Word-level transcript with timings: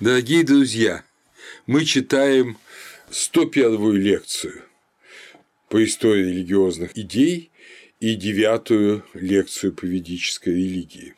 Дорогие 0.00 0.42
друзья, 0.42 1.04
мы 1.68 1.84
читаем 1.84 2.58
101-ю 3.12 3.92
лекцию 3.92 4.64
по 5.68 5.84
истории 5.84 6.30
религиозных 6.30 6.98
идей 6.98 7.52
и 8.00 8.16
девятую 8.16 9.04
лекцию 9.14 9.72
по 9.72 9.84
ведической 9.84 10.52
религии. 10.52 11.14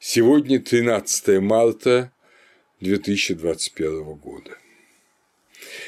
Сегодня 0.00 0.58
13 0.58 1.40
марта 1.40 2.10
2021 2.80 4.14
года. 4.14 4.58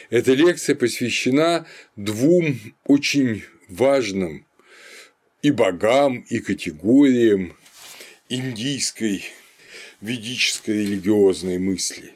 Эта 0.09 0.35
лекция 0.35 0.77
посвящена 0.77 1.67
двум 1.97 2.61
очень 2.85 3.43
важным 3.69 4.47
и 5.43 5.51
богам, 5.51 6.21
и 6.31 6.39
категориям 6.39 7.57
индийской 8.29 9.25
ведической 10.05 10.83
религиозной 10.83 11.59
мысли. 11.59 12.13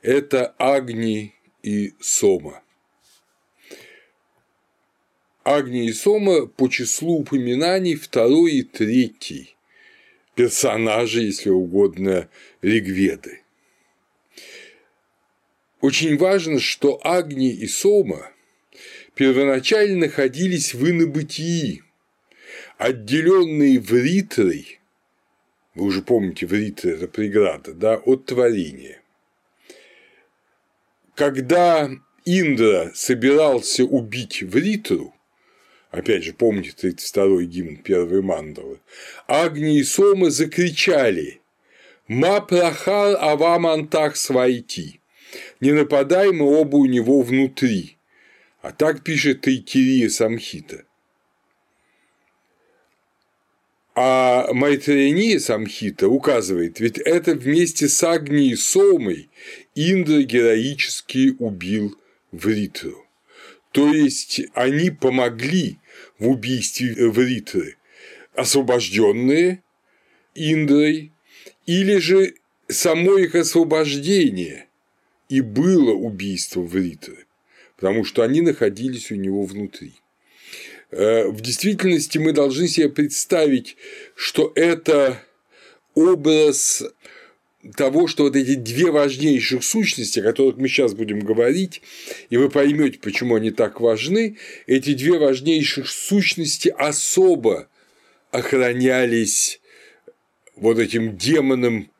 Это 0.00 0.54
Агни 0.58 1.34
и 1.62 1.92
Сома. 2.00 2.62
Агни 5.42 5.86
и 5.86 5.92
Сома 5.92 6.46
по 6.46 6.68
числу 6.68 7.20
упоминаний 7.20 7.96
второй 7.96 8.52
и 8.52 8.62
третий 8.62 9.56
персонажи, 10.36 11.22
если 11.22 11.50
угодно, 11.50 12.28
Ригведы. 12.62 13.42
Очень 15.80 16.16
важно, 16.18 16.60
что 16.60 17.00
Агни 17.02 17.52
и 17.52 17.66
Сома 17.66 18.30
первоначально 19.14 20.06
находились 20.06 20.74
в 20.74 20.88
инобытии, 20.88 21.82
отделенные 22.78 23.80
вритрой 23.80 24.75
вы 25.76 25.84
уже 25.84 26.02
помните, 26.02 26.46
врит– 26.46 26.84
это 26.84 27.06
преграда, 27.06 27.74
да, 27.74 27.96
от 27.96 28.24
творения. 28.24 29.02
Когда 31.14 31.90
Индра 32.24 32.90
собирался 32.94 33.84
убить 33.84 34.42
Вритру, 34.42 35.14
опять 35.90 36.24
же, 36.24 36.32
помните 36.32 36.70
32-й 36.88 37.44
гимн 37.44 37.76
первой 37.76 38.22
мандалы, 38.22 38.80
Агни 39.26 39.78
и 39.78 39.84
Сома 39.84 40.30
закричали 40.30 41.40
«Ма 42.08 42.40
прахар 42.40 43.16
авам 43.20 43.66
антах 43.66 44.16
свайти» 44.16 45.00
«Не 45.60 45.72
нападай, 45.72 46.32
мы 46.32 46.46
оба 46.46 46.76
у 46.76 46.86
него 46.86 47.20
внутри», 47.20 47.98
а 48.62 48.72
так 48.72 49.04
пишет 49.04 49.42
Тайтирия 49.42 50.08
Самхита. 50.08 50.84
А 53.98 54.52
Майтреяния 54.52 55.38
Самхита 55.38 56.06
указывает, 56.08 56.80
ведь 56.80 56.98
это 56.98 57.34
вместе 57.34 57.88
с 57.88 58.04
Агнией 58.04 58.54
Сомой 58.54 59.30
Индра 59.74 60.22
героически 60.22 61.34
убил 61.38 61.96
Вритру. 62.30 63.06
То 63.72 63.90
есть 63.90 64.42
они 64.52 64.90
помогли 64.90 65.78
в 66.18 66.28
убийстве 66.28 67.08
Вритры, 67.08 67.78
освобожденные 68.34 69.62
Индрой, 70.34 71.12
или 71.64 71.96
же 71.96 72.34
само 72.68 73.16
их 73.16 73.34
освобождение 73.34 74.68
и 75.30 75.40
было 75.40 75.92
убийство 75.92 76.60
Вритры, 76.60 77.24
потому 77.76 78.04
что 78.04 78.22
они 78.22 78.42
находились 78.42 79.10
у 79.10 79.14
него 79.14 79.44
внутри. 79.44 79.94
Э, 80.90 81.28
в 81.28 81.40
действительности 81.40 82.18
мы 82.18 82.32
должны 82.32 82.68
себе 82.68 82.88
представить, 82.88 83.76
что 84.14 84.52
это 84.54 85.20
образ 85.94 86.84
того, 87.76 88.06
что 88.06 88.24
вот 88.24 88.36
эти 88.36 88.54
две 88.54 88.92
важнейших 88.92 89.64
сущности, 89.64 90.20
о 90.20 90.22
которых 90.22 90.56
мы 90.56 90.68
сейчас 90.68 90.94
будем 90.94 91.20
говорить, 91.20 91.82
и 92.30 92.36
вы 92.36 92.48
поймете, 92.48 93.00
почему 93.00 93.34
они 93.34 93.50
так 93.50 93.80
важны, 93.80 94.36
эти 94.66 94.94
две 94.94 95.18
важнейших 95.18 95.88
сущности 95.88 96.72
особо 96.76 97.68
охранялись 98.30 99.60
вот 100.54 100.78
этим 100.78 101.16
демоном 101.16 101.90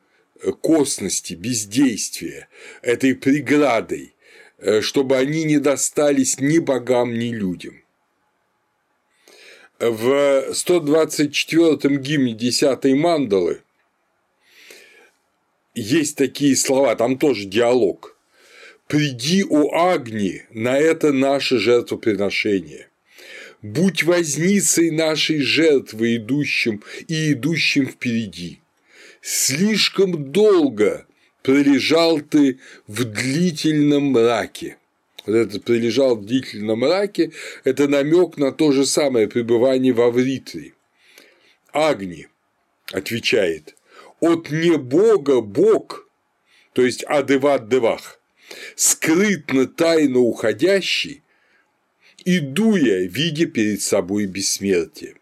косности, 0.61 1.33
бездействия, 1.33 2.47
этой 2.81 3.15
преградой, 3.15 4.15
э, 4.59 4.79
чтобы 4.79 5.17
они 5.17 5.43
не 5.43 5.57
достались 5.57 6.39
ни 6.39 6.59
богам, 6.59 7.17
ни 7.17 7.33
людям 7.33 7.81
в 9.79 10.51
124-м 10.51 11.99
гимне 11.99 12.33
10 12.33 12.85
мандалы 12.95 13.61
есть 15.75 16.17
такие 16.17 16.55
слова, 16.55 16.95
там 16.95 17.17
тоже 17.19 17.45
диалог. 17.45 18.17
«Приди, 18.87 19.43
у 19.43 19.71
Агни, 19.73 20.43
на 20.51 20.77
это 20.79 21.11
наше 21.11 21.59
жертвоприношение. 21.59 22.87
Будь 23.61 24.03
возницей 24.03 24.91
нашей 24.91 25.41
жертвы 25.41 26.15
идущим 26.15 26.83
и 27.07 27.33
идущим 27.33 27.87
впереди. 27.87 28.61
Слишком 29.21 30.31
долго 30.31 31.05
пролежал 31.43 32.21
ты 32.21 32.59
в 32.87 33.03
длительном 33.03 34.11
мраке 34.11 34.77
вот 35.27 35.35
этот 35.35 35.63
прилежал 35.65 36.15
в 36.15 36.25
длительном 36.25 36.79
мраке, 36.79 37.31
это 37.63 37.87
намек 37.87 38.37
на 38.37 38.51
то 38.51 38.71
же 38.71 38.85
самое 38.85 39.27
пребывание 39.27 39.93
в 39.93 40.01
Авритре. 40.01 40.73
Агни 41.71 42.27
отвечает, 42.91 43.75
от 44.21 44.49
не 44.49 44.77
Бога 44.77 45.41
Бог, 45.41 46.09
то 46.73 46.83
есть 46.83 47.03
Адеват 47.03 47.67
Девах, 47.67 48.19
скрытно 48.75 49.67
тайно 49.67 50.19
уходящий, 50.19 51.23
иду 52.23 52.75
я, 52.75 53.01
видя 53.01 53.45
перед 53.45 53.81
собой 53.81 54.25
бессмертие. 54.25 55.15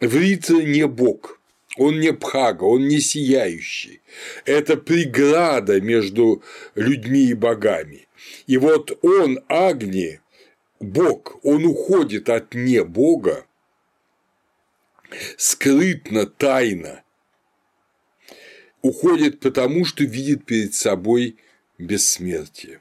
Вритра 0.00 0.56
не 0.56 0.86
Бог, 0.86 1.40
он 1.76 2.00
не 2.00 2.12
Пхага, 2.12 2.64
он 2.64 2.88
не 2.88 3.00
сияющий. 3.00 4.00
Это 4.44 4.76
преграда 4.76 5.80
между 5.80 6.42
людьми 6.74 7.26
и 7.26 7.34
богами. 7.34 8.05
И 8.46 8.56
вот 8.58 8.98
он, 9.02 9.40
Агни, 9.48 10.20
Бог, 10.80 11.38
он 11.44 11.64
уходит 11.64 12.28
от 12.28 12.54
не 12.54 12.84
Бога 12.84 13.46
скрытно, 15.36 16.26
тайно, 16.26 17.02
уходит 18.82 19.40
потому, 19.40 19.84
что 19.84 20.04
видит 20.04 20.44
перед 20.44 20.74
собой 20.74 21.36
бессмертие. 21.78 22.80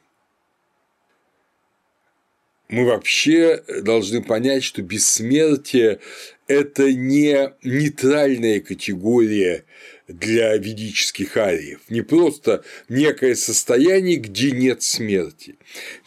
Мы 2.67 2.85
вообще 2.85 3.63
должны 3.83 4.23
понять, 4.23 4.63
что 4.63 4.81
бессмертие– 4.81 5.99
это 6.47 6.91
не 6.91 7.53
нейтральная 7.63 8.59
категория 8.59 9.65
для 10.07 10.55
ведических 10.57 11.35
ариев, 11.37 11.81
не 11.89 12.01
просто 12.01 12.63
некое 12.89 13.35
состояние, 13.35 14.17
где 14.17 14.51
нет 14.51 14.81
смерти. 14.83 15.55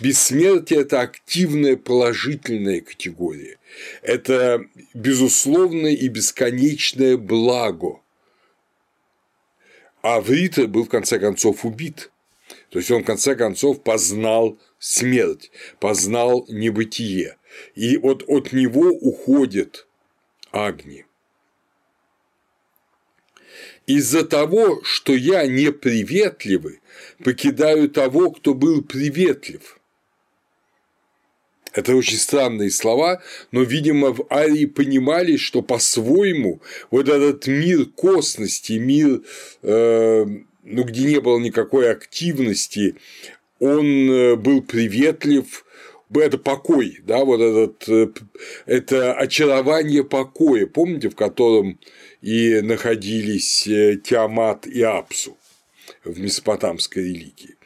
Бессмертие– 0.00 0.80
это 0.82 1.00
активная 1.00 1.76
положительная 1.76 2.80
категория, 2.80 3.58
это 4.02 4.64
безусловное 4.94 5.92
и 5.92 6.08
бесконечное 6.08 7.16
благо. 7.16 8.00
А 10.00 10.20
Врита 10.20 10.68
был 10.68 10.84
в 10.84 10.88
конце 10.88 11.18
концов 11.18 11.64
убит, 11.64 12.10
то 12.70 12.78
есть 12.78 12.90
он 12.90 13.02
в 13.02 13.06
конце 13.06 13.34
концов 13.34 13.82
познал 13.82 14.58
смерть, 14.78 15.50
познал 15.80 16.46
небытие, 16.48 17.36
и 17.74 17.96
вот 17.96 18.22
от 18.28 18.52
него 18.52 18.90
уходит 18.90 19.88
Агни 20.52 21.07
из-за 23.88 24.22
того, 24.22 24.80
что 24.84 25.14
я 25.14 25.46
неприветливый, 25.46 26.80
покидаю 27.24 27.88
того, 27.88 28.30
кто 28.30 28.54
был 28.54 28.82
приветлив. 28.82 29.80
Это 31.72 31.96
очень 31.96 32.18
странные 32.18 32.70
слова, 32.70 33.22
но, 33.50 33.62
видимо, 33.62 34.12
в 34.12 34.26
Арии 34.30 34.66
понимали, 34.66 35.36
что 35.36 35.62
по-своему 35.62 36.60
вот 36.90 37.08
этот 37.08 37.46
мир 37.46 37.86
косности, 37.86 38.74
мир, 38.74 39.22
э, 39.62 40.26
ну, 40.64 40.84
где 40.84 41.04
не 41.04 41.20
было 41.20 41.38
никакой 41.38 41.90
активности, 41.90 42.96
он 43.58 44.10
э, 44.10 44.36
был 44.36 44.60
приветлив, 44.62 45.64
это 46.14 46.36
покой, 46.36 47.00
да, 47.06 47.24
вот 47.24 47.40
этот, 47.40 47.88
э, 47.88 48.08
это 48.66 49.14
очарование 49.14 50.04
покоя, 50.04 50.66
помните, 50.66 51.08
в 51.08 51.16
котором 51.16 51.78
и 52.22 52.60
находились 52.60 53.66
э, 53.66 53.96
Тиамат 53.96 54.66
и 54.66 54.82
Апсу 54.82 55.36
в 56.04 56.18
месопотамской 56.18 57.04
религии. 57.04 57.56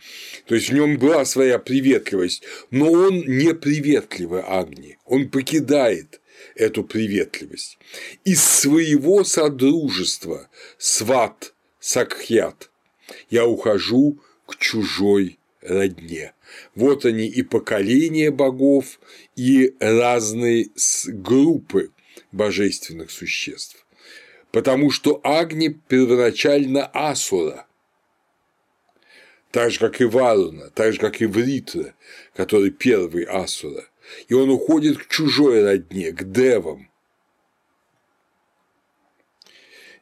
То 0.47 0.55
есть 0.55 0.71
в 0.71 0.75
нем 0.75 0.99
была 0.99 1.25
своя 1.25 1.59
приветливость, 1.59 2.43
но 2.71 2.91
он 2.91 3.21
не 3.21 3.55
приветливый 3.55 4.43
Агни, 4.43 4.99
он 5.05 5.29
покидает 5.29 6.21
эту 6.55 6.85
приветливость. 6.85 7.79
Из 8.25 8.43
своего 8.43 9.25
содружества 9.25 10.49
Сват 10.79 11.55
Сакхьят 11.81 12.71
Я 13.31 13.47
ухожу 13.47 14.21
к 14.47 14.57
чужой 14.57 15.39
родне. 15.61 16.33
Вот 16.75 17.05
они 17.05 17.27
и 17.27 17.43
поколения 17.43 18.31
богов, 18.31 19.01
и 19.37 19.75
разные 19.81 20.69
группы 21.07 21.91
божественных 22.31 23.11
существ. 23.11 23.82
Потому 24.53 24.91
что 24.91 25.19
Агни 25.25 25.69
первоначально 25.69 26.87
Асура, 26.87 27.67
так 29.51 29.71
же, 29.71 29.79
как 29.79 30.01
и 30.01 30.05
Варуна, 30.05 30.71
так 30.71 30.93
же, 30.93 30.99
как 30.99 31.23
и 31.23 31.27
Вритра, 31.27 31.95
который 32.35 32.71
первый 32.71 33.25
Асура. 33.25 33.85
И 34.29 34.35
он 34.35 34.51
уходит 34.51 34.99
к 34.99 35.09
чужой 35.09 35.65
родне, 35.65 36.13
к 36.13 36.31
девам. 36.31 36.91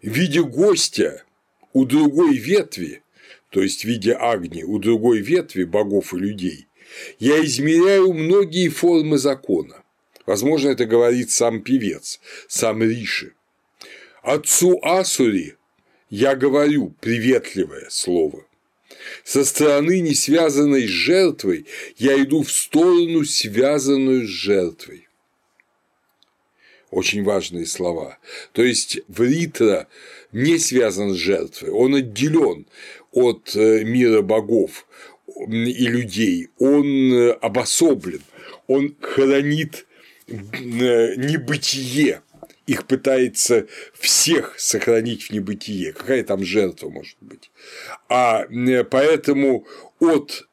В 0.03 0.09
виде 0.09 0.43
гостя 0.43 1.25
у 1.73 1.85
другой 1.85 2.37
ветви, 2.37 3.03
то 3.51 3.63
есть 3.63 3.83
в 3.83 3.85
виде 3.85 4.15
Агни 4.15 4.65
у 4.65 4.79
другой 4.79 5.21
ветви 5.21 5.63
богов 5.63 6.13
и 6.13 6.19
людей, 6.19 6.67
я 7.21 7.45
измеряю 7.45 8.13
многие 8.13 8.69
формы 8.69 9.19
закона. 9.19 9.85
Возможно, 10.27 10.71
это 10.71 10.87
говорит 10.87 11.31
сам 11.31 11.63
певец, 11.63 12.21
сам 12.49 12.83
Риши. 12.83 13.35
Отцу 14.23 14.79
Асури 14.83 15.57
я 16.11 16.35
говорю 16.35 16.95
приветливое 17.01 17.87
слово. 17.89 18.45
Со 19.25 19.45
стороны, 19.45 20.01
не 20.01 20.15
связанной 20.15 20.87
с 20.87 20.91
жертвой, 20.91 21.67
я 21.97 22.21
иду 22.23 22.43
в 22.43 22.51
сторону, 22.51 23.25
связанную 23.25 24.27
с 24.27 24.31
жертвой. 24.31 25.09
Очень 26.91 27.23
важные 27.23 27.67
слова. 27.67 28.19
То 28.53 28.63
есть 28.63 29.01
Вритра 29.09 29.87
не 30.33 30.59
связан 30.59 31.15
с 31.15 31.17
жертвой, 31.17 31.71
он 31.71 31.95
отделен 31.95 32.67
от 33.13 33.55
э, 33.55 33.85
мира 33.85 34.23
богов 34.23 34.87
и 35.49 35.87
людей, 35.87 36.49
он 36.59 37.13
э, 37.13 37.31
обособлен, 37.31 38.23
он 38.67 38.97
хранит 39.01 39.87
э, 40.27 40.35
небытие, 41.17 42.23
их 42.71 42.87
пытается 42.87 43.67
всех 43.99 44.55
сохранить 44.57 45.25
в 45.25 45.31
небытие. 45.33 45.93
Какая 45.93 46.23
там 46.23 46.45
жертва 46.45 46.89
может 46.89 47.17
быть? 47.21 47.51
А 48.09 48.47
поэтому 48.89 49.67
от 49.99 50.47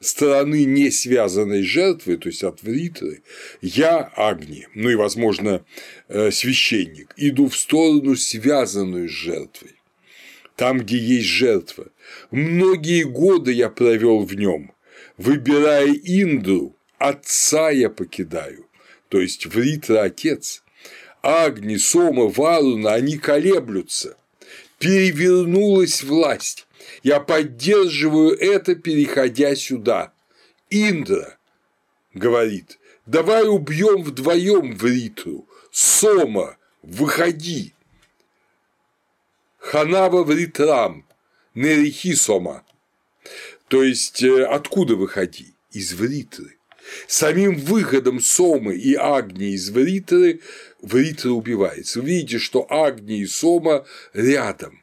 стороны 0.00 0.64
не 0.64 0.90
связанной 0.90 1.62
жертвы, 1.62 2.16
то 2.16 2.30
есть 2.30 2.42
от 2.44 2.62
вритры, 2.62 3.22
я 3.60 4.10
Агни, 4.16 4.68
ну 4.74 4.88
и, 4.88 4.94
возможно, 4.94 5.66
э, 6.08 6.30
священник, 6.30 7.12
иду 7.18 7.48
в 7.48 7.56
сторону, 7.58 8.16
связанную 8.16 9.10
с 9.10 9.12
жертвой. 9.12 9.74
Там, 10.56 10.78
где 10.78 10.96
есть 10.96 11.26
жертва. 11.26 11.88
Многие 12.30 13.02
годы 13.02 13.52
я 13.52 13.68
провел 13.68 14.20
в 14.20 14.34
нем, 14.34 14.72
выбирая 15.18 15.92
Индру, 15.92 16.74
отца 16.96 17.68
я 17.68 17.90
покидаю, 17.90 18.66
то 19.10 19.20
есть 19.20 19.44
Вритра– 19.44 20.02
отец, 20.04 20.63
Агни, 21.24 21.76
Сома, 21.78 22.28
Варуна, 22.28 22.92
они 22.92 23.16
колеблются. 23.16 24.18
Перевернулась 24.78 26.02
власть. 26.02 26.66
Я 27.02 27.18
поддерживаю 27.18 28.36
это, 28.38 28.74
переходя 28.74 29.56
сюда. 29.56 30.12
Индра 30.68 31.38
говорит, 32.12 32.78
давай 33.06 33.48
убьем 33.48 34.02
вдвоем 34.02 34.76
в 34.76 34.84
Ритру. 34.84 35.48
Сома, 35.70 36.58
выходи. 36.82 37.72
Ханава 39.56 40.24
в 40.24 40.30
Ритрам, 40.30 41.06
Нерихи 41.54 42.14
Сома. 42.14 42.64
То 43.68 43.82
есть, 43.82 44.22
э, 44.22 44.44
откуда 44.44 44.94
выходи? 44.94 45.54
Из 45.70 45.94
Вритры. 45.94 46.58
Самим 47.06 47.56
выходом 47.56 48.20
Сомы 48.20 48.76
и 48.76 48.94
Агни 48.94 49.54
из 49.54 49.70
Вритры 49.70 50.40
Вритра 50.80 51.30
убивается. 51.30 52.00
Вы 52.00 52.08
видите, 52.08 52.38
что 52.38 52.66
Агни 52.70 53.20
и 53.20 53.26
Сома 53.26 53.86
рядом. 54.12 54.82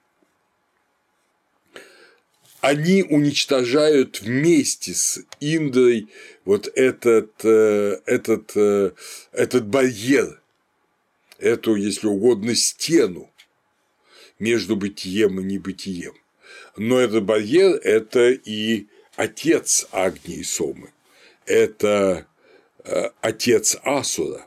Они 2.59 3.03
уничтожают 3.03 4.21
вместе 4.21 4.93
с 4.93 5.19
Индрой 5.39 6.07
вот 6.45 6.67
этот, 6.75 7.31
э, 7.43 7.99
этот, 8.05 8.51
э, 8.55 8.91
этот 9.31 9.65
барьер, 9.65 10.39
эту, 11.39 11.75
если 11.75 12.05
угодно, 12.05 12.53
стену 12.55 13.31
между 14.37 14.75
бытием 14.75 15.39
и 15.39 15.43
небытием. 15.43 16.13
Но 16.77 16.99
этот 16.99 17.23
барьер– 17.23 17.75
это 17.83 18.29
и 18.29 18.87
отец 19.15 19.87
Агни 19.91 20.37
и 20.37 20.43
Сомы, 20.43 20.91
это 21.45 22.27
э, 22.83 23.09
отец 23.21 23.77
Асура. 23.83 24.45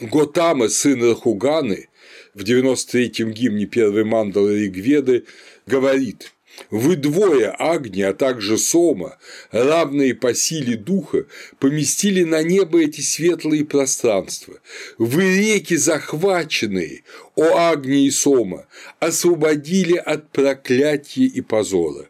Готама, 0.00 0.68
сын 0.68 1.02
Рахуганы, 1.02 1.88
в 2.34 2.42
93-м 2.42 3.30
гимне 3.30 3.66
первой 3.66 4.04
мандалы 4.04 4.64
Ригведы 4.64 5.24
говорит 5.66 6.32
«Вы 6.70 6.96
двое, 6.96 7.50
Агни, 7.50 8.02
а 8.02 8.12
также 8.12 8.58
Сома, 8.58 9.18
равные 9.50 10.14
по 10.14 10.34
силе 10.34 10.76
духа, 10.76 11.26
поместили 11.58 12.24
на 12.24 12.42
небо 12.42 12.82
эти 12.82 13.00
светлые 13.00 13.64
пространства. 13.64 14.60
Вы 14.98 15.36
реки 15.36 15.76
захваченные, 15.76 17.02
о 17.36 17.70
Агни 17.70 18.06
и 18.06 18.10
Сома, 18.10 18.66
освободили 19.00 19.96
от 19.96 20.30
проклятия 20.30 21.24
и 21.24 21.40
позора. 21.40 22.08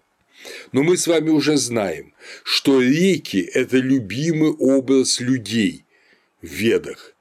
Но 0.73 0.83
мы 0.83 0.97
с 0.97 1.07
вами 1.07 1.31
уже 1.31 1.57
знаем, 1.57 2.14
что 2.43 2.81
реки– 2.81 3.49
это 3.55 3.79
любимый 3.79 4.51
образ 4.51 5.21
людей 5.21 5.85
в 6.43 6.47
Ведах 6.47 7.15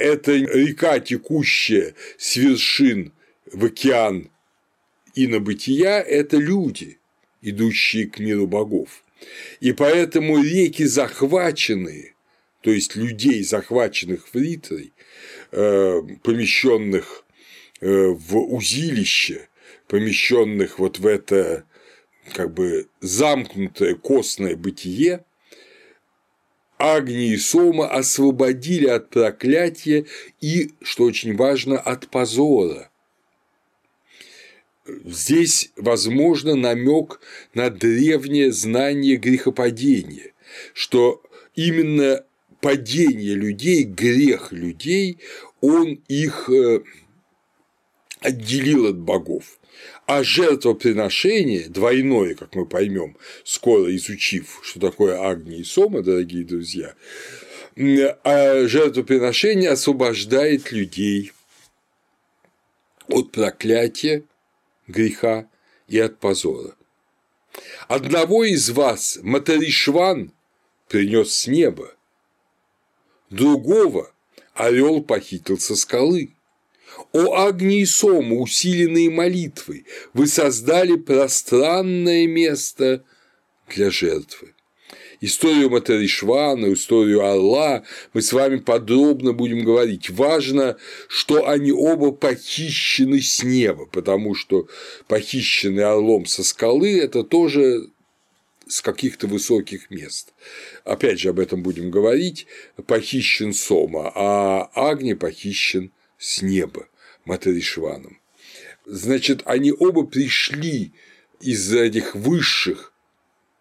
это 0.00 0.32
река, 0.32 0.98
текущая 0.98 1.94
с 2.16 2.36
вершин 2.36 3.12
в 3.52 3.66
океан 3.66 4.30
и 5.14 5.26
на 5.26 5.40
бытия– 5.40 6.00
это 6.00 6.38
люди, 6.38 6.98
идущие 7.42 8.06
к 8.06 8.18
миру 8.18 8.46
богов. 8.46 9.04
И 9.60 9.72
поэтому 9.72 10.42
реки 10.42 10.84
захваченные, 10.84 12.14
то 12.62 12.70
есть 12.70 12.96
людей, 12.96 13.42
захваченных 13.42 14.28
в 14.32 14.34
Ритрой, 14.34 14.92
э, 15.50 16.00
помещенных 16.22 17.24
э, 17.80 18.06
в 18.06 18.38
узилище, 18.38 19.48
помещенных 19.86 20.78
вот 20.78 20.98
в 20.98 21.06
это 21.06 21.64
как 22.32 22.52
бы 22.52 22.88
замкнутое 23.00 23.94
костное 23.94 24.56
бытие, 24.56 25.24
Агни 26.78 27.32
и 27.34 27.36
Сома 27.36 27.88
освободили 27.88 28.86
от 28.86 29.10
проклятия 29.10 30.06
и, 30.40 30.70
что 30.80 31.04
очень 31.04 31.36
важно, 31.36 31.78
от 31.78 32.08
позора. 32.08 32.90
Здесь, 35.04 35.72
возможно, 35.76 36.54
намек 36.54 37.20
на 37.52 37.68
древнее 37.68 38.50
знание 38.50 39.16
грехопадения, 39.16 40.32
что 40.72 41.22
именно 41.54 42.24
падение 42.62 43.34
людей, 43.34 43.84
грех 43.84 44.52
людей, 44.52 45.18
он 45.60 46.02
их 46.08 46.48
э, 46.48 46.80
отделил 48.20 48.86
от 48.86 48.98
богов. 48.98 49.59
А 50.10 50.24
жертвоприношение 50.24 51.68
двойное, 51.68 52.34
как 52.34 52.56
мы 52.56 52.66
поймем, 52.66 53.16
скоро 53.44 53.94
изучив, 53.94 54.58
что 54.64 54.80
такое 54.80 55.24
Агни 55.24 55.58
и 55.58 55.62
Сома, 55.62 56.02
дорогие 56.02 56.42
друзья, 56.42 56.96
а 58.24 58.66
жертвоприношение 58.66 59.70
освобождает 59.70 60.72
людей 60.72 61.30
от 63.06 63.30
проклятия, 63.30 64.24
греха 64.88 65.48
и 65.86 66.00
от 66.00 66.18
позора. 66.18 66.74
Одного 67.86 68.42
из 68.42 68.68
вас 68.70 69.20
Матаришван 69.22 70.32
принес 70.88 71.32
с 71.32 71.46
неба, 71.46 71.94
другого 73.30 74.12
орел 74.54 75.04
похитил 75.04 75.60
со 75.60 75.76
скалы. 75.76 76.30
О 77.12 77.46
Агни 77.46 77.80
и 77.80 77.86
Сома, 77.86 78.36
усиленные 78.36 79.10
молитвой, 79.10 79.84
вы 80.14 80.26
создали 80.26 80.96
пространное 80.96 82.26
место 82.26 83.04
для 83.68 83.90
жертвы. 83.90 84.54
Историю 85.22 85.68
Матаришвана, 85.68 86.72
историю 86.72 87.26
Орла 87.26 87.82
мы 88.14 88.22
с 88.22 88.32
вами 88.32 88.56
подробно 88.56 89.34
будем 89.34 89.64
говорить. 89.64 90.08
Важно, 90.08 90.78
что 91.08 91.46
они 91.46 91.72
оба 91.72 92.10
похищены 92.10 93.20
с 93.20 93.42
неба, 93.42 93.84
потому 93.84 94.34
что 94.34 94.66
похищенный 95.08 95.84
орлом 95.84 96.24
со 96.24 96.42
скалы– 96.42 96.98
это 97.02 97.22
тоже 97.22 97.90
с 98.66 98.80
каких-то 98.80 99.26
высоких 99.26 99.90
мест. 99.90 100.32
Опять 100.84 101.20
же, 101.20 101.30
об 101.30 101.40
этом 101.40 101.62
будем 101.62 101.90
говорить. 101.90 102.46
Похищен 102.86 103.52
Сома, 103.52 104.10
а 104.14 104.70
Агни 104.74 105.12
похищен 105.12 105.92
с 106.20 106.42
неба. 106.42 106.86
Матаришваном. 107.24 108.18
значит, 108.86 109.42
они 109.44 109.72
оба 109.72 110.04
пришли 110.04 110.92
из 111.40 111.72
этих 111.72 112.14
высших 112.14 112.92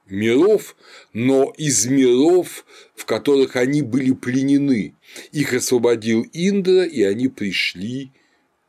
миров, 0.07 0.75
но 1.13 1.53
из 1.57 1.85
миров, 1.85 2.65
в 2.95 3.05
которых 3.05 3.55
они 3.55 3.81
были 3.81 4.11
пленены. 4.11 4.95
Их 5.31 5.53
освободил 5.53 6.25
Индра, 6.33 6.83
и 6.83 7.03
они 7.03 7.27
пришли 7.27 8.11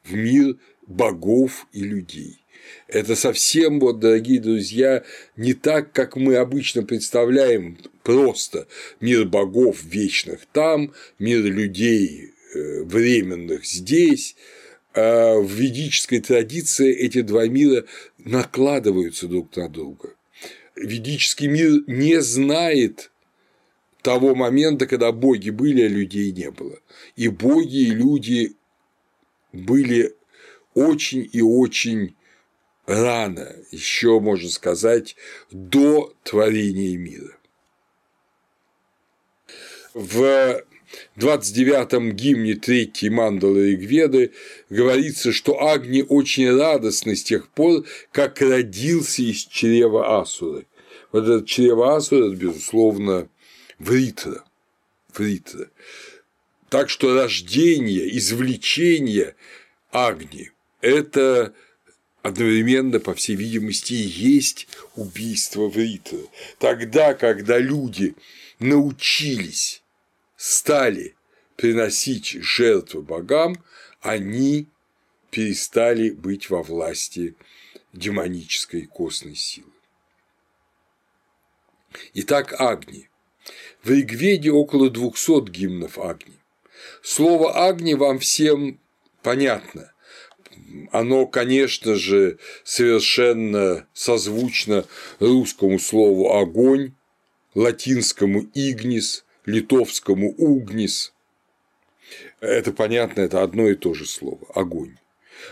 в 0.05 0.13
мир 0.15 0.57
богов 0.87 1.67
и 1.73 1.83
людей. 1.83 2.45
Это 2.89 3.17
совсем, 3.17 3.81
вот, 3.81 4.01
дорогие 4.01 4.41
друзья, 4.41 5.03
не 5.37 5.55
так, 5.55 5.93
как 5.93 6.17
мы 6.17 6.37
обычно 6.37 6.83
представляем 6.83 7.79
просто 8.03 8.67
мир 9.01 9.25
богов 9.25 9.83
вечных 9.83 10.41
там, 10.53 10.93
мир 11.19 11.43
людей 11.43 12.30
временных 12.55 13.65
здесь. 13.65 14.37
А 14.95 15.39
в 15.39 15.51
ведической 15.51 16.21
традиции 16.21 16.93
эти 16.93 17.21
два 17.23 17.47
мира 17.47 17.85
накладываются 18.19 19.29
друг 19.29 19.57
на 19.57 19.69
друга. 19.69 20.15
Ведический 20.75 21.47
мир 21.47 21.85
не 21.87 22.21
знает 22.21 23.11
того 24.03 24.35
момента, 24.35 24.87
когда 24.87 25.13
боги 25.13 25.51
были, 25.51 25.83
а 25.83 25.89
людей 25.89 26.33
не 26.33 26.51
было. 26.51 26.79
И 27.17 27.29
боги, 27.29 27.89
и 27.89 27.91
люди 27.91 28.57
были 29.53 30.15
очень 30.75 31.29
и 31.33 31.43
очень 31.43 32.17
рано, 32.87 33.55
еще 33.71 34.21
можно 34.21 34.49
сказать, 34.49 35.17
до 35.51 36.15
творения 36.25 36.97
мира. 36.97 37.37
В 39.93 40.65
29-м 41.17 42.13
гимне 42.13 42.55
третьей 42.55 43.11
мандалы 43.11 43.73
Ригведы 43.73 44.33
говорится, 44.69 45.33
что 45.33 45.63
Агни 45.63 46.05
очень 46.09 46.51
радостный 46.57 47.17
с 47.17 47.23
тех 47.23 47.49
пор, 47.49 47.85
как 48.13 48.41
родился 48.41 49.23
из 49.23 49.47
чрева 49.47 50.21
Асуры. 50.21 50.67
Вот 51.13 51.25
это 51.25 51.47
чрево 51.47 51.97
Асуры, 51.97 52.35
безусловно, 52.35 53.29
Вритра. 53.79 54.45
Вритра. 55.15 55.71
Так 56.69 56.89
что 56.89 57.15
рождение, 57.15 58.17
извлечение 58.17 59.35
Агни– 59.91 60.51
это 60.81 61.53
одновременно, 62.23 63.01
по 63.01 63.15
всей 63.15 63.35
видимости, 63.37 63.95
и 63.95 63.97
есть 63.97 64.69
убийство 64.95 65.69
Вритра. 65.69 66.19
Тогда, 66.59 67.15
когда 67.15 67.59
люди 67.59 68.15
научились, 68.59 69.80
стали 70.41 71.17
приносить 71.57 72.29
жертвы 72.29 73.03
богам, 73.03 73.63
они 74.01 74.69
перестали 75.31 76.09
быть 76.09 76.49
во 76.49 76.63
власти 76.63 77.35
демонической 77.93 78.87
костной 78.87 79.35
силы. 79.35 79.71
Итак, 82.15 82.59
Агни. 82.59 83.11
В 83.83 83.91
Ригведе 83.91 84.51
около 84.51 84.89
200 84.89 85.51
гимнов 85.51 85.99
Агни. 85.99 86.39
Слово 87.03 87.69
Агни 87.69 87.93
вам 87.93 88.19
всем 88.19 88.81
понятно. 89.23 89.93
Оно, 90.91 91.27
конечно 91.27 91.97
же, 91.97 92.39
совершенно 92.65 93.87
созвучно 93.93 94.87
русскому 95.19 95.79
слову 95.79 96.33
огонь, 96.33 96.95
латинскому 97.55 98.49
игнис, 98.55 99.27
литовскому 99.51 100.33
угнис. 100.37 101.13
Это 102.41 102.73
понятно, 102.73 103.21
это 103.21 103.43
одно 103.43 103.69
и 103.69 103.75
то 103.75 103.95
же 103.95 104.07
слово– 104.07 104.47
огонь. 104.55 104.97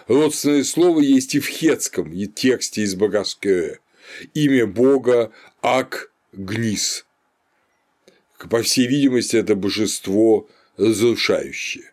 Родственное 0.07 0.65
слово 0.65 1.01
есть 1.01 1.35
и 1.35 1.41
в 1.41 1.47
хетском 1.47 2.13
тексте 2.29 2.83
из 2.83 2.95
Багаскея. 2.95 3.81
Имя 4.35 4.67
бога 4.67 5.33
Ак 5.63 6.13
Гнис. 6.33 7.07
По 8.51 8.63
всей 8.63 8.87
видимости, 8.87 9.37
это 9.37 9.55
божество 9.55 10.49
разрушающее. 10.77 11.93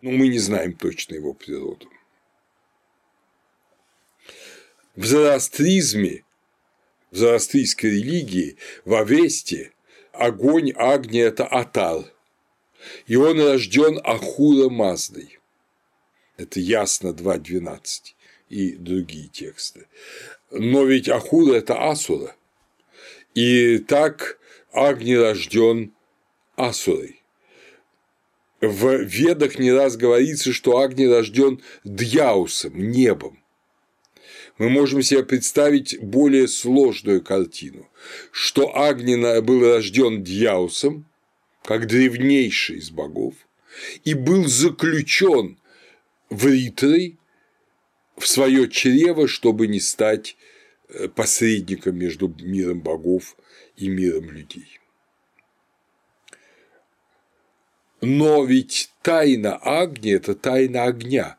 Но 0.00 0.10
мы 0.12 0.28
не 0.28 0.38
знаем 0.38 0.74
точно 0.74 1.14
его 1.14 1.34
природу. 1.34 1.88
В 4.96 5.04
зороастризме, 5.04 6.24
в 7.10 7.16
зороастрийской 7.16 7.90
религии, 7.90 8.56
в 8.84 8.94
Авесте 8.94 9.72
огонь 10.12 10.72
Агни– 10.72 11.20
это 11.20 11.46
Атал, 11.46 12.06
и 13.06 13.16
он 13.16 13.40
рожден 13.40 14.00
Ахура 14.04 14.68
Маздой. 14.68 15.38
Это 16.36 16.60
ясно 16.60 17.08
2.12 17.08 18.14
и 18.48 18.72
другие 18.72 19.28
тексты. 19.28 19.86
Но 20.50 20.84
ведь 20.84 21.08
Ахура– 21.08 21.54
это 21.56 21.90
Асура, 21.90 22.34
и 23.34 23.78
так 23.78 24.38
Агни 24.72 25.14
рожден 25.14 25.92
Асурой. 26.56 27.22
В 28.60 29.02
Ведах 29.02 29.58
не 29.58 29.72
раз 29.72 29.96
говорится, 29.96 30.52
что 30.52 30.78
Агни 30.78 31.06
рожден 31.06 31.62
Дьяусом, 31.84 32.90
небом. 32.90 33.42
Мы 34.58 34.70
можем 34.70 35.02
себе 35.02 35.22
представить 35.22 36.00
более 36.00 36.48
сложную 36.48 37.22
картину, 37.22 37.88
что 38.32 38.76
Агни 38.76 39.40
был 39.40 39.60
рожден 39.60 40.24
Дьяусом, 40.24 41.06
как 41.62 41.86
древнейший 41.86 42.78
из 42.78 42.90
богов, 42.90 43.34
и 44.04 44.14
был 44.14 44.46
заключен 44.46 45.58
в 46.28 46.46
Ритрой 46.46 47.18
в 48.16 48.26
свое 48.26 48.68
чрево, 48.68 49.28
чтобы 49.28 49.68
не 49.68 49.78
стать 49.78 50.36
э, 50.88 51.08
посредником 51.08 51.96
между 51.96 52.28
миром 52.40 52.80
богов 52.80 53.36
и 53.76 53.88
миром 53.88 54.30
людей. 54.30 54.80
Но 58.00 58.44
ведь 58.44 58.90
тайна 59.02 59.56
Агни– 59.56 60.12
это 60.12 60.34
тайна 60.34 60.84
огня. 60.84 61.37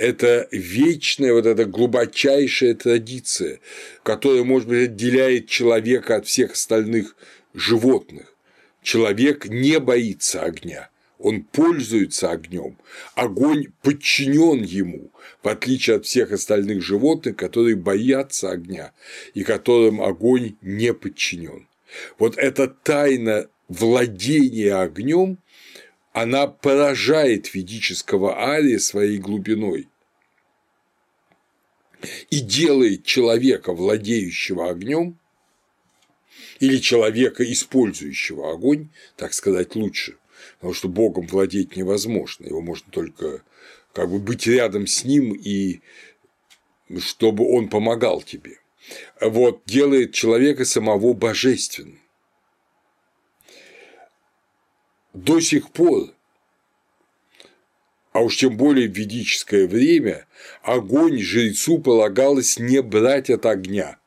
Это 0.00 0.48
вечная, 0.50 1.34
вот 1.34 1.44
эта 1.44 1.66
глубочайшая 1.66 2.74
традиция, 2.74 3.60
которая, 4.02 4.44
может 4.44 4.66
быть, 4.66 4.84
отделяет 4.88 5.46
человека 5.46 6.16
от 6.16 6.26
всех 6.26 6.52
остальных 6.52 7.16
животных. 7.52 8.34
Человек 8.82 9.44
не 9.44 9.78
боится 9.78 10.40
огня, 10.40 10.88
он 11.18 11.42
пользуется 11.42 12.30
огнем. 12.30 12.78
Огонь 13.14 13.66
подчинен 13.82 14.62
ему, 14.62 15.10
в 15.42 15.48
отличие 15.48 15.96
от 15.96 16.06
всех 16.06 16.32
остальных 16.32 16.82
животных, 16.82 17.36
которые 17.36 17.76
боятся 17.76 18.52
огня 18.52 18.92
и 19.34 19.44
которым 19.44 20.00
огонь 20.00 20.56
не 20.62 20.94
подчинен. 20.94 21.68
Вот 22.18 22.38
эта 22.38 22.68
тайна 22.68 23.48
владения 23.68 24.76
огнем 24.76 25.36
она 26.12 26.46
поражает 26.46 27.54
ведического 27.54 28.38
ария 28.38 28.78
своей 28.78 29.18
глубиной 29.18 29.88
и 32.30 32.40
делает 32.40 33.04
человека, 33.04 33.72
владеющего 33.72 34.70
огнем, 34.70 35.18
или 36.58 36.78
человека, 36.78 37.50
использующего 37.50 38.52
огонь, 38.52 38.88
так 39.16 39.32
сказать, 39.32 39.74
лучше, 39.74 40.16
потому 40.56 40.74
что 40.74 40.88
Богом 40.88 41.26
владеть 41.26 41.76
невозможно, 41.76 42.46
его 42.46 42.60
можно 42.60 42.90
только 42.90 43.42
как 43.92 44.10
бы 44.10 44.18
быть 44.18 44.46
рядом 44.46 44.86
с 44.86 45.04
ним 45.04 45.32
и 45.34 45.80
чтобы 46.98 47.48
он 47.48 47.68
помогал 47.68 48.22
тебе. 48.22 48.58
Вот 49.20 49.62
делает 49.66 50.12
человека 50.12 50.64
самого 50.64 51.12
божественным. 51.12 51.99
До 55.12 55.40
сих 55.40 55.70
пор, 55.70 56.14
а 58.12 58.20
уж 58.20 58.36
тем 58.36 58.56
более 58.56 58.88
в 58.88 58.96
ведическое 58.96 59.66
время, 59.66 60.26
огонь 60.62 61.20
жрецу 61.20 61.78
полагалось 61.78 62.58
не 62.58 62.82
брать 62.82 63.30
от 63.30 63.46
огня 63.46 63.98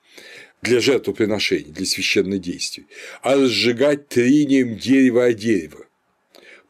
для 0.62 0.80
жертвоприношений, 0.80 1.72
для 1.72 1.86
священных 1.86 2.42
действий, 2.42 2.88
а 3.22 3.36
разжигать 3.36 4.08
трением 4.08 4.78
дерева 4.78 5.26
о 5.26 5.34
дерево. 5.34 5.86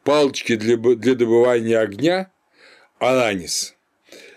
Палочки 0.02 0.56
для, 0.56 0.76
для 0.76 1.14
добывания 1.14 1.80
огня– 1.80 2.30
аранис, 2.98 3.74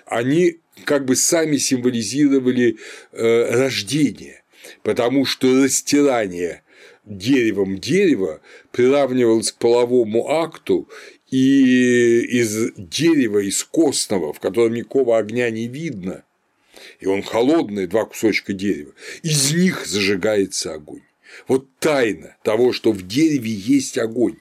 они 0.05 0.59
как 0.85 1.05
бы 1.05 1.15
сами 1.15 1.57
символизировали 1.57 2.77
э, 3.11 3.61
рождение, 3.61 4.43
потому 4.83 5.25
что 5.25 5.63
растирание 5.63 6.63
деревом 7.07 7.77
дерева 7.77 8.41
приравнивалось 8.71 9.51
к 9.51 9.57
половому 9.57 10.29
акту, 10.29 10.89
и 11.29 12.21
из 12.21 12.71
дерева, 12.77 13.39
из 13.39 13.63
костного, 13.63 14.33
в 14.33 14.39
котором 14.39 14.73
никакого 14.73 15.17
огня 15.17 15.49
не 15.49 15.67
видно, 15.67 16.23
и 16.99 17.07
он 17.07 17.21
холодный, 17.21 17.87
два 17.87 18.05
кусочка 18.05 18.53
дерева, 18.53 18.93
из 19.23 19.53
них 19.53 19.85
зажигается 19.85 20.73
огонь. 20.73 21.03
Вот 21.47 21.67
тайна 21.79 22.37
того, 22.43 22.71
что 22.71 22.91
в 22.91 23.05
дереве 23.05 23.51
есть 23.51 23.97
огонь, 23.97 24.37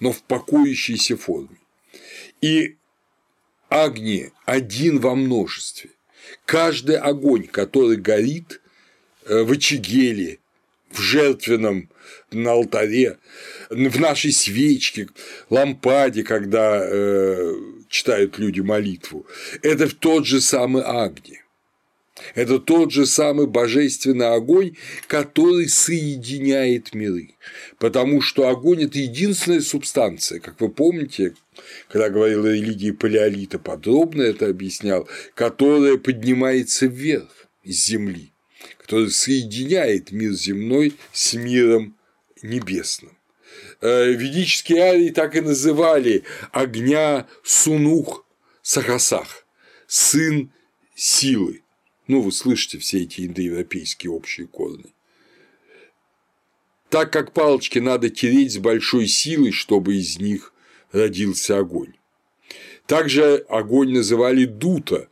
но 0.00 0.12
в 0.12 0.22
покоящейся 0.22 1.16
форме. 1.16 1.56
И 2.40 2.76
Агни 3.68 4.30
один 4.44 5.00
во 5.00 5.14
множестве. 5.14 5.90
Каждый 6.46 6.96
огонь, 6.96 7.46
который 7.46 7.96
горит 7.96 8.60
э, 9.26 9.42
в 9.42 9.52
очаге 9.52 10.38
в 10.90 11.00
жертвенном 11.00 11.90
на 12.30 12.52
алтаре, 12.52 13.18
в 13.70 14.00
нашей 14.00 14.32
свечке, 14.32 15.08
лампаде, 15.50 16.22
когда 16.22 16.80
э, 16.84 17.54
читают 17.88 18.38
люди 18.38 18.60
молитву, 18.60 19.26
это 19.62 19.94
тот 19.94 20.26
же 20.26 20.40
самый 20.40 20.82
Агни. 20.82 21.40
Это 22.34 22.60
тот 22.60 22.92
же 22.92 23.06
самый 23.06 23.48
божественный 23.48 24.32
огонь, 24.34 24.76
который 25.08 25.68
соединяет 25.68 26.94
миры. 26.94 27.34
Потому 27.78 28.20
что 28.20 28.48
огонь– 28.48 28.84
это 28.84 28.98
единственная 28.98 29.60
субстанция, 29.60 30.38
как 30.38 30.60
вы 30.60 30.68
помните, 30.68 31.34
когда 31.88 32.10
говорил 32.10 32.44
о 32.44 32.52
религии 32.52 32.92
палеолита, 32.92 33.58
подробно 33.58 34.22
это 34.22 34.46
объяснял, 34.46 35.08
которая 35.34 35.96
поднимается 35.96 36.86
вверх 36.86 37.48
из 37.64 37.84
земли, 37.84 38.33
которая 38.84 39.08
соединяет 39.08 40.12
мир 40.12 40.32
земной 40.32 40.94
с 41.10 41.32
миром 41.32 41.96
небесным. 42.42 43.16
Э, 43.80 44.12
ведические 44.12 44.82
арии 44.82 45.08
так 45.08 45.34
и 45.36 45.40
называли 45.40 46.24
огня 46.52 47.26
Сунух 47.42 48.26
Сахасах, 48.60 49.46
сын 49.86 50.52
силы. 50.94 51.62
Ну, 52.08 52.20
вы 52.20 52.30
слышите 52.30 52.78
все 52.78 53.04
эти 53.04 53.26
индоевропейские 53.26 54.12
общие 54.12 54.46
корни. 54.46 54.92
Так 56.90 57.10
как 57.10 57.32
палочки 57.32 57.78
надо 57.78 58.10
тереть 58.10 58.52
с 58.52 58.58
большой 58.58 59.06
силой, 59.06 59.52
чтобы 59.52 59.96
из 59.96 60.18
них 60.18 60.52
родился 60.92 61.56
огонь. 61.56 61.94
Также 62.86 63.36
огонь 63.48 63.94
называли 63.94 64.44
дута, 64.44 65.08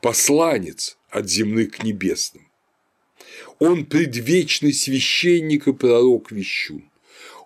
посланец 0.00 0.96
от 1.10 1.28
земных 1.28 1.72
к 1.72 1.82
небесным. 1.82 2.45
Он 3.58 3.86
предвечный 3.86 4.72
священник 4.72 5.66
и 5.66 5.72
пророк 5.72 6.30
вещун. 6.30 6.90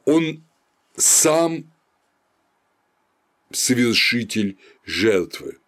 Он 0.04 0.44
сам 0.96 1.70
совершитель 3.52 4.58
жертвы 4.84 5.60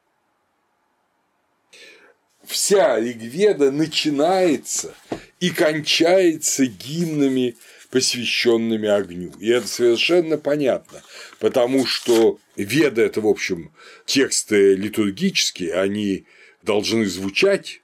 вся 2.52 3.00
Ригведа 3.00 3.70
начинается 3.70 4.94
и 5.40 5.50
кончается 5.50 6.66
гимнами, 6.66 7.56
посвященными 7.90 8.88
огню. 8.88 9.32
И 9.38 9.48
это 9.48 9.68
совершенно 9.68 10.38
понятно, 10.38 11.02
потому 11.40 11.86
что 11.86 12.38
Веда– 12.56 13.02
это, 13.02 13.20
в 13.20 13.26
общем, 13.26 13.72
тексты 14.06 14.74
литургические, 14.74 15.74
они 15.74 16.24
должны 16.62 17.06
звучать 17.06 17.81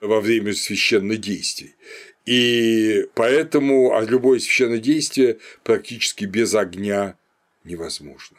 во 0.00 0.20
время 0.20 0.54
священных 0.54 1.20
действий. 1.20 1.74
И 2.26 3.06
поэтому 3.14 3.96
а 3.96 4.02
любое 4.02 4.38
священное 4.38 4.78
действие 4.78 5.38
практически 5.64 6.24
без 6.24 6.54
огня 6.54 7.16
невозможно. 7.64 8.38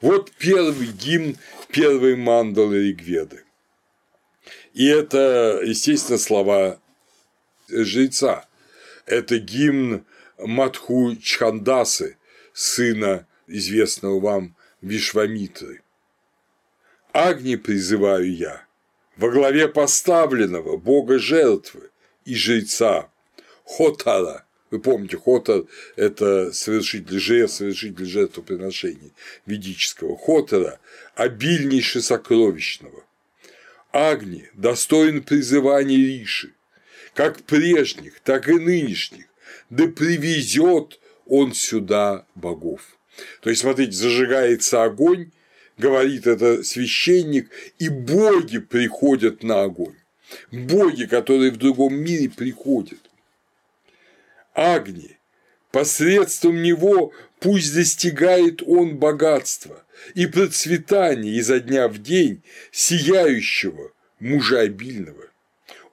Вот 0.00 0.32
первый 0.38 0.86
гимн 0.86 1.36
первой 1.68 2.16
мандалы 2.16 2.88
Ригведы. 2.88 3.44
И 4.72 4.86
это, 4.86 5.60
естественно, 5.62 6.18
слова 6.18 6.80
жреца. 7.68 8.48
Это 9.04 9.38
гимн 9.38 10.06
Матху 10.38 11.16
Чхандасы, 11.16 12.16
сына 12.54 13.26
известного 13.46 14.20
вам 14.20 14.56
Вишвамитры. 14.80 15.82
Агни 17.12 17.56
призываю 17.56 18.34
я, 18.34 18.64
во 19.20 19.30
главе 19.30 19.68
поставленного 19.68 20.78
бога 20.78 21.18
жертвы 21.18 21.90
и 22.24 22.34
жреца 22.34 23.10
Хотара. 23.66 24.46
Вы 24.70 24.80
помните, 24.80 25.18
Хотар– 25.18 25.64
это 25.96 26.52
совершитель 26.52 27.18
жертв, 27.18 27.56
совершитель 27.56 28.06
жертвоприношений 28.06 29.12
ведического. 29.44 30.16
Хотара– 30.16 30.80
обильнейше 31.16 32.00
сокровищного. 32.00 33.04
Агни 33.92 34.48
достоин 34.54 35.22
призывания 35.22 35.98
Риши, 35.98 36.54
как 37.12 37.42
прежних, 37.42 38.20
так 38.20 38.48
и 38.48 38.54
нынешних, 38.54 39.26
да 39.68 39.86
привезет 39.88 40.98
он 41.26 41.52
сюда 41.52 42.24
богов. 42.34 42.96
То 43.42 43.50
есть, 43.50 43.60
смотрите, 43.60 43.92
зажигается 43.92 44.82
огонь, 44.82 45.30
говорит 45.80 46.26
это 46.26 46.62
священник, 46.62 47.50
и 47.78 47.88
боги 47.88 48.58
приходят 48.58 49.42
на 49.42 49.64
огонь. 49.64 49.96
Боги, 50.52 51.06
которые 51.06 51.50
в 51.50 51.56
другом 51.56 51.94
мире 51.94 52.28
приходят. 52.30 53.00
Агни, 54.54 55.18
посредством 55.72 56.62
него 56.62 57.12
пусть 57.40 57.74
достигает 57.74 58.62
он 58.62 58.98
богатства 58.98 59.84
и 60.14 60.26
процветания 60.26 61.32
изо 61.32 61.60
дня 61.60 61.88
в 61.88 61.98
день 61.98 62.42
сияющего 62.70 63.92
мужа 64.20 64.60
обильного. 64.60 65.24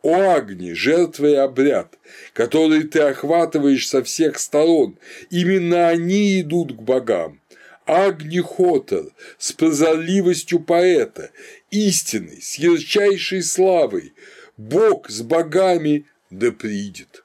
О 0.03 0.35
Агни, 0.35 0.73
жертва 0.73 1.25
и 1.25 1.33
обряд, 1.33 1.97
который 2.33 2.83
ты 2.83 2.99
охватываешь 2.99 3.87
со 3.87 4.03
всех 4.03 4.39
сторон, 4.39 4.97
именно 5.29 5.89
они 5.89 6.39
идут 6.41 6.73
к 6.73 6.81
богам. 6.81 7.41
Агни 7.87 8.41
Хотор 8.41 9.13
с 9.37 9.53
прозорливостью 9.53 10.59
поэта, 10.59 11.31
истинный, 11.71 12.41
с 12.41 12.55
ярчайшей 12.55 13.41
славой, 13.41 14.13
Бог 14.57 15.09
с 15.09 15.21
богами 15.21 16.05
да 16.29 16.51
придет. 16.51 17.23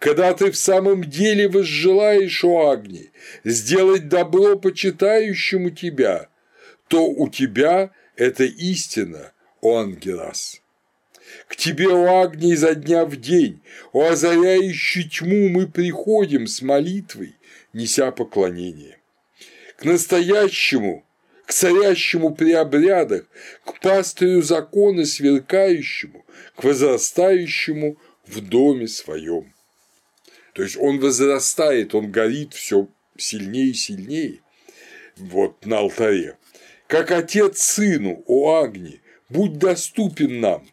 Когда 0.00 0.34
ты 0.34 0.50
в 0.50 0.56
самом 0.56 1.04
деле 1.04 1.48
возжелаешь, 1.48 2.44
о 2.44 2.70
Агни, 2.70 3.10
сделать 3.44 4.08
добро 4.08 4.58
почитающему 4.58 5.70
тебя, 5.70 6.28
то 6.88 7.06
у 7.06 7.28
тебя 7.28 7.92
это 8.16 8.44
истина, 8.44 9.32
о 9.60 9.78
Ангелас. 9.78 10.60
К 11.46 11.54
тебе, 11.54 11.88
о 11.88 12.22
Агни, 12.22 12.52
изо 12.52 12.74
дня 12.74 13.04
в 13.04 13.16
день, 13.16 13.60
о 13.92 14.08
озаряющий 14.08 15.08
тьму 15.08 15.48
мы 15.48 15.68
приходим 15.68 16.46
с 16.46 16.62
молитвой, 16.62 17.36
неся 17.72 18.10
поклонение. 18.10 18.98
К 19.76 19.84
настоящему, 19.84 21.04
к 21.44 21.52
царящему 21.52 22.34
при 22.34 22.52
обрядах, 22.52 23.26
к 23.64 23.80
пастырю 23.80 24.42
закона 24.42 25.04
сверкающему, 25.04 26.24
к 26.56 26.64
возрастающему 26.64 27.98
в 28.26 28.40
доме 28.40 28.88
своем. 28.88 29.52
То 30.54 30.62
есть 30.62 30.76
он 30.76 30.98
возрастает, 30.98 31.94
он 31.94 32.10
горит 32.10 32.54
все 32.54 32.88
сильнее 33.16 33.70
и 33.70 33.74
сильнее 33.74 34.40
вот 35.16 35.66
на 35.66 35.78
алтаре. 35.78 36.38
Как 36.86 37.10
отец 37.10 37.60
сыну, 37.60 38.22
о 38.26 38.62
Агни, 38.62 39.00
будь 39.28 39.58
доступен 39.58 40.40
нам, 40.40 40.66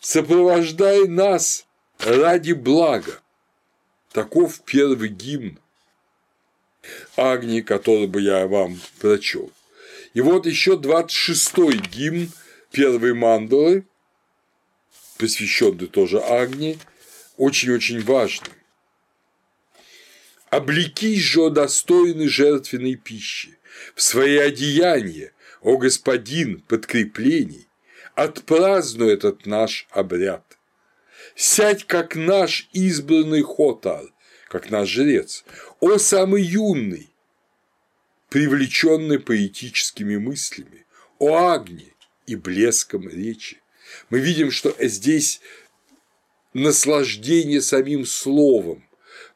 сопровождай 0.00 1.06
нас 1.08 1.66
ради 1.98 2.52
блага. 2.52 3.20
Таков 4.12 4.60
первый 4.64 5.08
гимн 5.08 5.58
Агни, 7.16 7.60
который 7.60 8.06
бы 8.06 8.20
я 8.20 8.46
вам 8.46 8.80
прочел. 9.00 9.50
И 10.14 10.20
вот 10.20 10.46
еще 10.46 10.72
26-й 10.72 11.78
гимн 11.78 12.30
первой 12.72 13.14
мандалы, 13.14 13.84
посвященный 15.18 15.86
тоже 15.86 16.18
Агни, 16.18 16.78
очень-очень 17.36 18.02
важный. 18.02 18.54
Облекись 20.50 21.20
же, 21.20 21.50
достойны 21.50 22.28
жертвенной 22.28 22.96
пищи, 22.96 23.56
в 23.94 24.02
свои 24.02 24.36
одеяния, 24.36 25.32
о 25.60 25.76
господин, 25.76 26.60
подкреплений, 26.60 27.68
отпразднуй 28.14 29.12
этот 29.12 29.46
наш 29.46 29.86
обряд. 29.90 30.58
Сядь, 31.36 31.86
как 31.86 32.16
наш 32.16 32.68
избранный 32.72 33.42
Хотар, 33.42 34.04
как 34.48 34.70
наш 34.70 34.88
жрец, 34.88 35.44
о 35.80 35.98
самый 35.98 36.42
юный, 36.42 37.10
привлеченный 38.28 39.18
поэтическими 39.18 40.16
мыслями, 40.16 40.86
о 41.18 41.52
огне 41.52 41.94
и 42.26 42.36
блеском 42.36 43.08
речи. 43.08 43.60
Мы 44.10 44.20
видим, 44.20 44.50
что 44.50 44.74
здесь 44.78 45.40
наслаждение 46.52 47.60
самим 47.60 48.04
словом, 48.04 48.84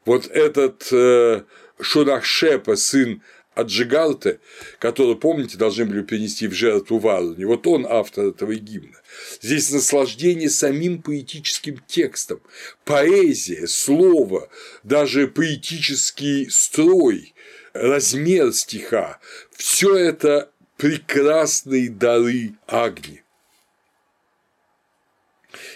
вот 0.05 0.27
этот 0.27 0.89
э, 0.93 1.45
Шурахшепа, 1.81 2.77
сын 2.77 3.23
Аджигалте, 3.55 4.41
который, 4.79 5.17
помните, 5.17 5.57
должны 5.57 5.85
были 5.85 6.03
принести 6.03 6.49
в 6.49 6.53
жертву 6.53 6.99
Варуни, 6.99 7.45
вот 7.45 7.67
он 7.67 7.87
автор 7.89 8.27
этого 8.27 8.55
гимна. 8.55 9.01
Здесь 9.41 9.71
наслаждение 9.71 10.51
самим 10.51 11.03
поэтическим 11.03 11.81
текстом, 11.87 12.41
поэзия, 12.85 13.67
слово, 13.67 14.49
даже 14.83 15.29
поэтический 15.29 16.49
строй, 16.51 17.35
размер 17.73 18.53
стиха– 18.53 19.21
все 19.57 19.97
это 19.97 20.51
прекрасные 20.77 21.91
дары 21.91 22.55
Агни. 22.67 23.23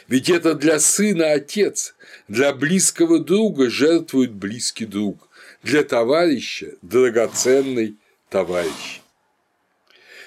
Ведь 0.09 0.31
это 0.31 0.55
для 0.55 0.81
сына 0.81 1.33
отец, 1.33 1.95
для 2.27 2.53
близкого 2.53 3.21
друга 3.21 3.71
жертвует 3.71 4.33
близкий 4.33 4.87
друг, 4.87 5.28
для 5.63 5.83
товарища 5.85 6.75
драгоценный 6.83 7.97
товарищ. 8.29 9.01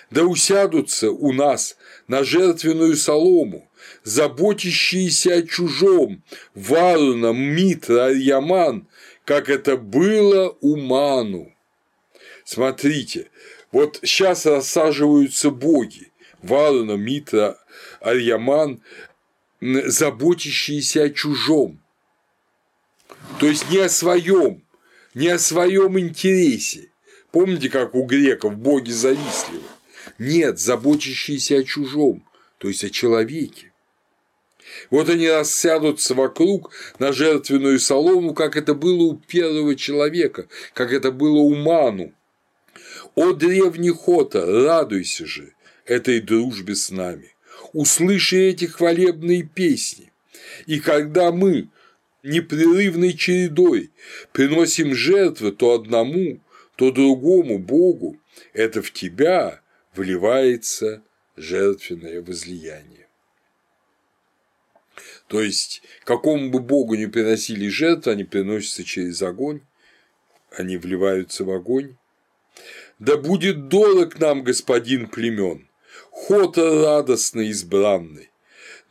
Да 0.09 0.25
усядутся 0.25 1.09
у 1.11 1.31
нас 1.31 1.77
на 2.07 2.23
жертвенную 2.23 2.97
солому, 2.97 3.69
заботящиеся 4.03 5.35
о 5.35 5.41
чужом, 5.43 6.21
Варуна, 6.53 7.31
Митра, 7.31 8.05
Арьяман, 8.05 8.87
как 9.23 9.49
это 9.49 9.77
было 9.77 10.55
у 10.59 10.75
Ману. 10.75 11.53
Смотрите, 12.43 13.29
вот 13.71 13.99
сейчас 14.03 14.45
рассаживаются 14.45 15.49
боги, 15.49 16.11
Варуна, 16.41 16.97
Митра, 16.97 17.57
Арьяман, 18.01 18.81
заботящиеся 19.61 21.03
о 21.03 21.09
чужом. 21.09 21.79
То 23.39 23.45
есть 23.45 23.69
не 23.69 23.77
о 23.77 23.89
своем, 23.89 24.60
не 25.13 25.27
о 25.27 25.39
своем 25.39 25.99
интересе. 25.99 26.89
Помните, 27.31 27.69
как 27.69 27.95
у 27.95 28.03
греков 28.03 28.57
боги 28.57 28.91
завистливы? 28.91 29.63
Нет, 30.19 30.59
заботящиеся 30.59 31.57
о 31.57 31.63
чужом, 31.63 32.25
то 32.57 32.67
есть 32.67 32.83
о 32.83 32.89
человеке. 32.89 33.71
Вот 34.89 35.09
они 35.09 35.29
рассядутся 35.29 36.15
вокруг 36.15 36.71
на 36.99 37.11
жертвенную 37.11 37.79
солому, 37.79 38.33
как 38.33 38.55
это 38.55 38.73
было 38.73 39.03
у 39.03 39.15
первого 39.15 39.75
человека, 39.75 40.47
как 40.73 40.93
это 40.93 41.11
было 41.11 41.39
у 41.39 41.55
Ману. 41.55 42.13
О 43.15 43.33
древний 43.33 43.89
Хота, 43.89 44.45
радуйся 44.45 45.25
же 45.25 45.53
этой 45.85 46.21
дружбе 46.21 46.75
с 46.75 46.89
нами 46.89 47.31
услыши 47.73 48.37
эти 48.37 48.65
хвалебные 48.65 49.43
песни. 49.43 50.11
И 50.65 50.79
когда 50.79 51.31
мы 51.31 51.69
непрерывной 52.23 53.13
чередой 53.13 53.91
приносим 54.31 54.95
жертвы 54.95 55.51
то 55.51 55.73
одному, 55.73 56.39
то 56.75 56.91
другому 56.91 57.59
Богу, 57.59 58.17
это 58.53 58.81
в 58.81 58.91
тебя 58.91 59.61
вливается 59.95 61.03
жертвенное 61.35 62.21
возлияние. 62.21 63.07
То 65.27 65.41
есть, 65.41 65.81
какому 66.03 66.49
бы 66.49 66.59
Богу 66.59 66.95
не 66.95 67.07
приносили 67.07 67.67
жертвы, 67.69 68.11
они 68.13 68.23
приносятся 68.23 68.83
через 68.83 69.21
огонь, 69.21 69.61
они 70.51 70.77
вливаются 70.77 71.45
в 71.45 71.51
огонь. 71.51 71.95
Да 72.99 73.17
будет 73.17 73.69
дорог 73.69 74.19
нам 74.19 74.43
господин 74.43 75.07
племен, 75.07 75.69
Хота 76.11 76.83
радостный 76.83 77.47
избранный. 77.47 78.30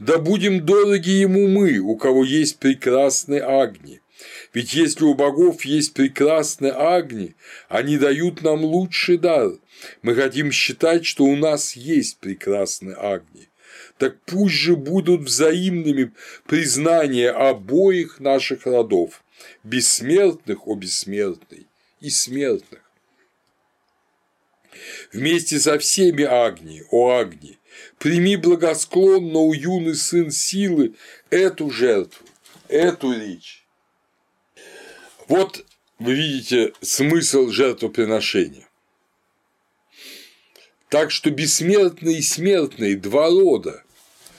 Да 0.00 0.16
будем 0.16 0.64
дороги 0.64 1.10
ему 1.10 1.46
мы, 1.46 1.78
у 1.78 1.94
кого 1.94 2.24
есть 2.24 2.58
прекрасные 2.58 3.42
огни. 3.42 4.00
Ведь 4.54 4.72
если 4.72 5.04
у 5.04 5.14
богов 5.14 5.66
есть 5.66 5.92
прекрасные 5.92 6.72
огни, 6.72 7.34
они 7.68 7.98
дают 7.98 8.42
нам 8.42 8.64
лучший 8.64 9.18
дар. 9.18 9.52
Мы 10.00 10.14
хотим 10.14 10.52
считать, 10.52 11.04
что 11.04 11.24
у 11.24 11.36
нас 11.36 11.76
есть 11.76 12.16
прекрасные 12.18 12.96
огни. 12.96 13.48
Так 13.98 14.16
пусть 14.24 14.54
же 14.54 14.74
будут 14.74 15.20
взаимными 15.20 16.12
признания 16.46 17.30
обоих 17.30 18.20
наших 18.20 18.64
родов, 18.64 19.22
бессмертных, 19.64 20.66
о 20.66 20.76
бессмертный, 20.76 21.66
и 22.00 22.08
смертных 22.08 22.80
вместе 25.12 25.58
со 25.58 25.78
всеми 25.78 26.24
Агни, 26.24 26.82
о 26.90 27.10
Агни, 27.10 27.58
прими 28.00 28.36
благосклонно, 28.36 29.40
у 29.40 29.52
юный 29.52 29.94
сын 29.94 30.30
силы, 30.30 30.94
эту 31.28 31.70
жертву, 31.70 32.26
эту 32.66 33.12
речь. 33.12 33.64
Вот 35.28 35.64
вы 35.98 36.14
видите 36.14 36.72
смысл 36.80 37.50
жертвоприношения. 37.50 38.66
Так 40.88 41.10
что 41.12 41.30
бессмертные 41.30 42.18
и 42.18 42.22
смертные 42.22 42.96
два 42.96 43.28
рода, 43.28 43.84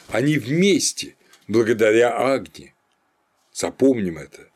они 0.10 0.38
вместе, 0.38 1.16
благодаря 1.48 2.34
Агне. 2.34 2.74
Запомним 3.54 4.18
это. 4.18 4.50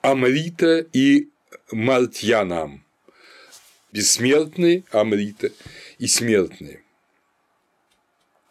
Амрита 0.00 0.78
и 0.94 1.28
Мартьянам 1.70 2.84
бессмертные 3.92 4.84
Амрита 4.92 5.50
и 5.98 6.06
смертные 6.06 6.82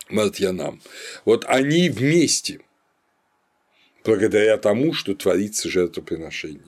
Мартьянам. 0.09 0.81
Вот 1.25 1.45
они 1.47 1.89
вместе, 1.89 2.61
благодаря 4.03 4.57
тому, 4.57 4.93
что 4.93 5.13
творится 5.15 5.69
жертвоприношение. 5.69 6.61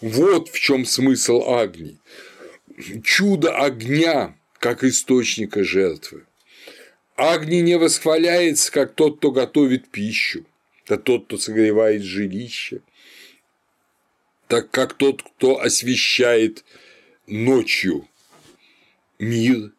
Вот 0.00 0.48
в 0.50 0.58
чем 0.58 0.84
смысл 0.84 1.42
Агни. 1.48 1.98
Чудо 3.02 3.56
огня 3.56 4.36
как 4.58 4.84
источника 4.84 5.64
жертвы. 5.64 6.24
Агни 7.16 7.60
не 7.60 7.78
восхваляется, 7.78 8.70
как 8.70 8.94
тот, 8.94 9.18
кто 9.18 9.30
готовит 9.30 9.88
пищу, 9.88 10.44
да 10.86 10.98
тот, 10.98 11.24
кто 11.24 11.38
согревает 11.38 12.02
жилище, 12.02 12.82
так 14.48 14.70
как 14.70 14.94
тот, 14.94 15.22
кто 15.22 15.60
освещает 15.60 16.64
ночью 17.26 18.06
мир, 19.18 19.72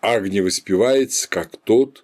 Агни 0.00 0.40
воспевается 0.40 1.28
как 1.28 1.56
тот, 1.56 2.01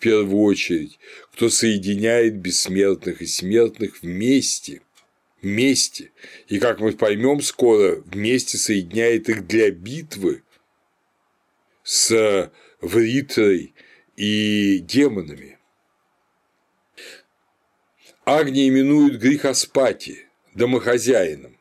первую 0.00 0.42
очередь, 0.42 0.98
кто 1.32 1.48
соединяет 1.48 2.36
бессмертных 2.36 3.22
и 3.22 3.26
смертных 3.26 4.02
вместе, 4.02 4.82
вместе, 5.42 6.10
и, 6.48 6.58
как 6.58 6.80
мы 6.80 6.92
поймем 6.92 7.40
скоро, 7.40 8.02
вместе 8.06 8.58
соединяет 8.58 9.28
их 9.28 9.46
для 9.46 9.70
битвы 9.70 10.42
с 11.82 12.50
Вритрой 12.80 13.74
и 14.16 14.78
демонами. 14.78 15.58
Агни 18.24 18.68
именуют 18.68 19.20
грехоспати, 19.20 20.28
домохозяином, 20.54 21.58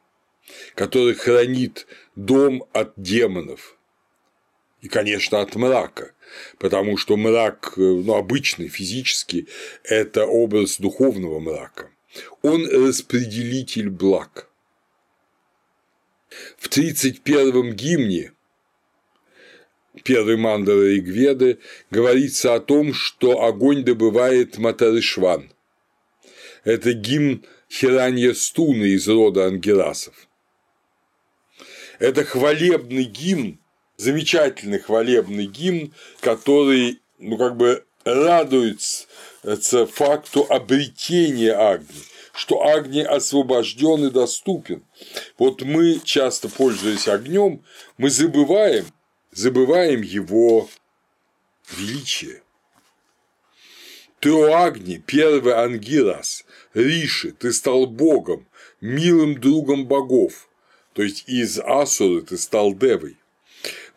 который 0.76 1.14
хранит 1.14 1.88
дом 2.16 2.64
от 2.74 2.94
демонов. 2.96 3.78
И, 4.82 4.88
конечно, 4.88 5.42
от 5.42 5.56
мрака, 5.56 6.14
потому 6.58 6.98
что 6.98 7.18
мрак, 7.18 7.74
э, 7.78 7.82
ну, 7.82 8.16
обычный, 8.16 8.68
физически, 8.68 9.48
это 9.84 10.26
образ 10.26 10.78
духовного 10.78 11.40
мрака. 11.40 11.90
Он 12.42 12.68
распределитель 12.68 13.90
благ. 13.90 14.50
В 16.58 16.70
31-м 16.70 17.74
гимне 17.74 18.34
первой 20.04 20.38
мандалы 20.38 20.96
Ригведы 20.96 21.60
говорится 21.92 22.56
о 22.56 22.60
том, 22.60 22.94
что 22.94 23.44
огонь 23.44 23.84
добывает 23.84 24.58
Матарышван. 24.58 25.52
Это 26.64 26.94
гимн 26.94 27.46
Хиранья 27.72 28.34
Стуны 28.34 28.90
из 28.90 29.08
рода 29.08 29.46
ангеласов. 29.46 30.28
Это 32.00 32.24
хвалебный 32.24 33.04
гимн, 33.04 33.60
замечательный 34.00 34.80
хвалебный 34.80 35.46
гимн, 35.46 35.94
который, 36.22 37.02
ну, 37.20 37.38
как 37.38 37.58
бы 37.58 37.84
радуется 38.06 39.06
факту 39.88 40.48
обретения 40.50 41.52
Агни, 41.52 42.02
что 42.34 42.66
Агни 42.66 43.02
освобожден 43.02 44.06
и 44.06 44.10
доступен. 44.10 44.84
Вот 45.38 45.64
мы, 45.64 46.00
часто 46.04 46.48
пользуясь 46.48 47.10
огнем, 47.10 47.62
мы 47.98 48.10
забываем, 48.10 48.86
забываем 49.32 50.02
его 50.02 50.70
величие. 51.76 52.42
Ты, 54.22 54.30
Агни, 54.50 55.04
первый 55.06 55.54
Ангирас, 55.54 56.46
Риши, 56.74 57.32
ты 57.32 57.52
стал 57.52 57.86
богом, 57.86 58.48
милым 58.80 59.40
другом 59.40 59.88
богов, 59.88 60.48
то 60.94 61.04
есть 61.04 61.26
из 61.28 61.60
Асуры 61.60 62.22
ты 62.22 62.38
стал 62.38 62.74
Девой. 62.74 63.19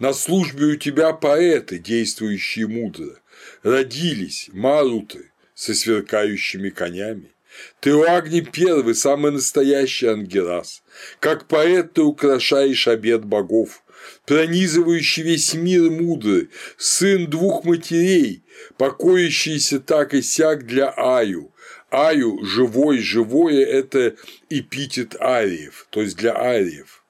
На 0.03 0.13
службе 0.15 0.65
у 0.65 0.75
тебя 0.75 1.13
поэты, 1.13 1.79
действующие 1.79 2.67
мудро, 2.67 3.21
родились 3.63 4.51
маруты 4.53 5.31
со 5.55 5.77
сверкающими 5.77 6.71
конями. 6.71 7.31
Ты 7.79 7.95
у 7.95 8.03
Агни 8.03 8.41
первый, 8.41 8.97
самый 8.97 9.31
настоящий 9.31 10.09
ангелас. 10.09 10.83
Как 11.21 11.47
поэт 11.47 11.93
ты 11.93 12.03
украшаешь 12.03 12.89
обед 12.89 13.25
богов, 13.25 13.85
пронизывающий 14.27 15.23
весь 15.23 15.55
мир 15.55 15.89
мудрый, 15.89 16.49
сын 16.77 17.31
двух 17.31 17.65
матерей, 17.65 18.43
покоящийся 18.79 19.79
так 19.79 20.15
и 20.15 20.23
сяк 20.23 20.67
для 20.67 20.93
Аю, 20.97 21.55
Аю 21.91 22.45
живой, 22.45 22.99
живое– 22.99 23.65
это 23.81 24.17
эпитет 24.51 25.15
ариев, 25.21 25.87
то 25.91 26.03
есть 26.03 26.17
для 26.17 26.37
ариев. 26.37 27.02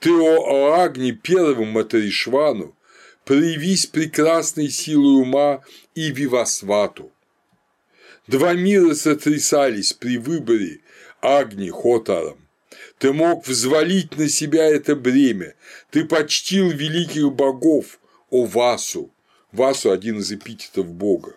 Ты, 0.00 0.10
о 0.12 0.74
Агни, 0.74 1.12
первому 1.12 1.64
Матаришвану, 1.72 2.76
проявись 3.24 3.86
прекрасной 3.86 4.70
силой 4.70 5.22
ума 5.22 5.62
и 5.94 6.10
вивасвату. 6.10 7.10
Два 8.26 8.54
мира 8.54 8.94
сотрясались 8.94 9.92
при 9.92 10.18
выборе 10.18 10.80
Агни 11.20 11.70
Хотаром. 11.70 12.38
Ты 12.98 13.12
мог 13.12 13.46
взвалить 13.46 14.16
на 14.16 14.28
себя 14.28 14.64
это 14.64 14.96
бремя, 14.96 15.54
ты 15.90 16.04
почтил 16.04 16.70
великих 16.70 17.32
богов, 17.32 17.98
о 18.30 18.44
Васу. 18.44 19.10
Васу– 19.52 19.90
один 19.92 20.18
из 20.18 20.32
эпитетов 20.32 20.86
бога. 20.86 21.36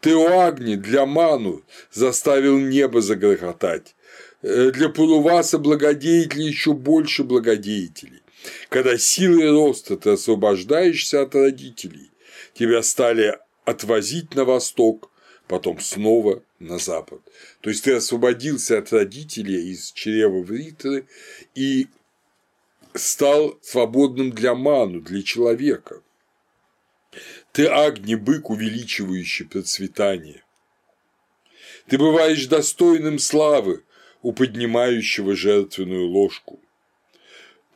Ты, 0.00 0.14
о 0.14 0.46
Агни, 0.46 0.76
для 0.76 1.06
Ману 1.06 1.62
заставил 1.92 2.58
небо 2.58 3.00
загрохотать, 3.00 3.94
для 4.42 4.88
Пулуваса 4.88 5.58
благодетелей 5.58 6.48
еще 6.48 6.72
больше 6.72 7.24
благодетелей. 7.24 8.22
Когда 8.68 8.98
силой 8.98 9.50
роста 9.50 9.96
ты 9.96 10.10
освобождаешься 10.10 11.22
от 11.22 11.34
родителей, 11.34 12.10
тебя 12.54 12.82
стали 12.82 13.38
отвозить 13.64 14.34
на 14.34 14.44
восток, 14.44 15.10
потом 15.46 15.80
снова 15.80 16.42
на 16.58 16.78
запад. 16.78 17.20
То 17.60 17.70
есть 17.70 17.84
ты 17.84 17.94
освободился 17.94 18.78
от 18.78 18.92
родителей 18.92 19.70
из 19.70 19.92
чрева 19.92 20.42
Вритры 20.42 21.06
и 21.54 21.86
стал 22.94 23.58
свободным 23.62 24.32
для 24.32 24.54
ману, 24.54 25.00
для 25.00 25.22
человека. 25.22 26.02
Ты 27.52 27.66
агни 27.66 28.14
бык, 28.14 28.50
увеличивающий 28.50 29.46
процветание. 29.46 30.42
Ты 31.86 31.98
бываешь 31.98 32.46
достойным 32.46 33.18
славы 33.18 33.84
у 34.22 34.32
поднимающего 34.32 35.34
жертвенную 35.34 36.06
ложку. 36.06 36.60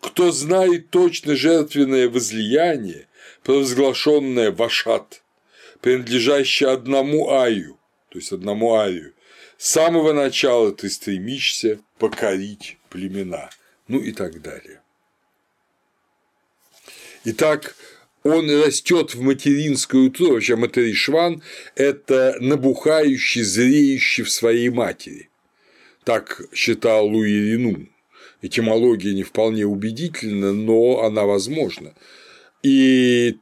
Кто 0.00 0.30
знает 0.30 0.90
точно 0.90 1.34
жертвенное 1.36 2.08
возлияние, 2.08 3.08
провозглашенное 3.42 4.52
Вашат, 4.52 5.22
принадлежащее 5.80 6.70
одному 6.70 7.30
Аю, 7.30 7.78
то 8.10 8.18
есть 8.18 8.32
одному 8.32 8.74
Арию, 8.74 9.12
с 9.58 9.70
самого 9.70 10.12
начала 10.12 10.72
ты 10.72 10.90
стремишься 10.90 11.80
покорить 11.98 12.76
племена, 12.90 13.50
ну 13.88 13.98
и 13.98 14.12
так 14.12 14.42
далее. 14.42 14.80
Итак, 17.24 17.74
он 18.22 18.48
растет 18.50 19.14
в 19.14 19.20
материнскую 19.20 20.08
утробу, 20.08 20.34
вообще 20.34 20.56
материшван– 20.56 21.42
это 21.74 22.36
набухающий, 22.40 23.42
зреющий 23.42 24.24
в 24.24 24.30
своей 24.30 24.68
матери. 24.68 25.30
Так 26.06 26.40
считал 26.54 27.08
Луи 27.08 27.50
Рину. 27.50 27.88
Этимология 28.40 29.12
не 29.12 29.24
вполне 29.24 29.66
убедительна, 29.66 30.52
но 30.52 31.02
она 31.02 31.24
возможна. 31.24 31.94
И 32.62 33.38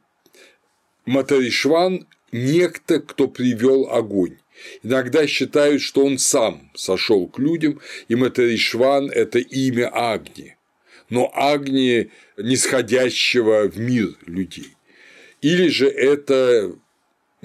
Материшван– 1.05 2.07
некто, 2.31 2.99
кто 3.01 3.27
привел 3.27 3.91
огонь. 3.91 4.39
Иногда 4.81 5.27
считают, 5.27 5.83
что 5.83 6.03
он 6.03 6.17
сам 6.17 6.71
сошел 6.73 7.27
к 7.27 7.37
людям, 7.37 7.81
и 8.07 8.15
Материшван– 8.15 9.11
это 9.13 9.37
имя 9.37 9.91
Агни, 9.93 10.57
но 11.11 11.31
Агни 11.35 12.09
нисходящего 12.35 13.69
в 13.69 13.77
мир 13.77 14.17
людей. 14.25 14.75
Или 15.39 15.67
же 15.67 15.87
это 15.87 16.75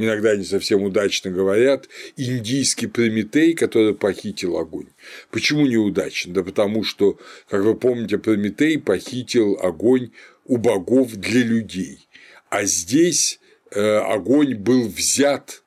иногда 0.00 0.34
не 0.34 0.44
совсем 0.44 0.82
удачно 0.82 1.30
говорят, 1.30 1.88
индийский 2.16 2.86
Прометей, 2.86 3.54
который 3.54 3.94
похитил 3.94 4.56
огонь. 4.56 4.88
Почему 5.30 5.66
неудачно? 5.66 6.34
Да 6.34 6.42
потому 6.42 6.84
что, 6.84 7.18
как 7.48 7.62
вы 7.62 7.74
помните, 7.74 8.18
Прометей 8.18 8.78
похитил 8.78 9.58
огонь 9.60 10.10
у 10.44 10.56
богов 10.56 11.12
для 11.12 11.42
людей, 11.42 12.08
а 12.48 12.64
здесь 12.64 13.40
э, 13.70 13.98
огонь 13.98 14.54
был 14.54 14.88
взят 14.88 15.62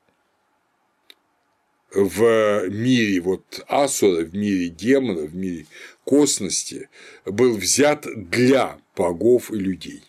в 1.93 2.69
мире 2.69 3.21
вот 3.21 3.63
Асура, 3.67 4.23
в 4.23 4.35
мире 4.35 4.69
демонов, 4.69 5.29
в 5.29 5.35
мире 5.35 5.67
косности, 6.03 6.89
был 7.25 7.55
взят 7.55 8.05
для 8.15 8.79
богов 8.95 9.51
и 9.51 9.57
людей. 9.57 10.03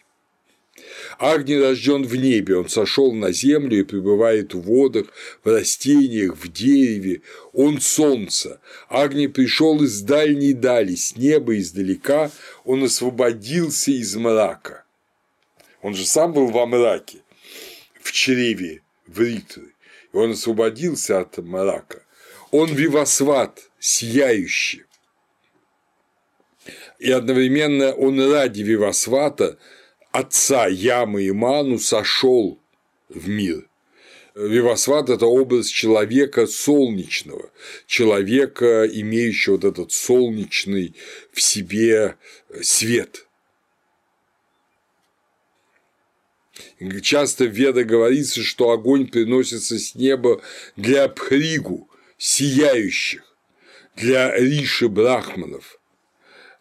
Агни 1.18 1.54
рожден 1.54 2.04
в 2.04 2.14
небе, 2.16 2.56
он 2.56 2.68
сошел 2.68 3.12
на 3.12 3.32
землю 3.32 3.78
и 3.78 3.82
пребывает 3.82 4.54
в 4.54 4.60
водах, 4.60 5.06
в 5.42 5.48
растениях, 5.48 6.36
в 6.36 6.52
дереве. 6.52 7.22
Он 7.52 7.80
солнце. 7.80 8.60
Агни 8.88 9.26
пришел 9.26 9.82
из 9.82 10.00
дальней 10.02 10.52
дали, 10.52 10.94
с 10.94 11.16
неба 11.16 11.58
издалека, 11.58 12.30
он 12.64 12.84
освободился 12.84 13.90
из 13.90 14.14
мрака. 14.16 14.84
Он 15.82 15.94
же 15.94 16.06
сам 16.06 16.32
был 16.32 16.48
во 16.48 16.66
мраке, 16.66 17.18
в 18.00 18.12
чреве 18.12 18.82
Вритры. 19.06 19.74
И 20.12 20.16
он 20.16 20.32
освободился 20.32 21.20
от 21.20 21.38
мрака. 21.38 22.02
Он 22.50 22.72
вивасват, 22.72 23.70
сияющий. 23.78 24.84
И 26.98 27.10
одновременно 27.10 27.92
он 27.92 28.18
ради 28.32 28.62
Вивасвата 28.62 29.58
отца 30.14 30.68
Ямы 30.68 31.24
и 31.24 31.32
Ману 31.32 31.78
сошел 31.80 32.60
в 33.08 33.28
мир. 33.28 33.68
Вивасват– 34.36 35.08
это 35.10 35.26
образ 35.26 35.66
человека 35.66 36.46
солнечного, 36.46 37.50
человека, 37.86 38.86
имеющего 38.86 39.54
вот 39.54 39.64
этот 39.64 39.92
солнечный 39.92 40.94
в 41.32 41.40
себе 41.40 42.16
свет. 42.62 43.26
Часто 47.02 47.46
в 47.46 47.50
Ведах 47.50 47.86
говорится, 47.86 48.42
что 48.42 48.70
огонь 48.70 49.08
приносится 49.08 49.78
с 49.78 49.96
неба 49.96 50.40
для 50.76 51.08
Пхригу, 51.08 51.88
сияющих, 52.18 53.36
для 53.96 54.36
Риши 54.36 54.88
Брахманов– 54.88 55.80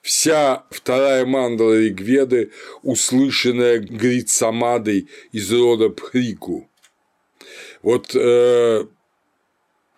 Вся 0.03 0.65
вторая 0.69 1.25
мандала 1.25 1.79
Ригведы, 1.79 2.51
услышанная 2.81 3.79
Грит 3.79 4.27
Самадой 4.27 5.07
из 5.31 5.49
рода 5.49 5.89
Пхрику. 5.89 6.69
Вот 7.81 8.13
э, 8.13 8.85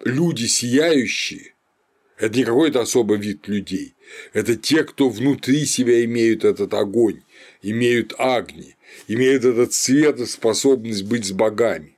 люди 0.01 0.45
сияющие– 0.45 1.55
это 2.19 2.37
не 2.37 2.43
какой-то 2.43 2.81
особый 2.81 3.17
вид 3.17 3.47
людей, 3.47 3.95
это 4.31 4.55
те, 4.55 4.83
кто 4.83 5.09
внутри 5.09 5.65
себя 5.65 6.05
имеют 6.05 6.45
этот 6.45 6.75
огонь, 6.75 7.23
имеют 7.63 8.13
огни, 8.19 8.75
имеют 9.07 9.43
этот 9.43 9.73
свет 9.73 10.19
и 10.19 10.27
способность 10.27 11.03
быть 11.05 11.25
с 11.25 11.31
богами. 11.31 11.97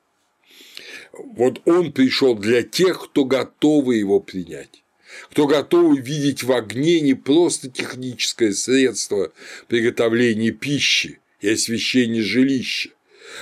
Вот 1.11 1.61
он 1.67 1.91
пришел 1.91 2.35
для 2.35 2.63
тех, 2.63 3.03
кто 3.03 3.25
готовы 3.25 3.97
его 3.97 4.21
принять 4.21 4.81
кто 5.29 5.47
готов 5.47 5.97
видеть 5.99 6.43
в 6.43 6.51
огне 6.51 7.01
не 7.01 7.13
просто 7.13 7.69
техническое 7.69 8.53
средство 8.53 9.31
приготовления 9.67 10.51
пищи 10.51 11.19
и 11.41 11.49
освещения 11.49 12.21
жилища, 12.21 12.89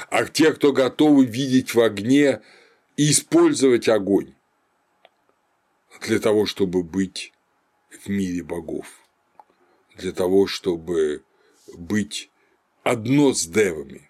а 0.09 0.25
те, 0.25 0.53
кто 0.53 0.71
готовы 0.71 1.25
видеть 1.25 1.73
в 1.73 1.81
огне 1.81 2.41
и 2.97 3.11
использовать 3.11 3.87
огонь 3.87 4.33
для 6.01 6.19
того, 6.19 6.45
чтобы 6.45 6.83
быть 6.83 7.31
в 7.89 8.09
мире 8.09 8.43
богов, 8.43 8.87
для 9.95 10.11
того, 10.11 10.47
чтобы 10.47 11.23
быть 11.73 12.29
одно 12.83 13.33
с 13.33 13.45
девами. 13.45 14.04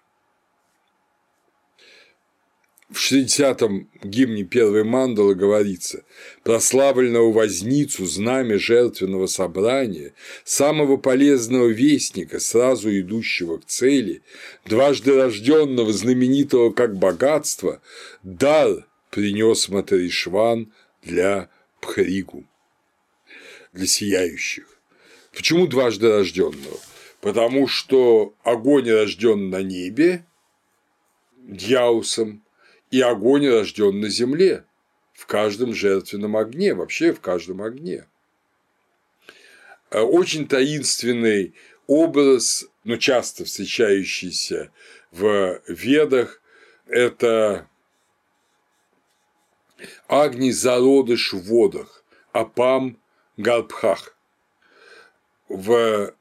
В 2.96 3.12
60-м 3.12 3.90
гимне 4.04 4.44
первой 4.44 4.82
мандалы 4.82 5.34
говорится 5.34 6.02
«Прославленного 6.44 7.30
возницу, 7.30 8.06
знамя 8.06 8.58
жертвенного 8.58 9.26
собрания, 9.26 10.14
самого 10.44 10.96
полезного 10.96 11.68
вестника, 11.68 12.40
сразу 12.40 12.88
идущего 12.98 13.58
к 13.58 13.66
цели, 13.66 14.22
дважды 14.64 15.14
рожденного, 15.14 15.92
знаменитого 15.92 16.70
как 16.70 16.96
богатство, 16.96 17.82
дар 18.22 18.86
принес 19.10 19.68
Материшван 19.68 20.72
для 21.02 21.50
Пхаригу, 21.82 22.46
для 23.74 23.86
сияющих. 23.86 24.64
Почему 25.34 25.66
дважды 25.66 26.08
рожденного? 26.08 26.78
Потому 27.20 27.68
что 27.68 28.34
огонь 28.42 28.88
рожден 28.88 29.50
на 29.50 29.62
небе, 29.62 30.24
Дьяусом, 31.36 32.42
и 32.90 33.00
огонь 33.00 33.48
рожден 33.48 34.00
на 34.00 34.08
земле, 34.08 34.64
в 35.12 35.26
каждом 35.26 35.74
жертвенном 35.74 36.36
огне, 36.36 36.74
вообще 36.74 37.12
в 37.12 37.20
каждом 37.20 37.62
огне. 37.62 38.06
Э, 39.90 40.00
очень 40.00 40.46
таинственный 40.46 41.54
образ, 41.86 42.66
но 42.84 42.96
часто 42.96 43.44
встречающийся 43.44 44.70
в 45.10 45.60
ведах, 45.68 46.42
это 46.86 47.68
Агни 50.08 50.50
зародыш 50.50 51.32
в 51.32 51.42
водах, 51.42 52.04
Апам 52.32 52.98
Гарбхах. 53.36 54.16
В 55.48 56.14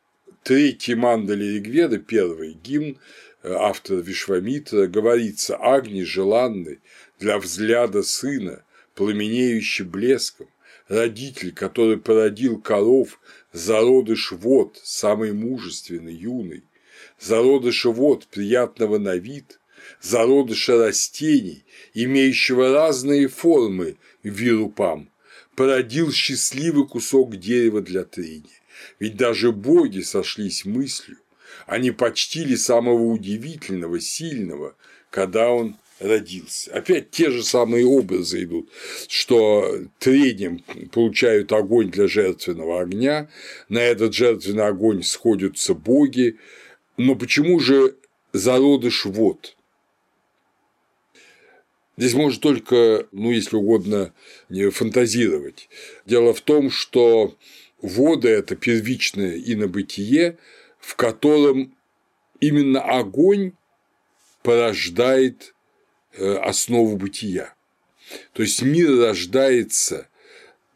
третьей 0.44 0.96
мандале 0.96 1.54
Ригведа, 1.54 1.98
первый 1.98 2.54
гимн, 2.54 3.00
автора 3.46 4.00
Вишвамитра, 4.00 4.88
говорится 4.88 5.56
«Агни 5.58 6.04
желанный 6.04 6.80
для 7.20 7.38
взгляда 7.38 8.04
сына, 8.04 8.64
пламенеющий 8.96 9.86
блеском, 9.86 10.48
родитель, 10.88 11.54
который 11.54 11.98
породил 11.98 12.60
коров, 12.60 13.20
зародыш 13.54 14.32
вод, 14.32 14.80
самый 14.84 15.34
мужественный, 15.34 16.14
юный, 16.14 16.64
зародыша 17.20 17.90
вод, 17.90 18.28
приятного 18.28 18.98
на 18.98 19.16
вид, 19.16 19.60
зародыша 20.02 20.78
растений, 20.78 21.64
имеющего 21.94 22.74
разные 22.74 23.28
формы 23.28 23.98
вирупам, 24.24 25.10
породил 25.56 26.12
счастливый 26.12 26.88
кусок 26.88 27.38
дерева 27.38 27.82
для 27.82 28.04
трения. 28.04 28.50
Ведь 29.00 29.16
даже 29.16 29.52
боги 29.52 30.02
сошлись 30.02 30.66
мыслью, 30.66 31.18
они 31.66 31.92
почтили 31.92 32.56
самого 32.56 33.04
удивительного, 33.04 34.00
сильного, 34.00 34.76
когда 35.10 35.50
он 35.50 35.78
родился. 36.00 36.74
Опять 36.74 37.12
те 37.12 37.32
же 37.32 37.44
самые 37.44 37.86
образы 37.86 38.44
идут, 38.44 38.70
что 39.08 39.80
трением 40.00 40.60
получают 40.92 41.52
огонь 41.54 41.90
для 41.90 42.08
жертвенного 42.08 42.82
огня, 42.82 43.30
на 43.70 43.80
этот 43.80 44.14
жертвенный 44.14 44.68
огонь 44.68 45.04
сходятся 45.04 45.74
боги, 45.74 46.38
но 46.98 47.16
почему 47.16 47.60
же 47.60 47.96
зародыш 48.34 49.06
вод? 49.06 49.56
Здесь 51.98 52.14
можно 52.14 52.42
только, 52.42 53.08
ну, 53.14 53.32
если 53.32 53.56
угодно, 53.56 54.14
не 54.50 54.70
фантазировать. 54.70 55.70
Дело 56.06 56.34
в 56.34 56.42
том, 56.42 56.70
что 56.70 57.38
вода– 57.82 58.30
это 58.30 58.58
первичное 58.58 59.38
инобытие, 59.38 60.38
в 60.86 60.96
котором 60.96 61.76
именно 62.40 62.82
огонь 62.82 63.54
порождает 64.44 65.56
Э, 66.18 66.38
основу 66.38 66.96
бытия. 66.96 67.54
То 68.32 68.42
есть 68.42 68.62
мир 68.62 68.98
рождается 68.98 70.08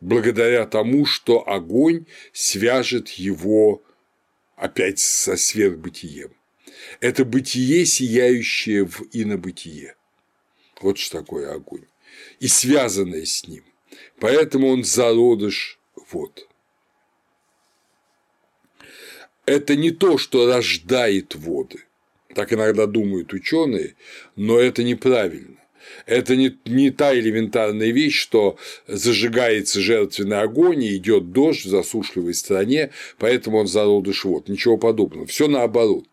благодаря 0.01 0.65
тому, 0.65 1.05
что 1.05 1.47
огонь 1.47 2.05
свяжет 2.33 3.07
его 3.09 3.81
опять 4.57 4.99
со 4.99 5.37
сверхбытием. 5.37 6.33
Это 6.99 7.23
бытие, 7.23 7.85
сияющее 7.85 8.85
в 8.85 9.03
инобытие. 9.13 9.95
Вот 10.81 10.97
что 10.97 11.19
такое 11.19 11.53
огонь. 11.53 11.85
И 12.41 12.49
связанное 12.49 13.25
с 13.25 13.47
ним. 13.47 13.63
Поэтому 14.19 14.67
он 14.67 14.83
зародыш 14.83 15.79
вод. 16.11 16.48
Это 19.49 19.75
не 19.75 19.89
то, 19.89 20.19
что 20.19 20.45
рождает 20.45 21.33
воды, 21.33 21.79
так 22.35 22.53
иногда 22.53 22.85
думают 22.85 23.33
ученые, 23.33 23.95
но 24.35 24.59
это 24.59 24.83
неправильно. 24.83 25.57
Это 26.05 26.35
не, 26.35 26.55
не 26.65 26.91
та 26.91 27.17
элементарная 27.17 27.89
вещь, 27.89 28.21
что 28.21 28.59
зажигается 28.85 29.81
жертвенный 29.81 30.41
огонь 30.41 30.83
и 30.83 30.95
идет 30.97 31.31
дождь 31.31 31.65
в 31.65 31.69
засушливой 31.69 32.35
стране, 32.35 32.91
поэтому 33.17 33.57
он 33.57 33.65
зародыш 33.65 34.23
вод. 34.23 34.49
Ничего 34.49 34.77
подобного. 34.77 35.25
Все 35.25 35.47
наоборот. 35.47 36.05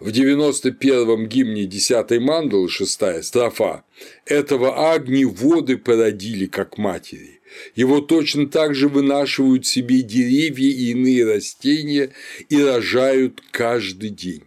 В 0.00 0.08
91-м 0.08 1.26
гимне 1.26 1.66
10-й 1.66 2.18
мандалы, 2.18 2.70
6 2.70 3.24
строфа, 3.24 3.84
этого 4.24 4.90
Агни 4.90 5.24
воды 5.24 5.76
породили, 5.76 6.46
как 6.46 6.78
матери. 6.78 7.35
Его 7.74 8.00
точно 8.00 8.48
так 8.48 8.74
же 8.74 8.88
вынашивают 8.88 9.66
себе 9.66 10.02
деревья 10.02 10.68
и 10.68 10.90
иные 10.90 11.24
растения 11.24 12.10
и 12.48 12.62
рожают 12.62 13.42
каждый 13.50 14.10
день. 14.10 14.44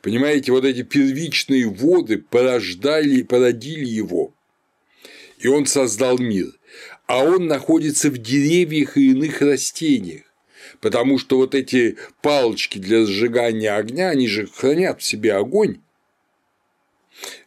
Понимаете, 0.00 0.52
вот 0.52 0.64
эти 0.64 0.82
первичные 0.82 1.68
воды 1.68 2.18
порождали, 2.18 3.22
породили 3.22 3.84
его, 3.84 4.34
и 5.38 5.48
он 5.48 5.66
создал 5.66 6.18
мир. 6.18 6.46
А 7.06 7.24
он 7.24 7.46
находится 7.46 8.10
в 8.10 8.18
деревьях 8.18 8.96
и 8.96 9.10
иных 9.10 9.42
растениях, 9.42 10.22
потому 10.80 11.18
что 11.18 11.36
вот 11.36 11.54
эти 11.54 11.96
палочки 12.22 12.78
для 12.78 13.04
сжигания 13.04 13.76
огня, 13.76 14.08
они 14.08 14.28
же 14.28 14.46
хранят 14.46 15.02
в 15.02 15.04
себе 15.04 15.34
огонь, 15.34 15.80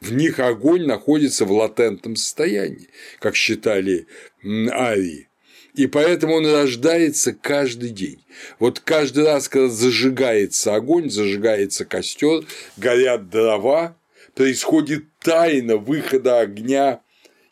в 0.01 0.13
них 0.13 0.39
огонь 0.39 0.85
находится 0.85 1.45
в 1.45 1.51
латентном 1.51 2.15
состоянии, 2.15 2.89
как 3.19 3.35
считали 3.35 4.07
арии 4.43 5.27
и 5.75 5.87
поэтому 5.87 6.35
он 6.35 6.45
рождается 6.45 7.33
каждый 7.33 7.89
день. 7.89 8.23
Вот 8.59 8.79
каждый 8.79 9.25
раз, 9.25 9.49
когда 9.49 9.67
зажигается 9.67 10.73
огонь, 10.73 11.09
зажигается 11.09 11.83
костер, 11.85 12.45
горят 12.77 13.29
дрова, 13.29 13.97
происходит 14.33 15.05
тайна 15.19 15.77
выхода 15.77 16.39
огня 16.39 17.01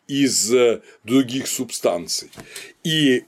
из 0.07 0.53
э, 0.53 0.81
других 1.03 1.47
субстанций. 1.47 2.29
И 2.83 3.23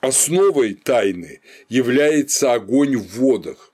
основой 0.00 0.74
тайны 0.74 1.40
является 1.68 2.52
огонь 2.52 2.96
в 2.96 3.18
водах. 3.18 3.72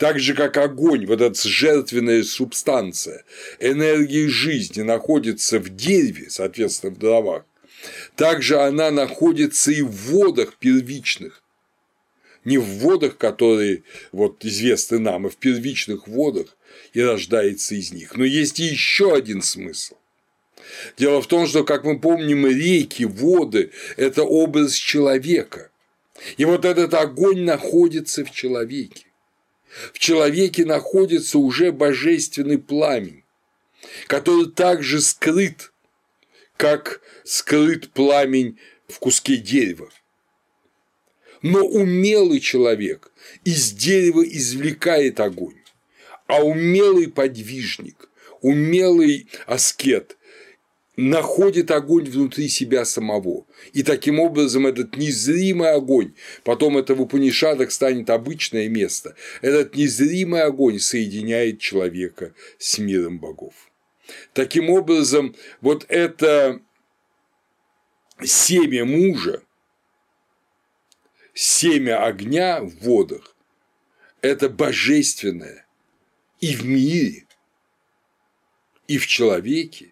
Так 0.00 0.18
же, 0.18 0.32
как 0.32 0.56
огонь, 0.56 1.04
вот 1.04 1.20
эта 1.20 1.46
жертвенная 1.46 2.22
субстанция, 2.22 3.22
энергия 3.58 4.30
жизни 4.30 4.80
находится 4.80 5.58
в 5.58 5.68
дереве, 5.68 6.30
соответственно, 6.30 6.94
в 6.94 6.98
дровах, 6.98 7.44
также 8.16 8.58
она 8.60 8.90
находится 8.90 9.70
и 9.70 9.82
в 9.82 9.90
водах 9.90 10.56
первичных, 10.58 11.42
не 12.46 12.56
в 12.56 12.64
водах, 12.64 13.18
которые 13.18 13.82
вот 14.10 14.42
известны 14.42 14.98
нам, 14.98 15.26
а 15.26 15.28
в 15.28 15.36
первичных 15.36 16.08
водах 16.08 16.56
и 16.94 17.02
рождается 17.02 17.74
из 17.74 17.92
них. 17.92 18.16
Но 18.16 18.24
есть 18.24 18.58
и 18.58 18.64
еще 18.64 19.14
один 19.14 19.42
смысл. 19.42 19.96
Дело 20.96 21.20
в 21.20 21.26
том, 21.26 21.46
что, 21.46 21.62
как 21.62 21.84
мы 21.84 22.00
помним, 22.00 22.46
реки, 22.46 23.04
воды– 23.04 23.70
это 23.98 24.22
образ 24.22 24.72
человека. 24.72 25.70
И 26.38 26.46
вот 26.46 26.64
этот 26.64 26.94
огонь 26.94 27.42
находится 27.42 28.24
в 28.24 28.30
человеке. 28.30 29.09
В 29.92 29.98
человеке 29.98 30.64
находится 30.64 31.38
уже 31.38 31.72
божественный 31.72 32.58
пламень, 32.58 33.24
который 34.06 34.50
также 34.50 35.00
скрыт 35.00 35.72
как 36.56 37.00
скрыт 37.24 37.90
пламень 37.90 38.58
в 38.86 38.98
куске 38.98 39.36
дерева. 39.36 39.88
Но 41.40 41.64
умелый 41.64 42.40
человек 42.40 43.12
из 43.44 43.72
дерева 43.72 44.22
извлекает 44.22 45.20
огонь, 45.20 45.62
а 46.26 46.42
умелый 46.44 47.08
подвижник, 47.08 48.10
умелый 48.42 49.28
аскет 49.46 50.18
находит 51.08 51.70
огонь 51.70 52.04
внутри 52.04 52.48
себя 52.48 52.84
самого. 52.84 53.46
И 53.72 53.82
таким 53.82 54.20
образом 54.20 54.66
этот 54.66 54.96
незримый 54.96 55.72
огонь, 55.72 56.14
потом 56.44 56.76
это 56.76 56.94
в 56.94 57.00
Упанишадах 57.00 57.72
станет 57.72 58.10
обычное 58.10 58.68
место, 58.68 59.16
этот 59.40 59.74
незримый 59.74 60.42
огонь 60.42 60.78
соединяет 60.78 61.58
человека 61.58 62.34
с 62.58 62.78
миром 62.78 63.18
богов. 63.18 63.54
Таким 64.34 64.68
образом, 64.70 65.34
вот 65.60 65.86
это 65.88 66.60
семя 68.22 68.84
мужа, 68.84 69.42
семя 71.32 72.04
огня 72.04 72.60
в 72.60 72.74
водах– 72.80 73.36
это 74.20 74.50
божественное 74.50 75.66
и 76.40 76.54
в 76.54 76.66
мире, 76.66 77.26
и 78.88 78.98
в 78.98 79.06
человеке, 79.06 79.89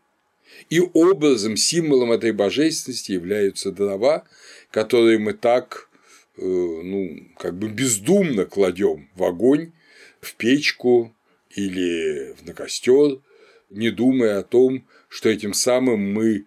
и 0.70 0.80
образом, 0.80 1.56
символом 1.56 2.12
этой 2.12 2.32
божественности 2.32 3.12
являются 3.12 3.72
дрова, 3.72 4.24
которые 4.70 5.18
мы 5.18 5.32
так, 5.32 5.88
э, 6.36 6.42
ну, 6.42 7.26
как 7.38 7.58
бы 7.58 7.68
бездумно 7.68 8.44
кладем 8.44 9.08
в 9.14 9.24
огонь, 9.24 9.72
в 10.20 10.34
печку 10.34 11.14
или 11.50 12.34
на 12.44 12.52
костер, 12.52 13.20
не 13.70 13.90
думая 13.90 14.38
о 14.38 14.44
том, 14.44 14.86
что 15.08 15.28
этим 15.28 15.54
самым 15.54 16.12
мы, 16.12 16.46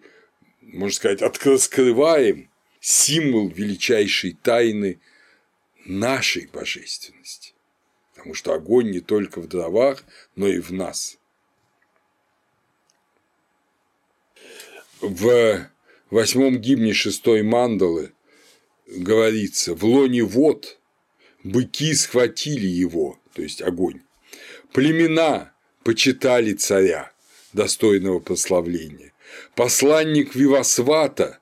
можно 0.60 0.94
сказать, 0.94 1.22
открываем 1.22 2.48
символ 2.80 3.48
величайшей 3.48 4.36
тайны 4.40 5.00
нашей 5.84 6.46
божественности. 6.46 7.54
Потому 8.14 8.34
что 8.34 8.52
огонь 8.52 8.90
не 8.90 9.00
только 9.00 9.40
в 9.40 9.48
дровах, 9.48 10.04
но 10.36 10.46
и 10.46 10.60
в 10.60 10.72
нас. 10.72 11.18
В 15.02 15.68
восьмом 16.10 16.58
гимне 16.58 16.92
шестой 16.92 17.42
мандалы 17.42 18.12
говорится 18.86 19.74
«В 19.74 19.84
лоне 19.84 20.22
вод 20.22 20.78
быки 21.42 21.92
схватили 21.92 22.68
его», 22.68 23.18
то 23.34 23.42
есть 23.42 23.62
огонь, 23.62 24.02
племена 24.72 25.54
почитали 25.82 26.52
царя, 26.52 27.10
достойного 27.52 28.20
прославления. 28.20 29.12
Посланник 29.56 30.36
Вивасвата, 30.36 31.40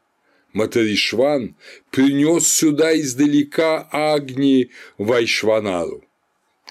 Матаришван, 0.55 1.55
принес 1.91 2.49
сюда 2.49 2.99
издалека 2.99 3.87
Агни 3.93 4.71
Вайшванару. 4.97 6.03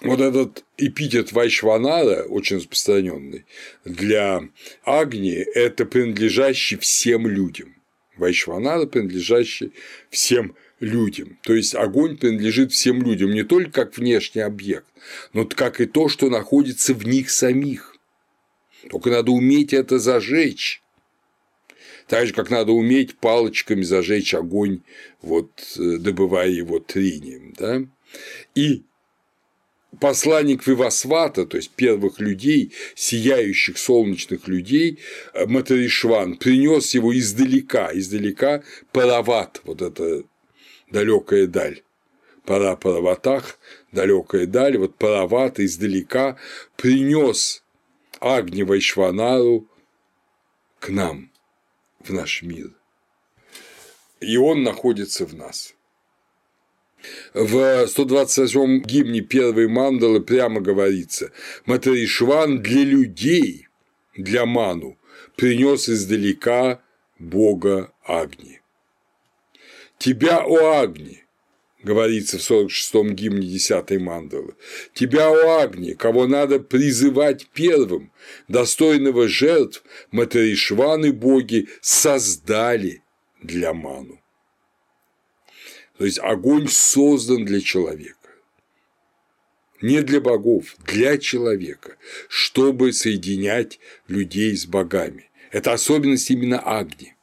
Вот 0.01 0.21
этот 0.21 0.63
эпитет 0.77 1.31
Вайшванара, 1.31 2.23
очень 2.23 2.57
распространенный, 2.57 3.45
для 3.83 4.43
Агни– 4.83 5.31
это 5.55 5.85
принадлежащий 5.85 6.77
всем 6.77 7.27
людям. 7.27 7.75
Вайшванара 8.17 8.85
принадлежащий 8.85 9.73
всем 10.09 10.55
людям. 10.79 11.37
То 11.43 11.53
есть 11.53 11.75
огонь 11.75 12.17
принадлежит 12.17 12.71
всем 12.71 13.01
людям 13.01 13.31
не 13.31 13.43
только 13.43 13.71
как 13.71 13.97
внешний 13.97 14.41
объект, 14.41 14.87
но 15.33 15.45
как 15.45 15.81
и 15.81 15.85
то, 15.85 16.07
что 16.07 16.29
находится 16.29 16.93
в 16.93 17.05
них 17.05 17.29
самих. 17.29 17.95
Только 18.89 19.09
надо 19.09 19.31
уметь 19.31 19.73
это 19.73 19.99
зажечь. 19.99 20.81
Так 22.07 22.25
же, 22.27 22.33
как 22.33 22.49
надо 22.49 22.71
уметь 22.71 23.17
палочками 23.17 23.83
зажечь 23.83 24.33
огонь, 24.33 24.81
вот, 25.21 25.51
э, 25.77 25.97
добывая 25.97 26.49
его 26.49 26.79
трением. 26.79 27.53
Да? 27.57 27.83
И 28.55 28.83
посланник 29.99 30.65
Вивасвата, 30.67 31.45
то 31.45 31.57
есть 31.57 31.71
первых 31.71 32.19
людей, 32.19 32.73
сияющих 32.95 33.77
солнечных 33.77 34.47
людей, 34.47 34.99
э, 35.33 35.45
Матаришван, 35.45 36.37
принес 36.37 36.93
его 36.93 37.17
издалека, 37.17 37.91
издалека 37.93 38.63
Парават, 38.91 39.61
вот 39.63 39.81
это 39.81 40.23
далекая 40.91 41.47
даль. 41.47 41.81
Пара 42.45 42.75
Параватах, 42.75 43.59
далекая 43.91 44.45
даль, 44.45 44.77
вот 44.77 44.95
Парават 44.95 45.59
издалека 45.59 46.37
принес 46.77 47.63
Агни 48.19 48.63
Вайшванару 48.63 49.67
к 50.79 50.89
нам, 50.89 51.31
в 51.99 52.11
наш 52.11 52.41
мир. 52.41 52.71
И 54.19 54.37
он 54.37 54.63
находится 54.63 55.25
в 55.25 55.33
нас. 55.35 55.75
В 57.33 57.85
128-м 57.85 58.81
гимне 58.81 59.21
первой 59.21 59.67
мандалы 59.67 60.21
прямо 60.21 60.61
говорится 60.61 61.31
«Матаришван 61.65 62.61
для 62.61 62.83
людей, 62.83 63.67
для 64.15 64.45
ману, 64.45 64.97
принес 65.35 65.89
издалека 65.89 66.81
бога 67.17 67.91
Агни». 68.03 68.61
«Тебя, 69.97 70.43
о 70.45 70.81
Агни!» 70.81 71.23
говорится 71.83 72.37
в 72.37 72.41
46-м 72.41 73.15
гимне 73.15 73.47
10 73.47 73.99
мандалы. 74.01 74.55
«Тебя, 74.93 75.29
о 75.29 75.61
Агни, 75.61 75.93
кого 75.93 76.27
надо 76.27 76.59
призывать 76.59 77.47
первым, 77.53 78.11
достойного 78.47 79.27
жертв, 79.27 79.83
Матаришваны 80.11 81.13
боги 81.13 81.67
создали 81.81 83.01
для 83.41 83.73
ману». 83.73 84.18
То 85.99 86.05
есть 86.05 86.19
огонь 86.19 86.69
создан 86.69 87.43
для 87.43 87.59
человека. 87.59 88.15
Не 89.81 90.01
для 90.01 90.21
богов, 90.21 90.77
для 90.85 91.17
человека, 91.17 91.97
чтобы 92.29 92.93
соединять 92.93 93.79
людей 94.07 94.55
с 94.55 94.65
богами. 94.65 95.29
Это 95.51 95.73
особенность 95.73 96.31
именно 96.31 96.59
Агни. 96.59 97.15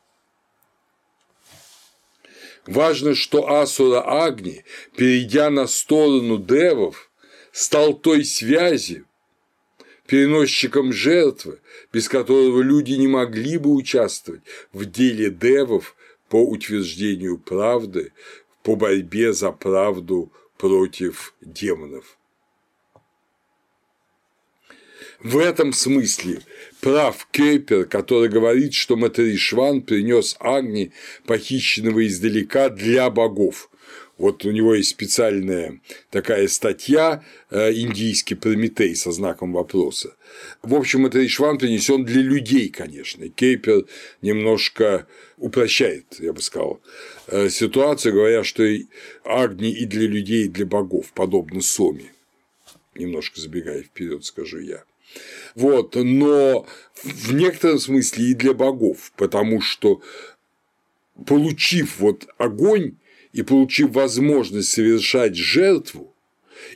Важно, 2.67 3.15
что 3.15 3.51
Асура 3.51 4.03
Агни, 4.03 4.63
перейдя 4.95 5.49
на 5.49 5.67
сторону 5.67 6.37
девов, 6.37 7.11
стал 7.53 7.95
той 7.95 8.27
связью, 8.27 9.07
переносчиком 10.07 10.93
жертвы, 10.93 11.61
без 11.95 12.11
которого 12.11 12.61
люди 12.61 12.93
не 12.93 13.09
могли 13.09 13.57
бы 13.57 13.73
участвовать 13.73 14.43
в 14.75 14.85
деле 14.85 15.31
девов 15.31 15.97
по 16.29 16.47
утверждению 16.47 17.39
правды, 17.39 18.13
по 18.67 18.75
борьбе 18.75 19.33
за 19.33 19.53
правду 19.53 20.33
против 20.59 21.35
демонов. 21.41 22.19
В 25.21 25.39
этом 25.39 25.73
смысле 25.73 26.41
прав 26.81 27.29
Кейпер, 27.31 27.85
который 27.85 28.29
говорит, 28.29 28.75
что 28.75 28.97
Матришван 28.97 29.83
принес 29.83 30.37
Агни, 30.41 30.93
похищенного 31.27 32.09
издалека, 32.09 32.69
для 32.69 33.09
богов. 33.09 33.71
Вот 34.19 34.47
у 34.47 34.51
него 34.51 34.75
есть 34.75 34.91
специальная 34.91 35.81
такая 36.11 36.49
статья 36.49 37.23
э, 37.51 37.73
«Индийский 37.75 38.35
Прометей» 38.35 38.97
со 38.97 39.13
знаком 39.13 39.53
вопроса. 39.53 40.17
В 40.63 40.75
общем, 40.75 41.05
это 41.05 41.25
Ишван 41.25 41.59
принесен 41.59 42.05
для 42.05 42.23
людей, 42.23 42.71
конечно. 42.71 43.29
Кейпер 43.29 43.85
немножко 44.23 45.07
упрощает, 45.37 46.07
я 46.19 46.33
бы 46.33 46.41
сказал, 46.41 46.81
э, 47.27 47.51
ситуацию, 47.51 48.15
говоря, 48.15 48.43
что 48.43 48.65
Агни 49.25 49.71
и 49.71 49.85
для 49.85 50.07
людей, 50.07 50.47
и 50.47 50.49
для 50.49 50.65
богов, 50.65 51.13
подобно 51.13 51.61
Соми. 51.61 52.11
Немножко 52.95 53.39
забегая 53.39 53.83
вперед, 53.83 54.25
скажу 54.25 54.61
я. 54.61 54.85
Вот, 55.55 55.95
но 55.95 56.67
в 57.03 57.35
некотором 57.35 57.79
смысле 57.79 58.31
и 58.31 58.35
для 58.35 58.55
богов, 58.55 59.13
потому 59.17 59.61
что 59.61 60.01
получив 61.27 61.99
вот 61.99 62.27
огонь 62.39 62.97
и 63.37 63.43
получив 63.43 63.93
возможность 63.93 64.71
совершать 64.71 65.37
жертву, 65.37 66.15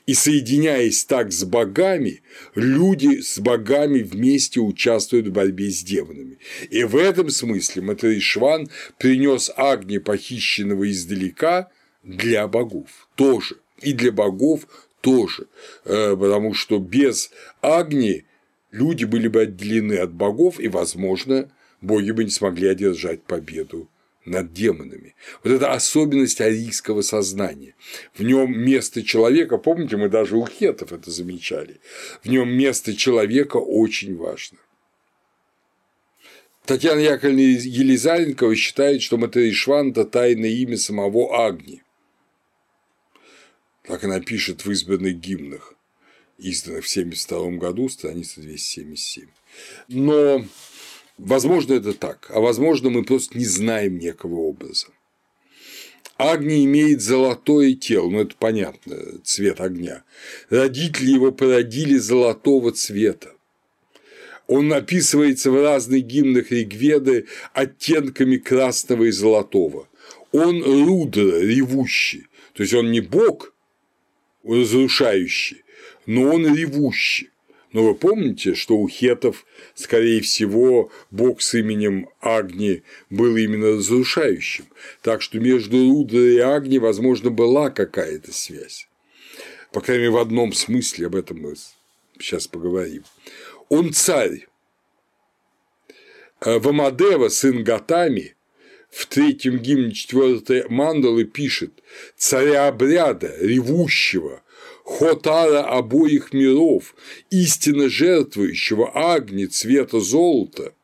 и 0.07 0.13
соединяясь 0.13 1.07
так 1.07 1.33
с 1.33 1.43
богами, 1.45 2.21
люди 2.55 3.23
с 3.23 3.39
богами 3.39 4.03
вместе 4.03 4.61
участвуют 4.61 5.29
в 5.29 5.33
борьбе 5.33 5.71
с 5.71 5.83
демонами. 5.83 6.39
И 6.69 6.85
в 6.85 6.97
этом 6.97 7.31
смысле 7.31 7.81
Матришван 7.81 8.69
принес 8.99 9.51
Агни, 9.57 9.97
похищенного 9.97 10.91
издалека, 10.91 11.71
для 12.03 12.47
богов 12.47 13.09
тоже. 13.15 13.57
И 13.81 13.95
для 13.95 14.13
богов 14.13 14.67
тоже. 15.01 15.47
Э, 15.87 16.15
потому 16.15 16.53
что 16.53 16.79
без 16.79 17.31
Агни 17.63 18.27
люди 18.71 19.07
были 19.07 19.29
бы 19.29 19.43
отделены 19.43 19.95
от 19.95 20.13
богов, 20.13 20.61
и, 20.61 20.69
возможно, 20.69 21.51
боги 21.81 22.11
бы 22.11 22.25
не 22.25 22.31
смогли 22.31 22.69
одержать 22.69 23.23
победу 23.23 23.89
над 24.25 24.53
демонами. 24.53 25.15
Вот 25.43 25.53
это 25.53 25.73
особенность 25.73 26.41
арийского 26.41 27.03
сознания. 27.03 27.75
В 28.15 28.23
нем 28.23 28.59
место 28.59 29.03
человека, 29.03 29.59
помните, 29.59 29.97
мы 29.97 30.09
даже 30.09 30.37
у 30.37 30.47
хетов 30.47 30.93
это 30.93 31.11
замечали, 31.11 31.81
в 32.23 32.29
нем 32.29 32.51
место 32.51 32.95
человека 32.95 33.57
очень 33.57 34.17
важно. 34.17 34.59
Татьяна 36.67 37.01
Яковлевна 37.01 37.43
Елизаренкова 37.43 38.55
считает, 38.55 39.03
что 39.03 39.17
Матаришван– 39.17 39.91
это 39.93 40.05
тайное 40.05 40.51
имя 40.51 40.77
самого 40.77 41.47
Агни. 41.47 41.83
Так 43.83 44.05
она 44.05 44.21
пишет 44.21 44.65
в 44.65 44.71
избранных 44.71 45.17
гимнах, 45.17 45.75
изданных 46.39 46.85
в 46.85 46.91
1972 46.91 47.59
году, 47.59 47.89
страница 47.89 48.41
277. 48.41 49.27
Но 49.89 50.45
Возможно, 51.23 51.75
это 51.75 51.93
так, 51.93 52.31
а 52.31 52.41
возможно, 52.41 52.89
мы 52.89 53.05
просто 53.05 53.37
не 53.37 53.45
знаем 53.45 53.99
некого 53.99 54.37
образа. 54.37 54.87
Агни 56.17 56.65
имеет 56.65 57.03
золотое 57.03 57.75
тело, 57.75 58.09
ну 58.09 58.21
это 58.21 58.35
понятно, 58.39 58.97
цвет 59.23 59.61
огня. 59.61 60.03
Родители 60.49 61.11
его 61.11 61.31
породили 61.31 61.99
золотого 61.99 62.73
цвета. 62.73 63.33
Он 64.47 64.73
описывается 64.73 65.51
в 65.51 65.63
разных 65.63 66.05
гимнах 66.07 66.51
Ригведы 66.53 67.27
оттенками 67.53 68.39
красного 68.39 69.05
и 69.05 69.11
золотого. 69.11 69.89
Он 70.33 70.63
рудра, 70.63 71.39
ревущий, 71.39 72.29
то 72.55 72.63
есть 72.63 72.73
он 72.73 72.91
не 72.91 73.01
бог 73.01 73.53
разрушающий, 74.43 75.65
но 76.07 76.33
он 76.33 76.55
ревущий. 76.57 77.29
Но 77.73 77.85
вы 77.85 77.95
помните, 77.95 78.55
что 78.55 78.77
у 78.77 78.89
хетов, 78.89 79.47
скорее 79.75 80.21
всего, 80.21 80.91
бог 81.11 81.41
с 81.41 81.55
именем 81.55 82.09
Агни 82.21 82.83
был 83.11 83.37
именно 83.37 83.77
разрушающим, 83.77 84.67
так 85.03 85.23
что 85.23 85.39
между 85.39 85.77
Рудрой 85.77 86.35
и 86.35 86.39
Агни, 86.39 86.79
возможно, 86.79 87.31
была 87.31 87.71
какая-то 87.71 88.33
связь. 88.33 88.89
По 89.73 89.81
крайней 89.81 90.05
мере, 90.05 90.15
в 90.15 90.19
одном 90.19 90.53
смысле, 90.53 91.07
об 91.07 91.15
этом 91.15 91.39
мы 91.39 91.55
сейчас 92.19 92.49
поговорим. 92.49 93.05
Он 93.69 93.93
царь. 93.93 94.49
Э, 96.41 96.59
Вамадева, 96.59 97.29
сын 97.29 97.63
Гатами, 97.63 98.35
в 98.91 99.07
третьем 99.07 99.59
гимне 99.59 99.93
четвертой 99.93 100.69
мандалы 100.69 101.25
пишет 101.25 101.71
«Царя 102.17 102.67
обряда, 102.67 103.33
ревущего, 103.39 104.43
Хотара 104.99 105.63
обоих 105.63 106.33
миров, 106.33 106.97
истинно 107.31 107.89
жертвующего 107.89 108.91
Агни 108.93 109.47
цвета 109.47 110.01
золота, 110.01 110.75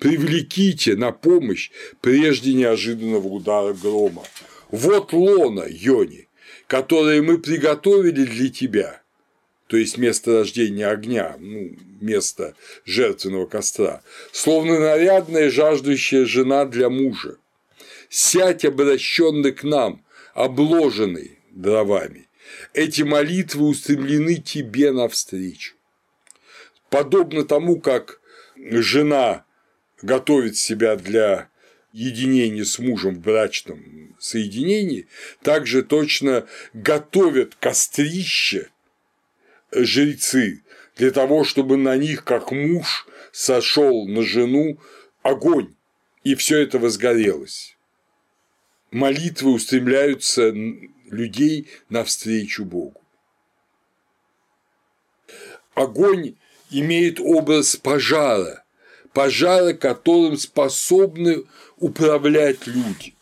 привлеките 0.00 0.96
на 0.96 1.12
помощь 1.12 1.70
прежде 2.00 2.54
неожиданного 2.54 3.28
удара 3.28 3.72
грома. 3.72 4.24
Вот 4.70 5.12
лона, 5.12 5.64
Йони, 5.68 6.28
которое 6.66 7.22
мы 7.22 7.38
приготовили 7.38 8.24
для 8.24 8.50
тебя, 8.50 9.00
то 9.68 9.76
есть 9.76 9.96
место 9.96 10.40
рождения 10.40 10.88
огня, 10.88 11.36
ну, 11.38 11.76
место 12.00 12.56
жертвенного 12.84 13.46
костра, 13.46 14.02
словно 14.32 14.80
нарядная 14.80 15.50
жаждущая 15.50 16.26
жена 16.26 16.64
для 16.64 16.90
мужа. 16.90 17.36
Сядь 18.08 18.64
обращенный 18.64 19.52
к 19.52 19.62
нам, 19.62 20.04
обложенный 20.34 21.38
дровами, 21.52 22.26
Эти 22.72 23.02
молитвы 23.02 23.66
устремлены 23.66 24.36
тебе 24.36 24.92
навстречу. 24.92 25.74
Подобно 26.90 27.44
тому, 27.44 27.80
как 27.80 28.20
жена 28.56 29.44
готовит 30.02 30.56
себя 30.56 30.96
для 30.96 31.48
единения 31.92 32.64
с 32.64 32.78
мужем 32.78 33.16
в 33.16 33.20
брачном 33.20 34.16
соединении, 34.18 35.06
также 35.42 35.82
точно 35.82 36.46
готовят 36.72 37.54
кострище 37.54 38.70
жрецы 39.72 40.62
для 40.96 41.10
того, 41.10 41.44
чтобы 41.44 41.76
на 41.76 41.96
них, 41.96 42.24
как 42.24 42.52
муж, 42.52 43.06
сошел 43.32 44.06
на 44.06 44.22
жену 44.22 44.78
огонь, 45.22 45.74
и 46.22 46.34
все 46.34 46.58
это 46.58 46.78
возгорелось. 46.78 47.76
Молитвы 48.90 49.52
устремляются 49.52 50.54
людей 51.14 51.68
навстречу 51.88 52.64
Богу. 52.64 53.00
Огонь 55.74 56.34
имеет 56.70 57.20
образ 57.20 57.76
пожара, 57.76 58.64
пожара, 59.12 59.72
которым 59.72 60.36
способны 60.36 61.44
управлять 61.78 62.66
люди. 62.66 63.14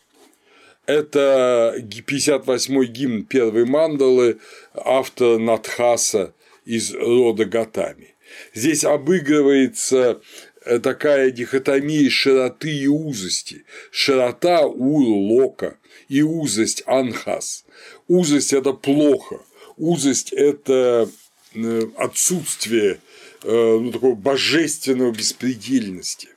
Это 0.85 1.75
58-й 1.77 2.87
гимн 2.87 3.23
первой 3.23 3.65
мандалы 3.65 4.39
автора 4.73 5.37
Надхаса 5.37 6.33
из 6.65 6.93
рода 6.93 7.45
Гатами. 7.45 8.15
Здесь 8.53 8.83
обыгрывается 8.83 10.21
э, 10.65 10.79
такая 10.79 11.31
дихотомия 11.31 12.09
широты 12.09 12.69
и 12.69 12.87
узости. 12.87 13.63
Широта– 13.91 14.61
ур, 14.65 15.03
лока, 15.03 15.77
и 16.13 16.21
узость– 16.21 16.83
анхас. 16.85 17.65
Узость– 18.07 18.53
это 18.59 18.73
плохо, 18.73 19.39
узость– 19.77 20.31
это 20.33 21.09
э, 21.55 21.81
отсутствие 21.97 22.99
Э, 23.43 23.77
ну, 23.77 23.91
такой 23.91 24.15
божественного 24.15 25.11
беспредельности. 25.11 26.29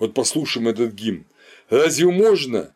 Вот 0.00 0.14
послушаем 0.14 0.66
этот 0.66 0.92
гимн. 0.94 1.24
Разве 1.68 2.10
можно 2.10 2.74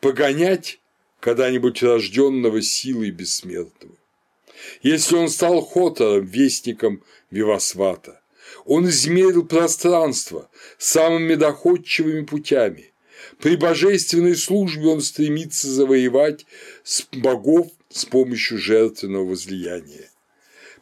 погонять 0.00 0.80
когда-нибудь 1.20 1.82
рожденного 1.82 2.62
силой 2.62 3.10
бессмертного? 3.10 3.94
Если 4.82 5.14
он 5.14 5.28
стал 5.28 5.60
хотором, 5.60 6.24
вестником 6.24 7.02
Вивасвата, 7.30 8.22
он 8.64 8.88
измерил 8.88 9.44
пространство 9.44 10.48
самыми 10.78 11.34
доходчивыми 11.34 12.24
путями. 12.24 12.92
При 13.44 13.56
божественной 13.56 14.36
службе 14.36 14.86
он 14.86 15.02
стремится 15.02 15.68
завоевать 15.68 16.46
богов 17.12 17.70
с 17.90 18.06
помощью 18.06 18.56
жертвенного 18.56 19.26
возлияния 19.26 20.08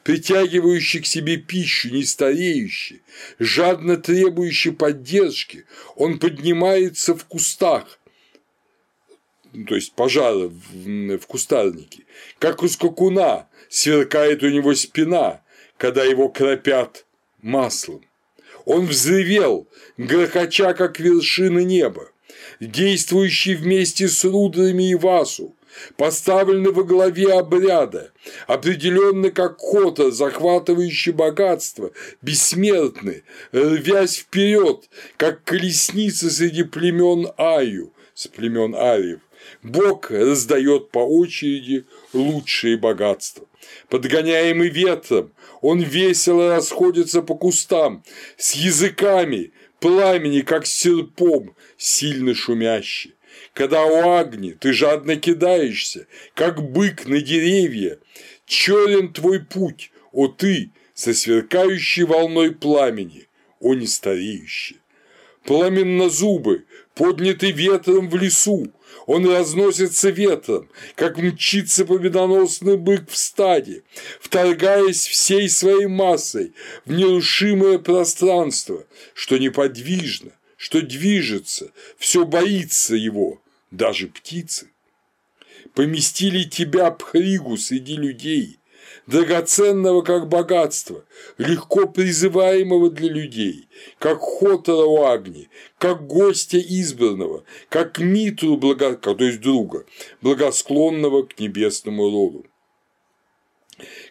притягивающий 0.05 1.01
к 1.01 1.07
себе 1.07 1.39
пищу, 1.39 1.91
не 1.91 2.05
стареющий, 2.05 3.03
жадно 3.39 3.97
требующий 3.97 4.71
поддержки, 4.73 5.65
он 5.95 6.19
поднимается 6.19 7.17
в 7.17 7.25
кустах, 7.25 8.01
ну, 9.53 9.65
то 9.65 9.77
есть 9.77 9.93
пожара 9.95 10.49
в, 10.49 11.19
в 11.19 11.27
кустарнике, 11.27 12.05
как 12.41 12.65
у 12.65 12.69
скакуна, 12.69 13.49
сверкает 13.69 14.43
у 14.43 14.49
него 14.49 14.75
спина, 14.75 15.43
когда 15.79 16.05
его 16.05 16.29
кропят 16.29 17.07
маслом. 17.41 18.05
Он 18.65 18.87
взревел, 18.87 19.69
грохоча, 19.97 20.75
как 20.75 20.99
вершина 20.99 21.61
неба, 21.61 22.12
действующий 22.67 23.55
вместе 23.55 24.09
с 24.09 24.25
Рудрами 24.25 24.91
и 24.91 24.95
Васу, 24.95 25.55
поставлены 25.97 26.71
во 26.71 26.85
главе 26.85 27.33
обряда, 27.33 28.13
определенны 28.47 29.31
как 29.31 29.59
кота, 29.59 30.11
захватывающий 30.11 31.13
богатство, 31.13 31.91
бессмертны, 32.21 33.25
рвясь 33.53 34.19
вперед, 34.19 34.89
как 35.17 35.45
колесница 35.45 36.31
среди 36.31 36.63
племен 36.63 37.29
Аю, 37.37 37.93
с 38.15 38.29
племен 38.29 38.75
Ариев. 38.75 39.21
Бог 39.63 40.11
раздает 40.11 40.91
по 40.91 41.01
очереди 41.01 41.87
лучшие 42.13 42.77
богатства. 42.77 43.47
Подгоняемый 43.89 44.69
ветром, 44.69 45.33
он 45.61 45.81
весело 45.81 46.55
расходится 46.55 47.23
по 47.23 47.35
кустам, 47.35 48.05
с 48.37 48.55
языками, 48.55 49.53
пламени, 49.83 50.41
как 50.41 50.67
серпом, 50.67 51.55
сильно 51.77 52.35
шумящий 52.35 53.15
когда 53.55 53.85
у 53.85 54.11
Агни 54.11 54.53
ты 54.53 54.73
жадно 54.73 55.17
кидаешься, 55.17 56.07
как 56.35 56.63
бык 56.63 57.07
на 57.07 57.21
деревья. 57.21 57.99
Черен 58.47 59.13
твой 59.13 59.41
путь, 59.41 59.91
о 60.13 60.29
ты, 60.29 60.71
со 60.95 61.15
сверкающей 61.15 62.05
волной 62.05 62.55
пламени, 62.55 63.29
о 63.61 63.75
не 63.75 63.87
стареющий. 65.43 65.73
Пламенно 65.73 66.11
зубы, 66.11 66.65
подняты 66.95 67.51
ветром 67.53 68.09
в 68.09 68.17
лесу, 68.17 68.73
он 69.07 69.29
разносится 69.29 70.11
ветром, 70.11 70.69
как 70.95 71.19
мчится 71.19 71.85
победоносный 71.85 72.77
бык 72.77 73.11
в 73.11 73.17
стаде, 73.17 73.83
вторгаясь 74.21 75.07
всей 75.07 75.49
своей 75.49 75.87
массой 75.87 76.53
в 76.85 76.93
нерушимое 76.93 77.79
пространство, 77.79 78.85
что 79.15 79.39
неподвижно, 79.39 80.31
что 80.57 80.81
движется, 80.83 81.73
все 81.99 82.25
боится 82.25 82.95
его, 82.95 83.41
даже 83.71 84.07
птицы. 84.07 84.69
Поместили 85.75 86.45
тебя, 86.45 86.91
Пхригу, 86.91 87.57
среди 87.57 87.97
людей, 87.97 88.59
драгоценного 89.07 90.03
как 90.03 90.29
богатство, 90.29 91.05
легко 91.39 91.87
призываемого 91.87 92.91
для 92.91 93.09
людей, 93.09 93.69
как 93.99 94.21
Хотора 94.21 94.87
у 94.87 95.03
Агни, 95.03 95.49
как 95.79 96.07
гостя 96.07 96.59
избранного, 96.59 97.45
как 97.69 97.99
Митру, 97.99 98.57
благо... 98.57 98.95
то 98.95 99.17
есть 99.19 99.41
друга, 99.41 99.85
благосклонного 100.21 101.25
к 101.25 101.39
небесному 101.39 102.11
роду 102.11 102.47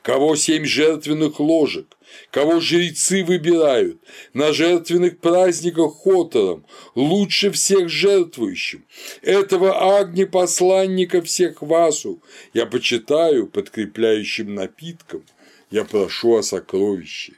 кого 0.01 0.35
семь 0.35 0.65
жертвенных 0.65 1.39
ложек, 1.39 1.97
кого 2.31 2.59
жрецы 2.59 3.23
выбирают 3.23 3.97
на 4.33 4.53
жертвенных 4.53 5.19
праздниках 5.19 5.93
хотором, 5.93 6.65
лучше 6.95 7.51
всех 7.51 7.89
жертвующим. 7.89 8.85
Этого 9.21 9.99
агни 9.99 10.25
посланника 10.25 11.21
всех 11.21 11.61
васу 11.61 12.21
я 12.53 12.65
почитаю 12.65 13.47
подкрепляющим 13.47 14.53
напитком, 14.53 15.23
я 15.69 15.85
прошу 15.85 16.35
о 16.35 16.43
сокровище. 16.43 17.33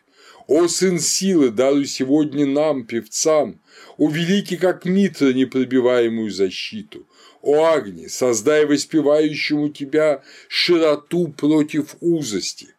О, 0.48 0.68
сын 0.68 1.00
силы, 1.00 1.52
даруй 1.52 1.86
сегодня 1.86 2.46
нам, 2.46 2.86
певцам, 2.86 3.62
о 3.98 4.10
великий, 4.10 4.58
как 4.58 4.86
Митра, 4.86 5.32
непробиваемую 5.32 6.32
защиту, 6.32 7.08
о 7.44 7.66
Агни, 7.66 8.08
создай 8.08 8.66
воспевающему 8.66 9.70
тебя 9.70 10.24
широту 10.48 11.28
против 11.28 11.96
узости. 12.00 12.70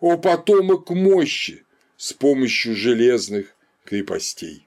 О 0.00 0.18
потомок 0.18 0.90
мощи 0.90 1.64
с 1.96 2.12
помощью 2.12 2.74
железных 2.74 3.54
крепостей. 3.84 4.66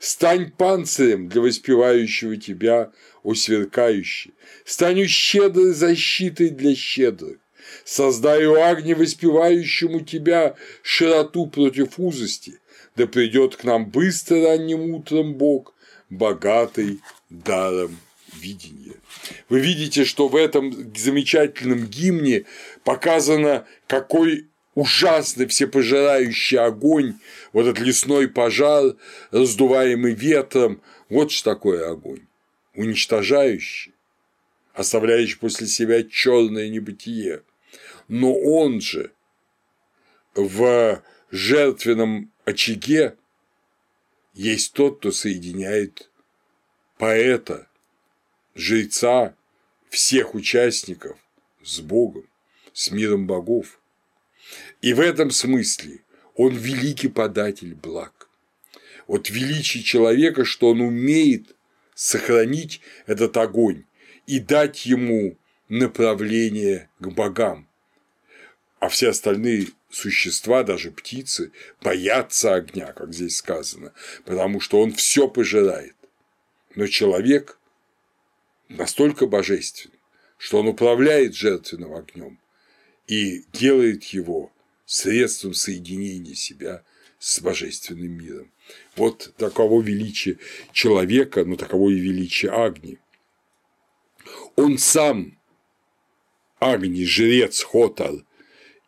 Стань 0.00 0.50
панцирем 0.50 1.28
для 1.30 1.40
воспевающего 1.40 2.36
тебя, 2.36 2.92
о 3.22 3.34
сверкающий, 3.34 4.34
стань 4.66 5.06
щедрой 5.06 5.72
защитой 5.72 6.50
для 6.50 6.74
щедрых. 6.74 7.38
Создай 7.84 8.44
у 8.44 8.54
Агни 8.54 8.92
воспевающему 8.92 10.00
тебя 10.00 10.56
широту 10.82 11.46
против 11.46 11.98
узости, 11.98 12.60
да 12.96 13.06
придет 13.06 13.56
к 13.56 13.64
нам 13.64 13.86
быстро 13.90 14.42
ранним 14.42 14.94
утром 14.94 15.34
Бог, 15.34 15.74
богатый 16.10 17.00
даром 17.30 17.98
видение. 18.34 18.94
Вы 19.48 19.60
видите, 19.60 20.04
что 20.04 20.28
в 20.28 20.36
этом 20.36 20.94
замечательном 20.96 21.86
гимне 21.86 22.44
показано, 22.84 23.66
какой 23.86 24.48
ужасный 24.74 25.46
всепожирающий 25.46 26.58
огонь, 26.58 27.18
вот 27.52 27.66
этот 27.66 27.80
лесной 27.80 28.28
пожар, 28.28 28.94
раздуваемый 29.30 30.14
ветром, 30.14 30.80
вот 31.08 31.32
что 31.32 31.50
такое 31.52 31.90
огонь, 31.90 32.26
уничтожающий, 32.74 33.92
оставляющий 34.74 35.38
после 35.38 35.66
себя 35.66 36.02
черное 36.04 36.68
небытие. 36.68 37.42
Но 38.06 38.34
он 38.34 38.80
же 38.80 39.10
в 40.34 41.02
жертвенном 41.30 42.32
очаге 42.44 43.16
есть 44.34 44.72
тот, 44.72 44.98
кто 44.98 45.10
соединяет 45.10 46.10
поэта 46.96 47.67
жреца, 48.58 49.36
всех 49.88 50.34
участников 50.34 51.16
с 51.62 51.78
Богом, 51.78 52.28
с 52.72 52.90
миром 52.90 53.26
богов. 53.26 53.80
И 54.82 54.92
в 54.92 55.00
этом 55.00 55.30
смысле 55.30 56.00
он 56.34 56.54
великий 56.56 57.08
податель 57.08 57.74
благ. 57.74 58.28
Вот 59.06 59.30
величие 59.30 59.82
человека, 59.84 60.44
что 60.44 60.70
он 60.70 60.80
умеет 60.80 61.54
сохранить 61.94 62.80
этот 63.06 63.36
огонь 63.36 63.84
и 64.26 64.40
дать 64.40 64.84
ему 64.86 65.38
направление 65.68 66.90
к 66.98 67.08
богам, 67.08 67.68
а 68.80 68.88
все 68.88 69.10
остальные 69.10 69.68
существа, 69.88 70.64
даже 70.64 70.90
птицы, 70.90 71.52
боятся 71.80 72.54
огня, 72.54 72.92
как 72.92 73.14
здесь 73.14 73.36
сказано, 73.36 73.92
потому 74.24 74.60
что 74.60 74.80
он 74.80 74.92
все 74.92 75.28
пожирает. 75.28 75.94
Но 76.74 76.86
человек 76.86 77.57
настолько 78.68 79.26
божественен, 79.26 79.94
что 80.36 80.60
он 80.60 80.68
управляет 80.68 81.34
жертвенным 81.34 81.94
огнем 81.94 82.38
и 83.06 83.44
делает 83.52 84.04
его 84.04 84.52
средством 84.84 85.54
соединения 85.54 86.34
себя 86.34 86.82
с 87.18 87.40
божественным 87.40 88.12
миром. 88.12 88.52
Вот 88.96 89.34
таково 89.36 89.82
величие 89.82 90.38
человека, 90.72 91.44
но 91.44 91.56
таково 91.56 91.90
и 91.90 91.98
величие 91.98 92.52
Агни. 92.52 92.98
Он 94.56 94.78
сам, 94.78 95.38
Агни, 96.58 97.04
жрец 97.04 97.62
Хотар, 97.62 98.24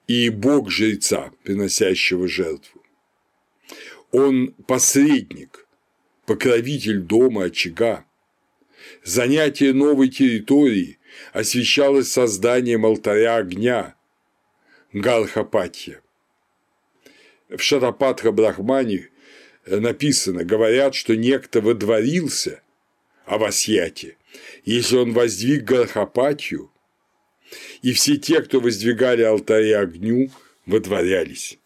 и 0.07 0.28
бог 0.28 0.70
жреца, 0.70 1.33
приносящего 1.45 2.26
жертву. 2.28 2.83
Он 4.11 4.53
посредник, 4.66 5.68
покровитель 6.26 7.01
дома, 7.01 7.45
очага. 7.45 8.05
Занятие 9.05 9.72
новой 9.72 10.09
территории 10.09 10.99
освещалось 11.32 12.11
созданием 12.11 12.84
алтаря 12.84 13.36
огня 13.36 13.95
Галхапатья. 14.93 16.03
В 17.49 17.61
Шарапатха 17.61 18.32
Брахмане 18.32 19.09
написано, 19.66 20.45
говорят, 20.45 20.95
что 20.95 21.16
некто 21.16 21.61
водворился 21.61 22.62
о 23.26 23.38
Васьяте, 23.38 24.16
если 24.64 24.97
он 24.97 25.12
воздвиг 25.12 25.64
Галхапатью, 25.64 26.70
и 27.82 27.93
все 27.93 28.16
те, 28.16 28.43
кто 28.43 28.61
воздвигали 28.61 29.22
алтари 29.22 29.72
огню, 29.72 30.30
водворялись. 30.66 31.59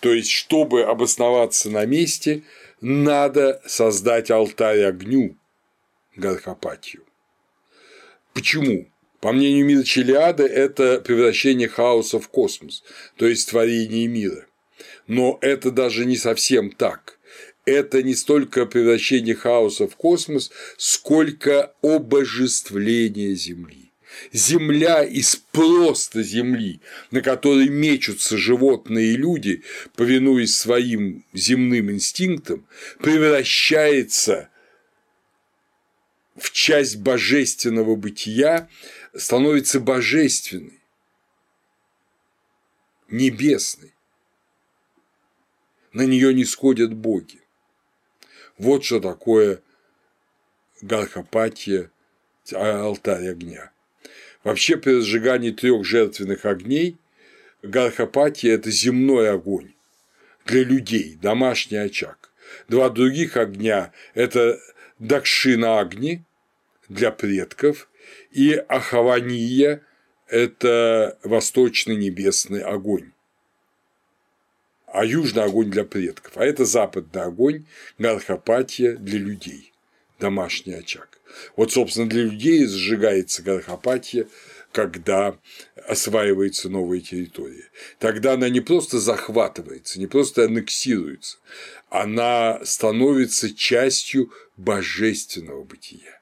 То 0.00 0.12
есть, 0.12 0.30
чтобы 0.30 0.82
обосноваться 0.82 1.70
на 1.70 1.84
месте, 1.86 2.42
надо 2.80 3.60
создать 3.66 4.30
алтарь 4.30 4.82
огню 4.82 5.37
Гархапатию. 6.18 7.04
Почему? 8.34 8.88
По 9.20 9.32
мнению 9.32 9.64
мира 9.64 9.82
Челиада, 9.82 10.44
это 10.44 11.00
превращение 11.00 11.68
хаоса 11.68 12.20
в 12.20 12.28
космос, 12.28 12.84
то 13.16 13.26
есть 13.26 13.48
творение 13.48 14.06
мира. 14.06 14.46
Но 15.06 15.38
это 15.40 15.70
даже 15.70 16.04
не 16.04 16.16
совсем 16.16 16.70
так. 16.70 17.18
Это 17.64 18.02
не 18.02 18.14
столько 18.14 18.66
превращение 18.66 19.34
хаоса 19.34 19.88
в 19.88 19.96
космос, 19.96 20.50
сколько 20.76 21.72
обожествление 21.82 23.34
Земли. 23.34 23.92
Земля 24.32 25.04
из 25.04 25.36
просто 25.36 26.22
земли, 26.22 26.80
на 27.10 27.20
которой 27.20 27.68
мечутся 27.68 28.36
животные 28.36 29.12
и 29.12 29.16
люди, 29.16 29.62
повинуясь 29.96 30.56
своим 30.56 31.24
земным 31.34 31.90
инстинктам, 31.90 32.66
превращается 33.00 34.48
в 36.38 36.52
часть 36.52 36.98
божественного 36.98 37.96
бытия, 37.96 38.68
становится 39.14 39.80
божественной, 39.80 40.80
небесной. 43.08 43.92
На 45.92 46.02
нее 46.02 46.34
не 46.34 46.44
сходят 46.44 46.94
боги. 46.94 47.40
Вот 48.58 48.84
что 48.84 49.00
такое 49.00 49.62
Гархопатия, 50.80 51.90
алтарь 52.52 53.28
огня. 53.28 53.72
Вообще 54.44 54.76
при 54.76 54.96
разжигании 54.96 55.50
трех 55.50 55.84
жертвенных 55.84 56.44
огней 56.44 56.96
Гархопатия– 57.62 58.54
это 58.54 58.70
земной 58.70 59.30
огонь 59.30 59.74
для 60.44 60.62
людей, 60.62 61.18
домашний 61.20 61.78
очаг. 61.78 62.30
Два 62.68 62.88
других 62.90 63.36
огня– 63.36 63.92
это 64.14 64.60
Дакшина 64.98 65.80
Агни 65.80 66.24
для 66.88 67.10
предков 67.10 67.88
и 68.30 68.54
Ахавания– 68.54 69.82
это 70.28 71.18
восточный 71.22 71.96
небесный 71.96 72.60
огонь 72.60 73.12
а 74.92 75.04
южный 75.04 75.44
огонь 75.44 75.70
для 75.70 75.84
предков, 75.84 76.32
а 76.36 76.44
это 76.44 76.64
западный 76.64 77.22
огонь, 77.22 77.64
Гархопатия 77.98 78.96
для 78.96 79.18
людей, 79.18 79.72
домашний 80.18 80.74
очаг. 80.74 81.20
Вот, 81.56 81.72
собственно, 81.72 82.08
для 82.08 82.22
людей 82.22 82.66
сжигается 82.66 83.42
Гархопатия, 83.42 84.26
когда 84.72 85.38
осваивается 85.86 86.68
новая 86.68 87.00
территория. 87.00 87.70
Тогда 87.98 88.34
она 88.34 88.48
не 88.48 88.60
просто 88.60 88.98
захватывается, 88.98 89.98
не 89.98 90.06
просто 90.06 90.44
аннексируется, 90.44 91.38
она 91.90 92.60
становится 92.64 93.54
частью 93.54 94.32
божественного 94.56 95.64
бытия. 95.64 96.17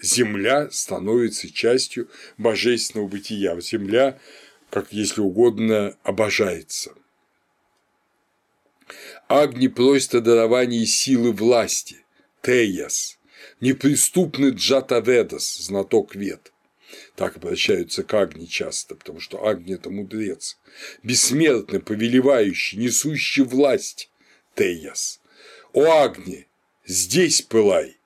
Земля 0.00 0.70
становится 0.70 1.52
частью 1.52 2.08
божественного 2.36 3.08
бытия. 3.08 3.60
Земля, 3.60 4.18
как 4.70 4.92
если 4.92 5.20
угодно, 5.20 5.96
обожается. 6.04 6.94
Агни 9.26 9.68
просит 9.68 10.14
о 10.14 10.20
даровании 10.20 10.84
силы 10.84 11.32
власти, 11.32 12.04
Теяс, 12.42 13.18
неприступный 13.60 14.50
Джатаведас, 14.50 15.58
знаток 15.58 16.14
вет. 16.14 16.52
Так 17.16 17.36
обращаются 17.36 18.04
к 18.04 18.14
Агни 18.14 18.46
часто, 18.46 18.94
потому 18.94 19.20
что 19.20 19.46
Агни– 19.46 19.74
это 19.74 19.90
мудрец, 19.90 20.58
бессмертный, 21.02 21.80
повелевающий, 21.80 22.78
несущий 22.78 23.42
власть 23.42 24.10
Теяс. 24.54 25.20
О 25.72 26.02
Агни, 26.02 26.46
здесь 26.86 27.42
пылай, 27.42 27.97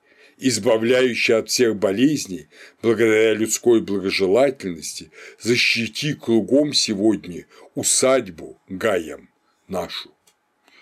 избавляющий 0.47 1.35
от 1.35 1.49
всех 1.49 1.77
болезней, 1.77 2.49
благодаря 2.81 3.33
людской 3.33 3.79
благожелательности, 3.79 5.09
защити 5.39 6.13
кругом 6.13 6.73
сегодня 6.73 7.45
усадьбу 7.75 8.59
Гаям 8.67 9.29
нашу. 9.69 10.11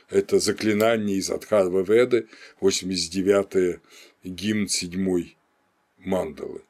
Это 0.09 0.39
заклинание 0.39 1.18
из 1.18 1.30
Адхарва 1.30 1.84
Веды, 1.84 2.28
89 2.59 3.80
гимн 4.24 4.68
седьмой 4.68 5.38
мандалы. 5.99 6.64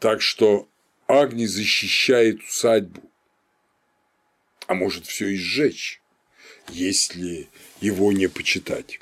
Так 0.00 0.22
что 0.22 0.68
Агни 1.06 1.44
защищает 1.44 2.42
усадьбу, 2.42 3.02
а 4.66 4.74
может 4.74 5.04
все 5.06 5.28
и 5.28 5.36
сжечь, 5.36 6.00
если 6.70 7.48
его 7.82 8.10
не 8.10 8.26
почитать. 8.28 9.00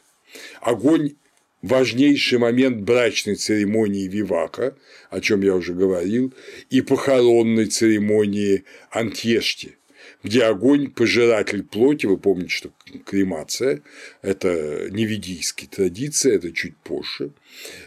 Огонь– 0.60 1.14
важнейший 1.64 2.38
момент 2.38 2.82
брачной 2.82 3.36
церемонии 3.36 4.06
Вивака, 4.06 4.76
о 5.10 5.20
чем 5.20 5.40
я 5.40 5.54
уже 5.54 5.72
говорил, 5.72 6.34
и 6.68 6.82
похоронной 6.82 7.66
церемонии 7.66 8.64
Антьешти, 8.90 9.76
где 10.22 10.44
огонь– 10.44 10.90
пожиратель 10.94 11.62
плоти, 11.62 12.04
вы 12.04 12.18
помните, 12.18 12.50
что 12.50 12.70
кремация– 13.06 13.80
это 14.22 14.88
не 14.90 15.06
ведийская 15.06 15.66
традиция, 15.66 16.34
это 16.34 16.52
чуть 16.52 16.76
позже. 16.76 17.30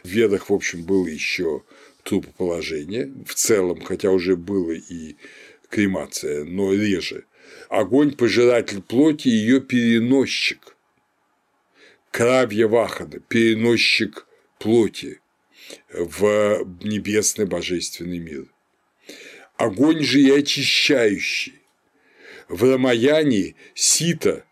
В 0.04 0.10
ведах, 0.10 0.50
в 0.50 0.54
общем, 0.54 0.84
было 0.84 1.06
еще 1.06 1.62
трупоположение 2.04 3.12
в 3.28 3.36
целом, 3.36 3.82
хотя 3.82 4.10
уже 4.10 4.36
было 4.36 4.72
и 4.72 5.18
кремация, 5.70 6.46
но 6.46 6.74
реже. 6.74 7.26
Огонь– 7.70 8.16
пожиратель 8.18 8.82
плоти, 8.82 9.28
ее 9.28 9.62
переносчик. 9.62 10.77
Кравья 12.12 12.68
Вахада– 12.68 13.20
переносчик 13.28 14.28
плоти 14.60 15.22
в 15.90 16.66
небесный 16.84 17.46
божественный 17.46 18.20
мир. 18.20 18.48
Огонь 19.58 20.04
же 20.04 20.22
и 20.22 20.30
очищающий, 20.30 21.62
в 22.48 22.64
Рамаяне 22.64 23.56
Сита, 23.74 24.46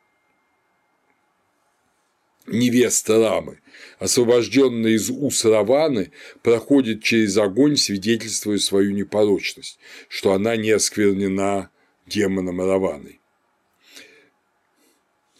невеста 2.47 3.20
Рамы, 3.20 3.62
освобожденная 3.99 4.91
из 4.91 5.10
уз 5.10 5.45
Раваны, 5.45 6.12
проходит 6.43 7.03
через 7.03 7.38
огонь, 7.38 7.78
свидетельствуя 7.78 8.58
свою 8.58 8.91
непорочность, 8.91 9.80
что 10.08 10.34
она 10.34 10.56
не 10.56 10.72
осквернена 10.72 11.70
демоном 12.06 12.62
Раваной. 12.62 13.22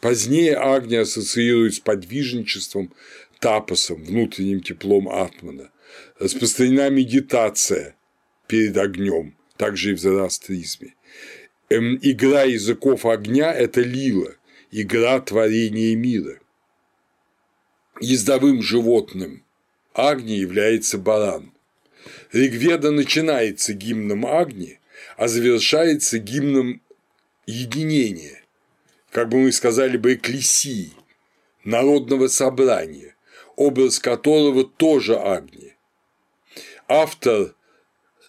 Позднее 0.06 0.56
Агния 0.56 1.02
ассоциирует 1.02 1.74
с 1.74 1.80
подвижничеством, 1.80 2.94
тапосом, 3.40 4.04
внутренним 4.04 4.62
теплом 4.62 5.10
Атмана. 5.10 5.72
Распространена 6.20 6.92
медитация 6.92 7.96
перед 8.48 8.78
огнем, 8.78 9.36
также 9.58 9.90
и 9.90 9.96
в 9.96 10.00
зороастризме. 10.00 10.94
Эм, 11.70 11.98
игра 12.04 12.44
языков 12.44 13.08
огня– 13.08 13.52
это 13.54 13.82
лила, 13.82 14.36
игра 14.70 15.20
творения 15.22 15.96
мира. 15.96 16.40
Ездовым 18.00 18.62
животным 18.62 19.44
Агни 19.96 20.34
является 20.34 21.00
баран. 21.00 21.52
Ригведа 22.32 22.92
начинается 22.92 23.74
гимном 23.74 24.28
Агни, 24.28 24.80
а 25.18 25.28
завершается 25.28 26.20
гимном 26.20 26.84
единения, 27.48 28.45
как 29.16 29.30
бы 29.30 29.38
мы 29.38 29.54
сказали 29.54 29.96
бы, 29.96 30.16
экклесии, 30.16 30.92
народного 31.64 32.28
собрания, 32.28 33.16
образ 33.56 33.98
которого 34.00 34.66
тоже 34.66 35.16
Агни. 35.16 35.74
Автор 36.90 37.56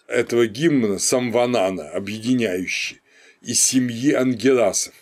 этого 0.07 0.47
гимна 0.47 0.97
Самванана, 0.97 1.89
объединяющий, 1.89 3.01
из 3.41 3.61
семьи 3.61 4.13
Ангерасов. 4.13 4.93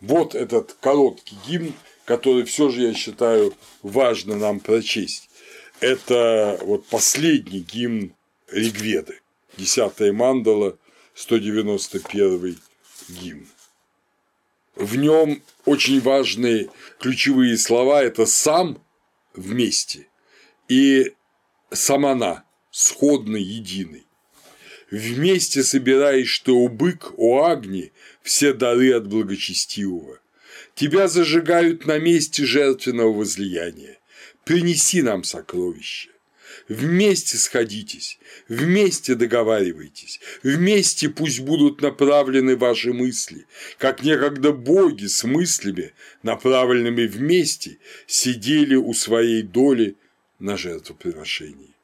Вот 0.00 0.34
этот 0.34 0.72
короткий 0.80 1.36
гимн, 1.46 1.74
который 2.06 2.44
все 2.44 2.70
же, 2.70 2.80
я 2.80 2.94
считаю, 2.94 3.54
важно 3.82 4.36
нам 4.36 4.58
прочесть. 4.58 5.28
Это 5.80 6.58
вот 6.62 6.86
последний 6.86 7.60
гимн 7.60 8.14
Ригведы, 8.50 9.20
10 9.58 10.14
мандала, 10.14 10.78
191 11.14 12.58
гимн. 13.10 13.46
В 14.82 14.96
нем 14.96 15.44
очень 15.64 16.00
важные 16.00 16.68
ключевые 16.98 17.56
слова– 17.56 18.02
это 18.02 18.26
«сам» 18.26 18.84
вместе 19.32 20.08
и 20.68 21.14
«самана» 21.70 22.44
сходный, 22.72 23.44
единый. 23.44 24.08
Вместе 24.90 25.62
собираешь 25.62 26.36
ты, 26.40 26.50
у 26.50 26.68
бык, 26.68 27.12
у 27.16 27.44
агни, 27.44 27.92
все 28.22 28.52
дары 28.52 28.92
от 28.92 29.06
благочестивого. 29.06 30.18
Тебя 30.74 31.06
зажигают 31.06 31.86
на 31.86 32.00
месте 32.00 32.44
жертвенного 32.44 33.12
возлияния. 33.12 34.00
Принеси 34.44 35.02
нам 35.02 35.22
сокровища. 35.22 36.10
Вместе 36.68 37.38
сходитесь, 37.38 38.18
вместе 38.48 39.14
договаривайтесь, 39.14 40.20
вместе 40.42 41.08
пусть 41.08 41.40
будут 41.40 41.82
направлены 41.82 42.56
ваши 42.56 42.92
мысли, 42.92 43.46
как 43.78 44.02
некогда 44.02 44.52
боги 44.52 45.06
с 45.06 45.24
мыслями, 45.24 45.92
направленными 46.22 47.06
вместе, 47.06 47.78
сидели 48.06 48.76
у 48.76 48.94
своей 48.94 49.42
доли 49.42 49.96
на 50.38 50.56
жертвоприношении. 50.56 51.74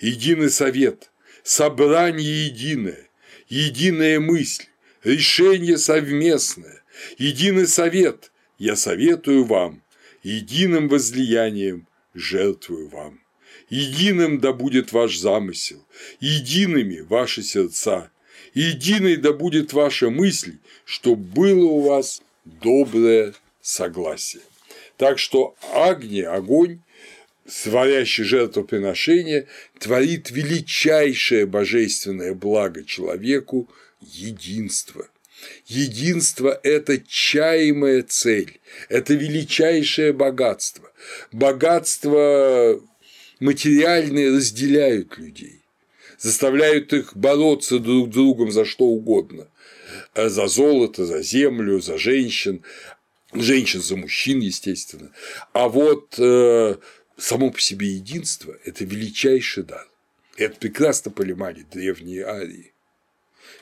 Единый 0.00 0.50
совет, 0.50 1.10
собрание 1.42 2.46
единое, 2.46 3.08
единая 3.48 4.20
мысль, 4.20 4.64
решение 5.02 5.76
совместное, 5.76 6.84
единый 7.18 7.66
совет, 7.66 8.30
я 8.58 8.76
советую 8.76 9.44
вам, 9.44 9.82
единым 10.22 10.88
возлиянием 10.88 11.86
жертвую 12.14 12.88
вам. 12.88 13.19
Единым 13.70 14.40
да 14.40 14.52
будет 14.52 14.92
ваш 14.92 15.16
замысел, 15.16 15.84
едиными 16.18 17.00
ваши 17.00 17.42
сердца, 17.42 18.10
единой 18.52 19.16
да 19.16 19.32
будет 19.32 19.72
ваша 19.72 20.10
мысль, 20.10 20.56
чтоб 20.84 21.18
было 21.18 21.64
у 21.64 21.80
вас 21.80 22.20
доброе 22.44 23.32
согласие. 23.62 24.42
Так 24.96 25.18
что 25.18 25.54
огни, 25.72 26.22
огонь 26.22 26.80
творящий 27.62 28.24
жертвоприношение, 28.24 29.46
творит 29.78 30.30
величайшее 30.30 31.46
божественное 31.46 32.34
благо 32.34 32.84
человеку– 32.84 33.68
единство. 34.00 35.08
Единство– 35.66 36.60
это 36.62 36.98
чаемая 36.98 38.02
цель, 38.02 38.60
это 38.88 39.14
величайшее 39.14 40.12
богатство. 40.12 40.92
Богатство 41.32 42.80
материальные 43.40 44.36
разделяют 44.36 45.18
людей, 45.18 45.60
заставляют 46.18 46.92
их 46.92 47.16
бороться 47.16 47.78
друг 47.78 48.08
с 48.08 48.12
другом 48.12 48.50
за 48.50 48.64
что 48.64 48.84
угодно– 48.84 49.48
за 50.14 50.46
золото, 50.46 51.06
за 51.06 51.22
землю, 51.22 51.80
за 51.80 51.98
женщин, 51.98 52.62
женщин 53.32 53.80
за 53.80 53.96
мужчин, 53.96 54.40
естественно. 54.40 55.12
А 55.52 55.68
вот 55.68 56.18
э, 56.18 56.76
само 57.16 57.50
по 57.50 57.60
себе 57.60 57.88
единство– 57.88 58.56
это 58.64 58.84
величайший 58.84 59.64
дар. 59.64 59.88
Это 60.36 60.56
прекрасно 60.56 61.10
понимали 61.10 61.66
древние 61.70 62.24
арии. 62.24 62.72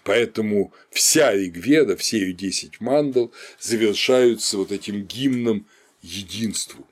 Поэтому 0.04 0.72
вся 0.90 1.32
Ригведа, 1.32 1.96
все 1.96 2.18
ее 2.18 2.32
10 2.32 2.80
мандал 2.80 3.32
завершаются 3.60 4.56
вот 4.56 4.72
этим 4.72 5.02
гимном 5.04 5.66
единству. 6.02 6.86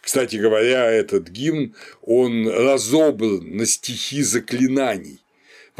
Кстати 0.00 0.36
говоря, 0.36 0.90
этот 0.90 1.28
гимн, 1.28 1.74
он 2.02 2.48
разобран 2.48 3.56
на 3.56 3.66
стихи 3.66 4.22
заклинаний, 4.22 5.20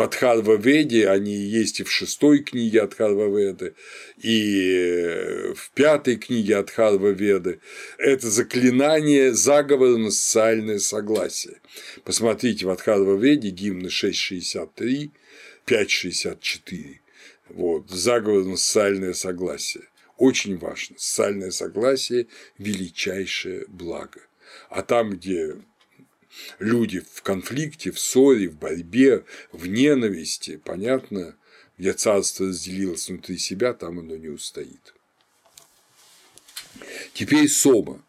в 0.00 0.02
Адхарва-веде, 0.02 1.10
они 1.10 1.34
есть 1.34 1.80
и 1.80 1.84
в 1.84 1.90
шестой 1.90 2.38
книге 2.38 2.82
Адхарва-веды, 2.82 3.74
и 4.16 5.52
в 5.54 5.70
пятой 5.74 6.16
книге 6.16 6.56
Адхарва-веды. 6.56 7.60
Это 7.98 8.30
заклинание 8.30 9.34
заговора 9.34 9.98
на 9.98 10.10
социальное 10.10 10.78
согласие. 10.78 11.56
Посмотрите 12.04 12.64
в 12.64 12.70
Адхарва-веде 12.70 13.50
гимны 13.50 13.88
6.63, 13.88 15.10
5.64. 15.66 16.96
Вот, 17.50 17.90
заговор 17.90 18.44
на 18.44 18.56
социальное 18.56 19.12
согласие. 19.12 19.84
Очень 20.20 20.58
важно. 20.58 20.98
Социальное 20.98 21.50
согласие– 21.50 22.26
величайшее 22.58 23.64
благо. 23.68 24.20
А 24.68 24.82
там, 24.82 25.12
где 25.12 25.56
люди 26.58 27.00
в 27.00 27.22
конфликте, 27.22 27.90
в 27.90 27.98
ссоре, 27.98 28.50
в 28.50 28.58
борьбе, 28.58 29.24
в 29.50 29.66
ненависти, 29.66 30.58
понятно, 30.62 31.38
где 31.78 31.94
царство 31.94 32.48
разделилось 32.48 33.08
внутри 33.08 33.38
себя, 33.38 33.72
там 33.72 33.98
оно 33.98 34.14
не 34.16 34.28
устоит. 34.28 34.94
Теперь 37.14 37.48
Сома. 37.48 38.04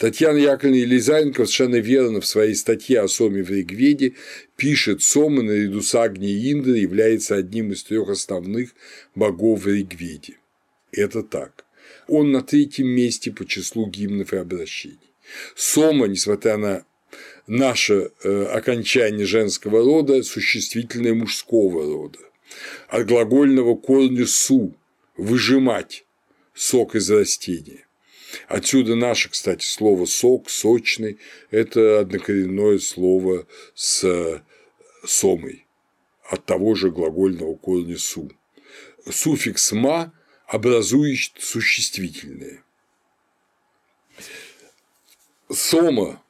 Татьяна 0.00 0.38
Яковлевна 0.38 0.78
Елизаренко 0.78 1.44
совершенно 1.44 1.76
верно 1.76 2.22
в 2.22 2.26
своей 2.26 2.54
статье 2.54 3.02
о 3.02 3.08
Соме 3.08 3.42
в 3.42 3.50
Ригведе 3.50 4.14
пишет, 4.56 5.02
Сома 5.02 5.42
наряду 5.42 5.82
с 5.82 5.94
Агнией 5.94 6.52
Индрой 6.52 6.80
является 6.80 7.34
одним 7.34 7.72
из 7.72 7.84
трех 7.84 8.08
основных 8.08 8.70
богов 9.14 9.64
в 9.64 9.68
Ригведе. 9.68 10.38
Это 10.90 11.22
так. 11.22 11.66
Он 12.08 12.32
на 12.32 12.40
третьем 12.40 12.86
месте 12.86 13.30
по 13.30 13.44
числу 13.44 13.90
гимнов 13.90 14.32
и 14.32 14.38
обращений. 14.38 15.12
Сома, 15.54 16.06
несмотря 16.06 16.56
на 16.56 16.86
наше 17.46 18.10
э, 18.24 18.44
окончание 18.44 19.26
женского 19.26 19.80
рода, 19.80 20.22
существительное 20.22 21.12
мужского 21.12 21.84
рода. 21.84 22.20
От 22.88 23.06
глагольного 23.06 23.74
корня 23.76 24.24
«су»– 24.24 24.74
выжимать 25.18 26.06
сок 26.54 26.94
из 26.94 27.10
растения. 27.10 27.84
Отсюда 28.48 28.94
наше, 28.94 29.28
кстати, 29.28 29.64
слово 29.64 30.06
«сок», 30.06 30.50
«сочный»– 30.50 31.18
это 31.50 32.00
однокоренное 32.00 32.78
слово 32.78 33.46
с 33.74 34.42
«сомой» 35.04 35.66
от 36.24 36.44
того 36.44 36.74
же 36.74 36.90
глагольного 36.90 37.54
корня 37.56 37.98
«су». 37.98 38.30
Суффикс 39.08 39.72
«ма» 39.72 40.12
образует 40.46 41.32
существительное. 41.38 42.62
Сома 45.52 46.22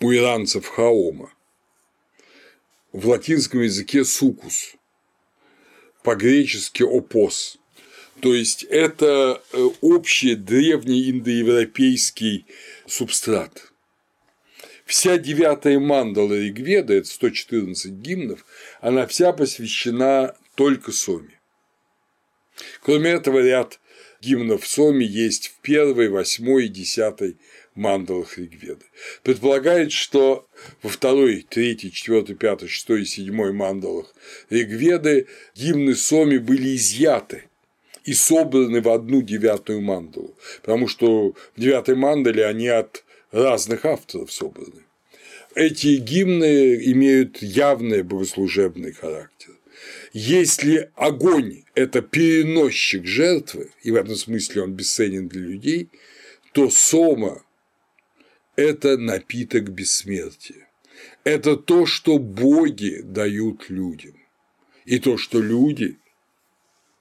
у 0.00 0.12
иранцев 0.12 0.66
хаома, 0.66 1.32
в 2.92 3.08
латинском 3.08 3.62
языке 3.62 4.04
сукус, 4.04 4.76
по-гречески 6.02 6.82
опос. 6.82 7.57
То 8.20 8.34
есть 8.34 8.64
это 8.64 9.42
э, 9.52 9.68
общий 9.80 10.34
древний 10.34 11.10
индоевропейский 11.10 12.46
субстрат. 12.86 13.72
Вся 14.86 15.18
девятая 15.18 15.78
мандала 15.78 16.34
Ригведа, 16.34 16.94
это 16.94 17.08
114 17.08 17.92
гимнов, 17.92 18.44
она 18.80 19.06
вся 19.06 19.32
посвящена 19.32 20.34
только 20.54 20.92
Соме. 20.92 21.38
Кроме 22.82 23.10
этого, 23.10 23.40
ряд 23.40 23.78
гимнов 24.20 24.64
в 24.64 24.66
Соме 24.66 25.06
есть 25.06 25.48
в 25.48 25.60
первой, 25.60 26.08
восьмой 26.08 26.66
и 26.66 26.68
десятой 26.68 27.36
мандалах 27.74 28.38
Ригведы. 28.38 28.86
Предполагает, 29.22 29.92
что 29.92 30.48
во 30.82 30.90
второй, 30.90 31.46
третьей, 31.48 31.92
четвертой, 31.92 32.34
пятой, 32.34 32.68
шестой 32.68 33.02
и 33.02 33.04
седьмой 33.04 33.52
мандалах 33.52 34.12
Ригведы 34.50 35.28
гимны 35.54 35.94
Соми 35.94 36.38
были 36.38 36.74
изъяты 36.74 37.47
и 38.04 38.12
собраны 38.12 38.80
в 38.80 38.88
одну 38.88 39.22
девятую 39.22 39.80
мандалу, 39.80 40.34
потому 40.60 40.88
что 40.88 41.32
в 41.56 41.60
девятой 41.60 41.94
мандале 41.94 42.46
они 42.46 42.68
от 42.68 43.04
разных 43.32 43.84
авторов 43.84 44.32
собраны. 44.32 44.82
Эти 45.54 45.96
гимны 45.96 46.76
имеют 46.92 47.42
явный 47.42 48.02
богослужебный 48.02 48.92
характер. 48.92 49.54
Если 50.12 50.90
огонь– 50.94 51.64
это 51.74 52.02
переносчик 52.02 53.06
жертвы, 53.06 53.70
и 53.82 53.90
в 53.90 53.96
этом 53.96 54.16
смысле 54.16 54.62
он 54.62 54.72
бесценен 54.72 55.28
для 55.28 55.40
людей, 55.40 55.88
то 56.52 56.70
сома– 56.70 57.42
это 58.56 58.96
напиток 58.96 59.70
бессмертия. 59.70 60.68
Это 61.24 61.56
то, 61.56 61.86
что 61.86 62.18
боги 62.18 63.00
дают 63.02 63.68
людям. 63.68 64.14
И 64.84 64.98
то, 64.98 65.18
что 65.18 65.40
люди, 65.40 65.98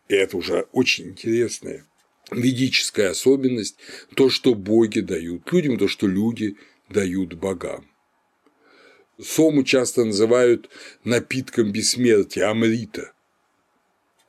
и 0.07 0.15
это 0.15 0.37
уже 0.37 0.67
очень 0.71 1.09
интересная 1.09 1.85
ведическая 2.31 3.09
особенность, 3.09 3.77
то, 4.15 4.29
что 4.29 4.53
боги 4.53 4.99
дают 4.99 5.51
людям, 5.51 5.77
то, 5.77 5.87
что 5.87 6.07
люди 6.07 6.57
дают 6.89 7.33
богам. 7.33 7.89
Сому 9.21 9.63
часто 9.63 10.05
называют 10.05 10.69
напитком 11.03 11.71
бессмертия, 11.71 12.49
амрита. 12.49 13.13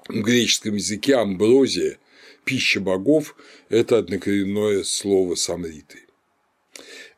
В 0.08 0.22
греческом 0.22 0.76
языке 0.76 1.16
амброзия, 1.16 1.98
пища 2.44 2.80
богов– 2.80 3.36
это 3.68 3.98
однокоренное 3.98 4.82
слово 4.84 5.34
с 5.34 5.50
амритой. 5.50 6.06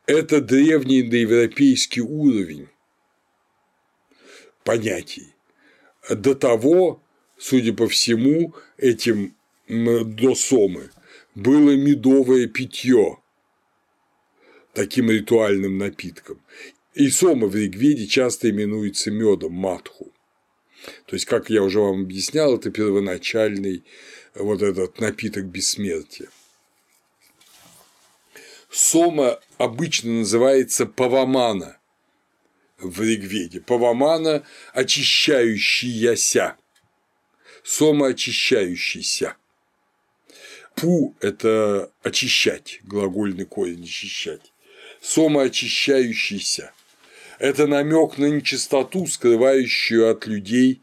Это 0.05 0.41
древний 0.41 1.01
индоевропейский 1.01 2.01
уровень 2.01 2.67
понятий. 4.65 5.33
До 6.09 6.35
того, 6.35 7.01
судя 7.41 7.73
по 7.73 7.87
всему, 7.87 8.53
этим 8.77 9.35
до 9.67 10.35
сомы 10.35 10.91
было 11.33 11.75
медовое 11.75 12.47
питье 12.47 13.17
таким 14.73 15.09
ритуальным 15.09 15.77
напитком. 15.77 16.39
И 16.93 17.09
сома 17.09 17.47
в 17.47 17.55
Ригведе 17.55 18.05
часто 18.05 18.49
именуется 18.49 19.09
медом 19.09 19.53
матху. 19.53 20.11
То 21.05 21.15
есть, 21.15 21.25
как 21.25 21.49
я 21.49 21.63
уже 21.63 21.79
вам 21.79 22.01
объяснял, 22.01 22.55
это 22.55 22.69
первоначальный 22.69 23.83
вот 24.35 24.61
этот 24.61 24.99
напиток 24.99 25.45
бессмертия. 25.45 26.29
Сома 28.69 29.39
обычно 29.57 30.11
называется 30.19 30.85
павамана 30.85 31.79
в 32.77 33.01
Ригведе. 33.01 33.61
Павамана– 33.61 34.45
очищающийся. 34.73 36.15
Сома– 36.15 36.57
очищающийся. 38.07 39.35
Пу– 40.75 41.15
это 41.21 41.91
очищать, 42.01 42.79
глагольный 42.83 43.45
корень 43.45 43.83
очищать. 43.83 44.53
Сома– 45.01 45.41
очищающийся. 45.43 46.73
Это 47.39 47.67
намек 47.67 48.17
на 48.17 48.27
нечистоту, 48.27 49.07
скрывающую 49.07 50.09
от 50.09 50.27
людей 50.27 50.81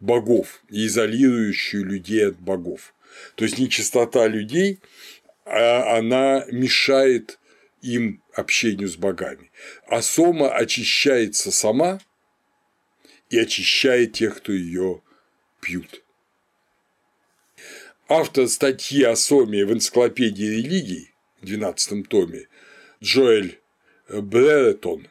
богов 0.00 0.62
и 0.68 0.86
изолирующую 0.86 1.84
людей 1.84 2.28
от 2.28 2.38
богов. 2.38 2.94
То 3.36 3.44
есть 3.44 3.58
нечистота 3.58 4.26
людей, 4.26 4.80
а 5.44 5.98
она 5.98 6.44
мешает 6.50 7.38
им 7.82 8.22
общению 8.34 8.88
с 8.88 8.96
богами. 8.96 9.50
А 9.86 10.02
сома 10.02 10.50
очищается 10.54 11.50
сама 11.50 12.00
и 13.30 13.38
очищает 13.38 14.12
тех, 14.14 14.38
кто 14.38 14.52
ее 14.52 15.02
пьют. 15.60 16.02
Автор 18.12 18.48
статьи 18.48 19.04
о 19.04 19.14
соме 19.14 19.64
в 19.64 19.72
энциклопедии 19.72 20.42
религий 20.42 21.12
в 21.40 21.46
12 21.46 22.08
томе 22.08 22.48
Джоэль 23.00 23.60
Бреретон 24.08 25.06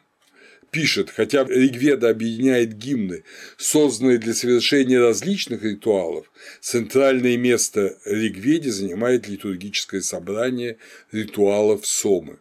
пишет, 0.70 1.08
хотя 1.08 1.44
Ригведа 1.44 2.10
объединяет 2.10 2.76
гимны, 2.76 3.24
созданные 3.56 4.18
для 4.18 4.34
совершения 4.34 5.00
различных 5.00 5.62
ритуалов, 5.62 6.30
центральное 6.60 7.38
место 7.38 7.96
Ригведе 8.04 8.70
занимает 8.70 9.28
литургическое 9.28 10.02
собрание 10.02 10.76
ритуалов 11.10 11.86
Сомы. 11.86 12.38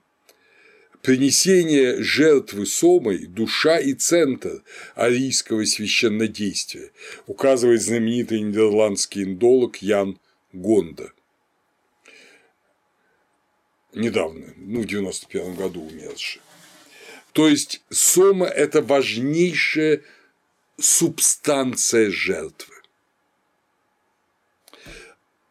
Принесение 1.01 2.03
жертвы 2.03 2.65
Сомой– 2.65 3.27
душа 3.27 3.79
и 3.79 3.93
центр 3.93 4.61
арийского 4.95 5.63
священнодействия, 5.63 6.91
указывает 7.27 7.81
знаменитый 7.81 8.41
нидерландский 8.41 9.23
индолог 9.23 9.77
Ян 9.77 10.19
Гонда. 10.51 11.11
Недавно, 13.93 14.53
ну, 14.57 14.81
в 14.81 14.85
91 14.85 15.55
году 15.55 15.81
умерший. 15.81 16.41
То 17.33 17.47
есть 17.47 17.81
сома– 17.89 18.45
это 18.47 18.81
важнейшая 18.81 20.03
субстанция 20.77 22.09
жертвы. 22.09 22.75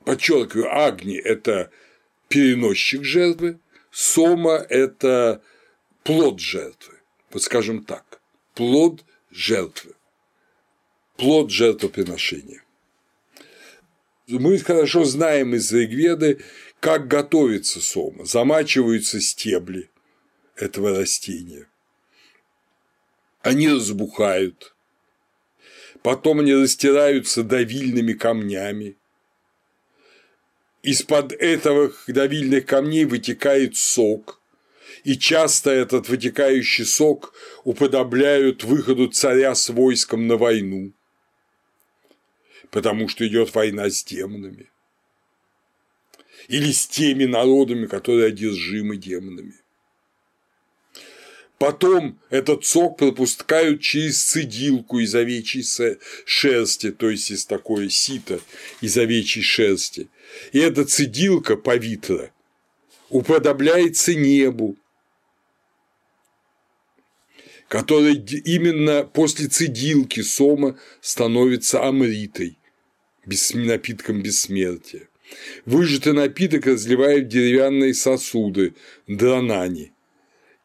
Подчеркиваю, 0.04 0.72
Агни– 0.74 1.16
это 1.18 1.70
переносчик 2.28 3.04
жертвы, 3.04 3.58
сома– 3.90 4.56
это 4.68 5.42
плод 6.02 6.40
жертвы. 6.40 6.94
Вот 7.30 7.42
скажем 7.42 7.84
так, 7.84 8.20
плод 8.54 9.04
жертвы, 9.30 9.94
плод 11.16 11.50
жертвоприношения. 11.50 12.62
Мы 14.28 14.58
хорошо 14.58 15.04
знаем 15.04 15.54
из 15.54 15.72
Ригведы, 15.72 16.40
как 16.80 17.08
готовится 17.08 17.80
сома. 17.80 18.26
Замачиваются 18.26 19.22
стебли 19.22 19.88
этого 20.54 20.98
растения. 20.98 21.66
Они 23.40 23.68
разбухают, 23.70 24.74
потом 26.02 26.40
они 26.40 26.54
растираются 26.54 27.42
давильными 27.42 28.12
камнями. 28.12 28.98
Из-под 30.82 31.32
этих 31.32 32.04
давильных 32.06 32.66
камней 32.66 33.06
вытекает 33.06 33.76
сок, 33.76 34.42
и 35.04 35.16
часто 35.16 35.70
этот 35.70 36.10
вытекающий 36.10 36.84
сок 36.84 37.32
уподобляют 37.64 38.62
выходу 38.62 39.08
царя 39.08 39.54
с 39.54 39.70
войском 39.70 40.26
на 40.26 40.36
войну, 40.36 40.92
потому 42.70 43.08
что 43.08 43.26
идет 43.26 43.54
война 43.54 43.90
с 43.90 44.04
демонами 44.04 44.70
или 46.48 46.72
с 46.72 46.86
теми 46.86 47.24
народами, 47.24 47.86
которые 47.86 48.26
одержимы 48.26 48.96
демонами. 48.96 49.54
Потом 51.58 52.20
этот 52.30 52.64
сок 52.64 52.98
пропускают 52.98 53.80
через 53.80 54.22
цедилку 54.24 55.00
из 55.00 55.14
овечьей 55.14 55.64
шерсти, 56.24 56.92
то 56.92 57.10
есть 57.10 57.32
из 57.32 57.44
такой 57.46 57.90
сита 57.90 58.38
из 58.80 58.96
овечьей 58.96 59.42
шерсти. 59.42 60.08
И 60.52 60.60
эта 60.60 60.84
цедилка 60.84 61.56
повитра 61.56 62.30
уподобляется 63.08 64.14
небу, 64.14 64.76
которая 67.68 68.14
именно 68.14 69.04
после 69.04 69.48
цедилки 69.48 70.20
сома 70.20 70.78
становится 71.00 71.86
амритой, 71.86 72.58
напитком 73.54 74.22
бессмертия. 74.22 75.08
Выжатый 75.66 76.14
напиток 76.14 76.66
разливают 76.66 77.26
в 77.26 77.28
деревянные 77.28 77.92
сосуды– 77.94 78.74
дранани– 79.06 79.92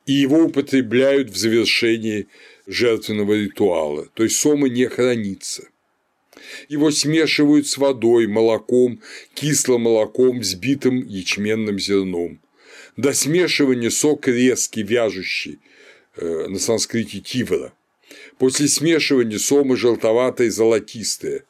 и 0.06 0.14
его 0.14 0.46
употребляют 0.46 1.30
в 1.30 1.38
завершении 1.38 2.28
жертвенного 2.68 3.34
ритуала, 3.34 4.08
то 4.14 4.24
есть 4.24 4.38
сома 4.38 4.70
не 4.70 4.88
хранится. 4.88 5.70
Его 6.68 6.92
смешивают 6.92 7.68
с 7.68 7.78
водой, 7.78 8.28
молоком, 8.28 9.02
кислым 9.34 9.84
молоком, 9.84 10.40
взбитым 10.40 11.06
ячменным 11.06 11.80
зерном. 11.80 12.42
До 12.98 13.14
смешивания 13.14 13.90
сок 13.90 14.28
резкий, 14.28 14.84
вяжущий, 14.84 15.60
на 16.18 16.60
санскрите 16.60 17.20
тивра. 17.20 17.74
После 18.38 18.68
смешивания 18.68 19.40
сома 19.40 19.76
желтоватая 19.76 20.48
и 20.48 20.52
золотистая, 20.52 21.46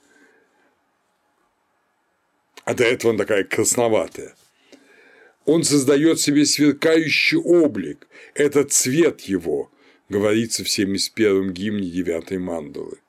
а 2.64 2.74
до 2.74 2.84
этого 2.86 3.14
она 3.14 3.24
такая 3.24 3.44
красноватая 3.44 4.36
он 5.46 5.64
создает 5.64 6.20
себе 6.20 6.46
сверкающий 6.46 7.38
облик, 7.38 8.08
это 8.34 8.64
цвет 8.64 9.22
его, 9.22 9.72
говорится 10.10 10.64
в 10.64 10.68
71-м 10.68 11.52
гимне 11.52 11.90
9 11.90 12.40
мандалы. 12.40 13.00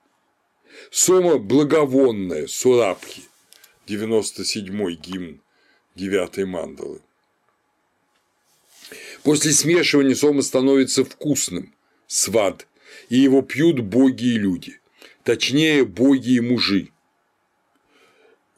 Сома 0.90 1.38
благовонная, 1.38 2.46
Сурабхи, 2.46 3.22
97-й 3.86 4.94
гимн 4.96 5.40
9 5.94 6.46
мандалы. 6.46 7.00
После 9.24 9.52
смешивания 9.52 10.14
сома 10.14 10.42
становится 10.42 11.04
вкусным, 11.04 11.74
свад, 12.06 12.68
и 13.08 13.16
его 13.16 13.42
пьют 13.42 13.80
боги 13.80 14.34
и 14.34 14.38
люди, 14.38 14.80
точнее 15.24 15.84
боги 15.84 16.34
и 16.36 16.40
мужи. 16.40 16.90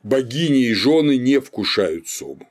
Богини 0.02 0.66
и 0.66 0.74
жены 0.74 1.16
не 1.16 1.40
вкушают 1.40 2.08
сому 2.08 2.50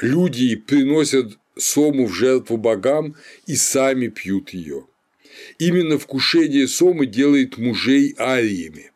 люди 0.00 0.56
приносят 0.56 1.38
сому 1.56 2.06
в 2.06 2.14
жертву 2.14 2.56
богам 2.56 3.16
и 3.46 3.56
сами 3.56 4.08
пьют 4.08 4.50
ее. 4.50 4.86
Именно 5.58 5.98
вкушение 5.98 6.68
сомы 6.68 7.06
делает 7.06 7.58
мужей 7.58 8.14
ариями. 8.18 8.92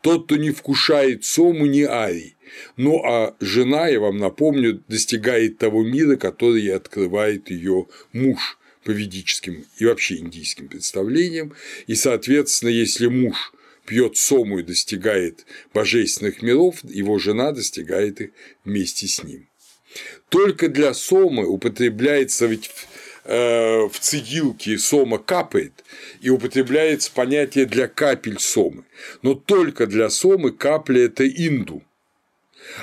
Тот, 0.00 0.26
кто 0.26 0.36
не 0.36 0.50
вкушает 0.50 1.24
сому, 1.24 1.66
не 1.66 1.84
арий, 1.84 2.36
Ну 2.76 3.02
а 3.04 3.34
жена, 3.40 3.88
я 3.88 4.00
вам 4.00 4.18
напомню, 4.18 4.82
достигает 4.88 5.58
того 5.58 5.82
мира, 5.82 6.16
который 6.16 6.66
открывает 6.68 7.50
ее 7.50 7.86
муж 8.12 8.58
по 8.84 8.90
ведическим 8.90 9.64
и 9.78 9.84
вообще 9.84 10.16
индийским 10.16 10.68
представлениям. 10.68 11.54
И, 11.86 11.94
соответственно, 11.94 12.70
если 12.70 13.06
муж 13.06 13.52
пьет 13.86 14.16
сому 14.16 14.58
и 14.58 14.62
достигает 14.62 15.44
божественных 15.74 16.42
миров, 16.42 16.82
его 16.84 17.18
жена 17.18 17.52
достигает 17.52 18.20
их 18.20 18.30
вместе 18.64 19.06
с 19.06 19.22
ним. 19.22 19.48
Только 20.28 20.68
для 20.68 20.94
сомы 20.94 21.46
употребляется 21.46 22.46
ведь 22.46 22.70
э, 23.24 23.88
в 23.88 23.98
цигилке 24.00 24.78
сома 24.78 25.18
капает, 25.18 25.84
и 26.20 26.30
употребляется 26.30 27.10
понятие 27.12 27.66
для 27.66 27.88
капель 27.88 28.38
сомы. 28.38 28.84
Но 29.22 29.34
только 29.34 29.86
для 29.86 30.08
сомы 30.10 30.52
капля– 30.52 31.04
это 31.04 31.28
инду. 31.28 31.82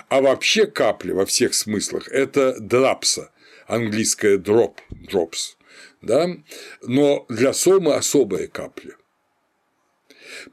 А 0.09 0.21
вообще 0.21 0.65
капля 0.65 1.13
во 1.13 1.25
всех 1.25 1.53
смыслах– 1.53 2.07
это 2.11 2.59
драпса, 2.59 3.31
английское 3.67 4.37
drop, 4.37 4.75
drops, 4.91 5.55
да? 6.01 6.29
но 6.81 7.25
для 7.29 7.53
сомы 7.53 7.95
особая 7.95 8.47
капля. 8.47 8.95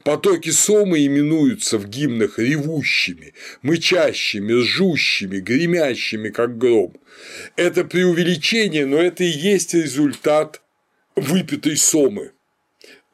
Потоки 0.03 0.49
сомы 0.49 1.05
именуются 1.05 1.77
в 1.77 1.87
гимнах 1.87 2.39
ревущими, 2.39 3.33
мычащими, 3.61 4.53
ржущими, 4.53 5.39
гремящими, 5.39 6.29
как 6.29 6.57
гром. 6.57 6.95
Это 7.55 7.83
преувеличение, 7.85 8.85
но 8.85 8.97
это 8.97 9.23
и 9.23 9.27
есть 9.27 9.73
результат 9.73 10.61
выпитой 11.15 11.77
сомы. 11.77 12.31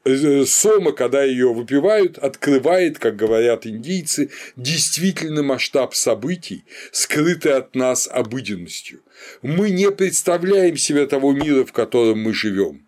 Э, 0.05 0.45
сома, 0.45 0.91
когда 0.91 1.23
ее 1.23 1.53
выпивают, 1.53 2.17
открывает, 2.17 2.99
как 2.99 3.15
говорят 3.15 3.65
индийцы, 3.65 4.31
действительно 4.57 5.43
масштаб 5.43 5.95
событий, 5.95 6.65
скрытый 6.91 7.53
от 7.53 7.73
нас 7.73 8.09
обыденностью. 8.11 9.01
Мы 9.41 9.69
не 9.69 9.89
представляем 9.91 10.75
себе 10.75 11.07
того 11.07 11.31
мира, 11.31 11.63
в 11.63 11.71
котором 11.71 12.19
мы 12.19 12.33
живем. 12.33 12.85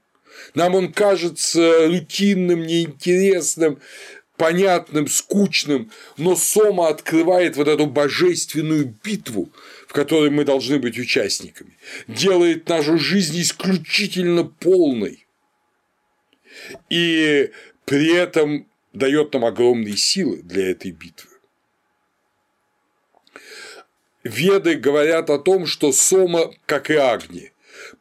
Нам 0.55 0.75
он 0.75 0.91
кажется 0.91 1.87
рутинным, 1.87 2.63
неинтересным, 2.63 3.79
понятным, 4.35 5.07
скучным, 5.07 5.91
но 6.17 6.35
Сома 6.35 6.89
открывает 6.89 7.55
вот 7.55 7.69
эту 7.69 7.85
божественную 7.85 8.93
битву, 9.01 9.49
в 9.87 9.93
которой 9.93 10.31
мы 10.31 10.43
должны 10.43 10.79
быть 10.79 10.99
участниками, 10.99 11.77
делает 12.09 12.67
нашу 12.67 12.97
жизнь 12.97 13.39
исключительно 13.39 14.43
полной 14.43 15.24
и 16.89 17.51
при 17.85 18.13
этом 18.13 18.67
дает 18.93 19.33
нам 19.33 19.45
огромные 19.45 19.97
силы 19.97 20.41
для 20.43 20.71
этой 20.71 20.91
битвы. 20.91 21.31
Веды 24.23 24.75
говорят 24.75 25.29
о 25.29 25.37
том, 25.37 25.67
что 25.67 25.91
Сома, 25.91 26.51
как 26.65 26.89
и 26.89 26.95
Агни, 26.95 27.51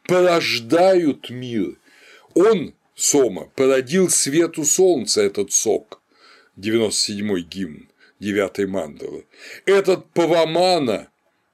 порождают 0.06 1.28
мир. 1.28 1.76
Он, 2.34 2.74
Сома, 2.94 3.50
породил 3.54 4.08
свету 4.08 4.64
солнца 4.64 5.20
этот 5.20 5.52
сок, 5.52 6.00
97-й 6.56 7.42
гимн 7.42 7.88
9 8.20 8.68
мандалы. 8.68 9.26
Этот 9.66 10.10
Павамана, 10.12 11.10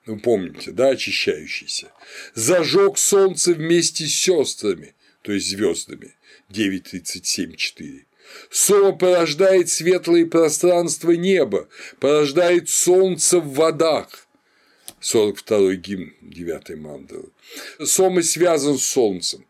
вы 0.06 0.18
помните, 0.18 0.70
да, 0.70 0.90
очищающийся, 0.90 1.90
зажег 2.34 2.96
солнце 2.96 3.54
вместе 3.54 4.06
с 4.06 4.14
сестрами, 4.14 4.94
то 5.22 5.32
есть 5.32 5.48
звездами, 5.48 6.14
9.37.4. 6.50 8.04
Сома 8.50 8.92
порождает 8.92 9.68
светлые 9.68 10.26
пространства 10.26 11.12
неба, 11.12 11.68
порождает 11.98 12.68
солнце 12.68 13.40
в 13.40 13.54
водах. 13.54 14.26
42-й 15.00 15.76
гимн 15.76 16.12
9 16.20 16.76
мандалы. 16.78 17.30
Сома 17.82 18.22
связан 18.22 18.78
с 18.78 18.86
солнцем. 18.86 19.46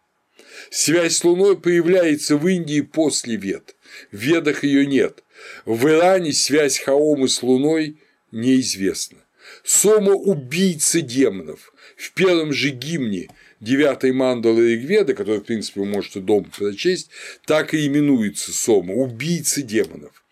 Связь 0.70 1.16
с 1.16 1.24
Луной 1.24 1.58
появляется 1.58 2.36
в 2.36 2.46
Индии 2.46 2.82
после 2.82 3.36
Вед. 3.36 3.74
В 4.12 4.16
Ведах 4.16 4.62
ее 4.62 4.86
нет. 4.86 5.24
В 5.64 5.88
Иране 5.88 6.32
связь 6.32 6.78
Хаомы 6.78 7.28
с 7.28 7.42
Луной 7.42 7.96
неизвестна. 8.30 9.18
Сома– 9.64 10.12
убийца 10.14 11.00
демонов. 11.00 11.72
В 11.96 12.12
первом 12.12 12.52
же 12.52 12.70
гимне 12.70 13.28
девятой 13.60 14.12
мандалы 14.12 14.72
Ригведа, 14.72 15.14
который, 15.14 15.40
в 15.40 15.44
принципе, 15.44 15.80
вы 15.80 15.86
можете 15.86 16.20
дома 16.20 16.48
прочесть, 16.56 17.10
так 17.46 17.74
и 17.74 17.86
именуется 17.86 18.52
Сома– 18.52 18.94
убийца 18.94 19.62
демонов. 19.62 20.24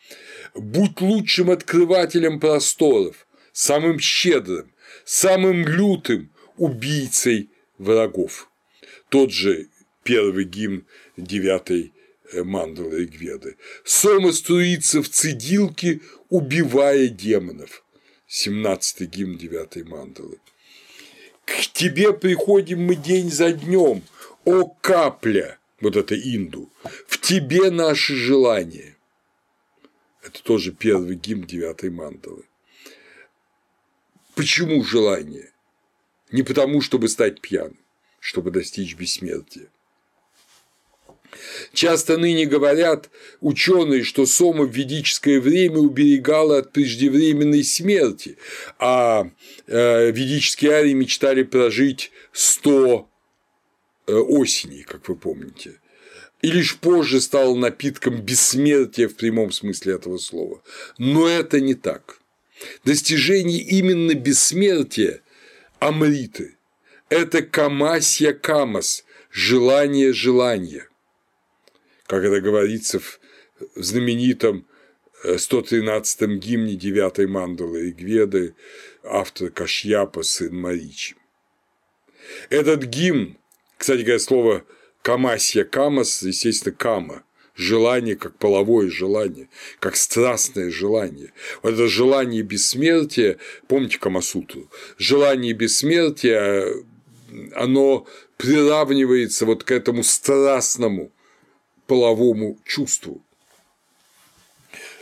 Будь 0.54 1.00
лучшим 1.00 1.50
открывателем 1.50 2.40
просторов, 2.40 3.26
самым 3.52 3.98
щедрым, 4.00 4.72
самым 5.04 5.66
лютым 5.66 6.30
убийцей 6.56 7.50
врагов. 7.78 8.50
Тот 9.08 9.32
же 9.32 9.68
первый 10.02 10.44
гимн 10.44 10.86
девятой 11.16 11.92
э, 12.32 12.42
мандалы 12.42 13.00
Ригведы. 13.00 13.56
Сома 13.84 14.32
струится 14.32 15.02
в 15.02 15.08
цедилке, 15.08 16.00
убивая 16.28 17.08
демонов. 17.08 17.84
17-й 18.28 19.06
гимн 19.06 19.38
девятой 19.38 19.84
мандалы. 19.84 20.38
К 21.48 21.66
тебе 21.72 22.12
приходим 22.12 22.82
мы 22.82 22.94
день 22.94 23.30
за 23.30 23.52
днем, 23.52 24.02
о 24.44 24.64
капля, 24.82 25.58
вот 25.80 25.96
это 25.96 26.14
инду, 26.14 26.70
в 27.06 27.18
тебе 27.18 27.70
наши 27.70 28.14
желания. 28.14 28.96
Это 30.22 30.42
тоже 30.42 30.72
первый 30.72 31.16
гимн 31.16 31.44
девятой 31.44 31.88
мандалы. 31.88 32.44
Почему 34.34 34.84
желание? 34.84 35.50
Не 36.30 36.42
потому, 36.42 36.82
чтобы 36.82 37.08
стать 37.08 37.40
пьяным, 37.40 37.78
чтобы 38.20 38.50
достичь 38.50 38.94
бессмертия. 38.94 39.68
Часто 41.72 42.16
ныне 42.16 42.46
говорят 42.46 43.10
ученые, 43.40 44.04
что 44.04 44.26
Сома 44.26 44.64
в 44.64 44.74
ведическое 44.74 45.40
время 45.40 45.78
уберегала 45.78 46.58
от 46.58 46.72
преждевременной 46.72 47.64
смерти, 47.64 48.36
а 48.78 49.30
э, 49.66 50.10
ведические 50.10 50.72
арии 50.72 50.92
мечтали 50.92 51.42
прожить 51.42 52.10
100 52.32 53.08
э, 54.06 54.12
осеней, 54.12 54.82
как 54.82 55.08
вы 55.08 55.16
помните. 55.16 55.80
И 56.40 56.50
лишь 56.50 56.76
позже 56.76 57.20
стал 57.20 57.56
напитком 57.56 58.20
бессмертия 58.22 59.08
в 59.08 59.16
прямом 59.16 59.50
смысле 59.50 59.94
этого 59.94 60.18
слова. 60.18 60.62
Но 60.96 61.28
это 61.28 61.60
не 61.60 61.74
так. 61.74 62.20
Достижение 62.84 63.60
именно 63.60 64.14
бессмертия– 64.14 65.20
амриты– 65.78 66.56
это 67.08 67.42
камасья 67.42 68.32
камас– 68.32 69.04
желание 69.30 70.12
желания 70.12 70.87
как 72.08 72.24
это 72.24 72.40
говорится 72.40 72.98
в 72.98 73.20
знаменитом 73.76 74.66
113-м 75.24 76.30
э, 76.32 76.38
гимне 76.38 76.74
9 76.74 77.28
мандалы 77.28 77.90
Игведы, 77.90 78.54
автор 79.04 79.50
Кашьяпа, 79.50 80.22
сын 80.22 80.56
Маричи. 80.56 81.16
Этот 82.50 82.84
гимн, 82.84 83.36
кстати 83.76 84.00
говоря, 84.00 84.18
слово 84.18 84.64
«камасья 85.02 85.64
камас», 85.64 86.22
естественно, 86.22 86.74
«кама», 86.74 87.24
желание 87.54 88.16
как 88.16 88.38
половое 88.38 88.88
желание, 88.88 89.50
как 89.78 89.96
страстное 89.96 90.70
желание. 90.70 91.32
Вот 91.62 91.74
это 91.74 91.88
желание 91.88 92.42
бессмертия, 92.42 93.36
помните 93.66 93.98
Камасутру, 93.98 94.70
желание 94.96 95.52
бессмертия, 95.52 96.72
оно 97.54 98.06
приравнивается 98.36 99.44
вот 99.44 99.64
к 99.64 99.72
этому 99.72 100.04
страстному 100.04 101.10
половому 101.88 102.58
чувству, 102.64 103.20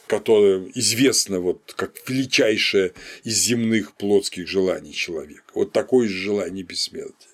которое 0.07 0.71
известно 0.75 1.41
вот 1.41 1.75
как 1.77 2.09
величайшее 2.09 2.95
из 3.25 3.37
земных 3.37 3.95
плотских 3.97 4.49
желаний 4.49 4.95
человека. 4.95 5.45
Вот 5.55 5.73
такое 5.73 6.09
же 6.09 6.15
желание 6.15 6.65
бессмертия. 6.65 7.31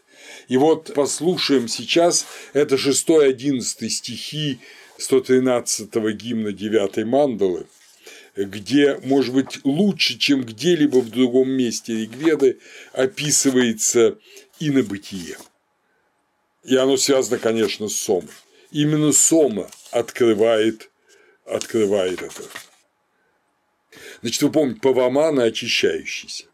И 0.49 0.57
вот 0.57 0.95
послушаем 0.95 1.69
сейчас 1.69 2.27
это 2.55 2.77
6-11 2.77 3.61
стихи 3.89 4.59
113-го 4.99 6.11
гимна 6.13 6.53
9 6.53 7.05
мандалы, 7.05 7.67
где, 8.35 8.99
может 9.05 9.35
быть, 9.35 9.65
лучше, 9.65 10.19
чем 10.19 10.43
где-либо 10.43 10.99
в 10.99 11.11
другом 11.11 11.51
месте 11.51 11.95
Ригведы 11.95 12.59
описывается 12.93 14.19
инобытие. 14.61 15.37
И 16.65 16.77
оно 16.77 16.97
связано, 16.97 17.39
конечно, 17.39 17.89
с 17.89 17.97
Сомой. 17.97 18.31
Именно 18.73 19.13
Сома 19.13 19.71
открывает, 19.91 20.91
открывает 21.45 22.23
это. 22.23 22.43
Значит, 24.23 24.43
вы 24.43 24.51
помните, 24.51 24.81
Павамана 24.81 25.45
очищающийся. 25.45 26.47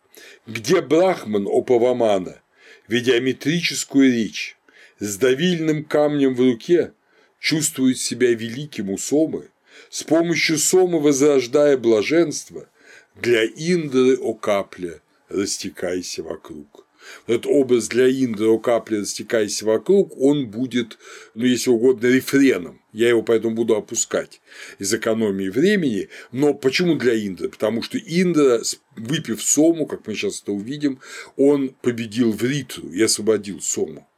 Где 0.45 0.81
Брахман 0.81 1.47
о 1.47 1.63
Павамана, 1.63 2.43
ведя 2.89 3.21
метрическую 3.21 4.13
речь, 4.13 4.57
с 4.99 5.17
давильным 5.17 5.85
камнем 5.85 6.35
в 6.35 6.41
руке, 6.41 6.93
чувствует 7.39 8.01
себя 8.01 8.35
великим 8.35 8.91
у 8.91 8.99
Сомы, 8.99 9.51
с 9.89 10.03
помощью 10.03 10.59
Сомы 10.59 10.99
возрождая 10.99 11.77
блаженство, 11.77 12.69
Для 13.15 13.45
Индры, 13.45 14.17
о 14.17 14.35
капля, 14.35 15.01
растекайся 15.29 16.25
вокруг. 16.25 16.88
Этот 17.27 17.47
образ 17.47 17.89
для 17.89 18.09
Индры, 18.09 18.49
о 18.49 18.59
капля, 18.59 19.01
растекайся 19.01 19.67
вокруг, 19.67 20.17
он 20.19 20.49
будет, 20.49 20.99
ну, 21.35 21.45
если 21.45 21.71
угодно, 21.71 22.07
рефреном. 22.07 22.81
Я 22.93 23.11
его 23.11 23.23
поэтому 23.23 23.55
буду 23.55 23.77
опускать 23.77 24.41
из 24.79 24.93
экономии 24.93 25.49
времени. 25.49 26.09
Но 26.33 26.55
почему 26.55 26.97
для 26.97 27.15
Индры? 27.15 27.49
Потому 27.49 27.83
что 27.83 27.99
Индра, 27.99 28.61
выпив 28.97 29.43
Сому, 29.43 29.87
как 29.87 30.07
мы 30.07 30.15
сейчас 30.15 30.43
это 30.43 30.53
увидим, 30.53 31.01
он 31.37 31.75
победил 31.83 32.33
в 32.33 32.43
Ритру 32.43 32.89
и 32.91 33.03
освободил 33.03 33.61
Сому. 33.61 34.09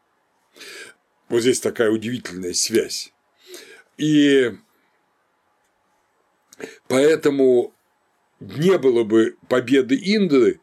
Вот 1.29 1.43
здесь 1.43 1.61
такая 1.61 1.91
удивительная 1.91 2.55
связь. 2.55 3.13
И 3.97 4.53
поэтому 6.89 7.75
не 8.41 8.79
было 8.79 9.05
бы 9.05 9.37
победы 9.49 9.97
Индры, 9.97 10.61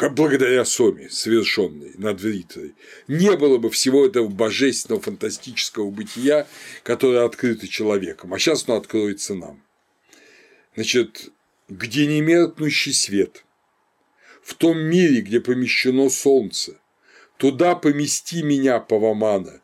как 0.00 0.14
благодаря 0.14 0.64
Соме, 0.64 1.10
совершенной 1.10 1.92
над 1.98 2.22
Вритой, 2.22 2.74
не 3.06 3.36
было 3.36 3.58
бы 3.58 3.68
всего 3.68 4.06
этого 4.06 4.28
божественного 4.28 5.02
фантастического 5.02 5.90
бытия, 5.90 6.48
которое 6.84 7.26
открыто 7.26 7.68
человеком, 7.68 8.32
а 8.32 8.38
сейчас 8.38 8.66
оно 8.66 8.78
откроется 8.78 9.34
нам. 9.34 9.62
Значит, 10.74 11.28
где 11.68 12.06
немеркнущий 12.06 12.94
свет, 12.94 13.44
в 14.42 14.54
том 14.54 14.78
мире, 14.78 15.20
где 15.20 15.38
помещено 15.38 16.08
солнце, 16.08 16.80
туда 17.36 17.74
помести 17.74 18.42
меня, 18.42 18.80
Павамана, 18.80 19.60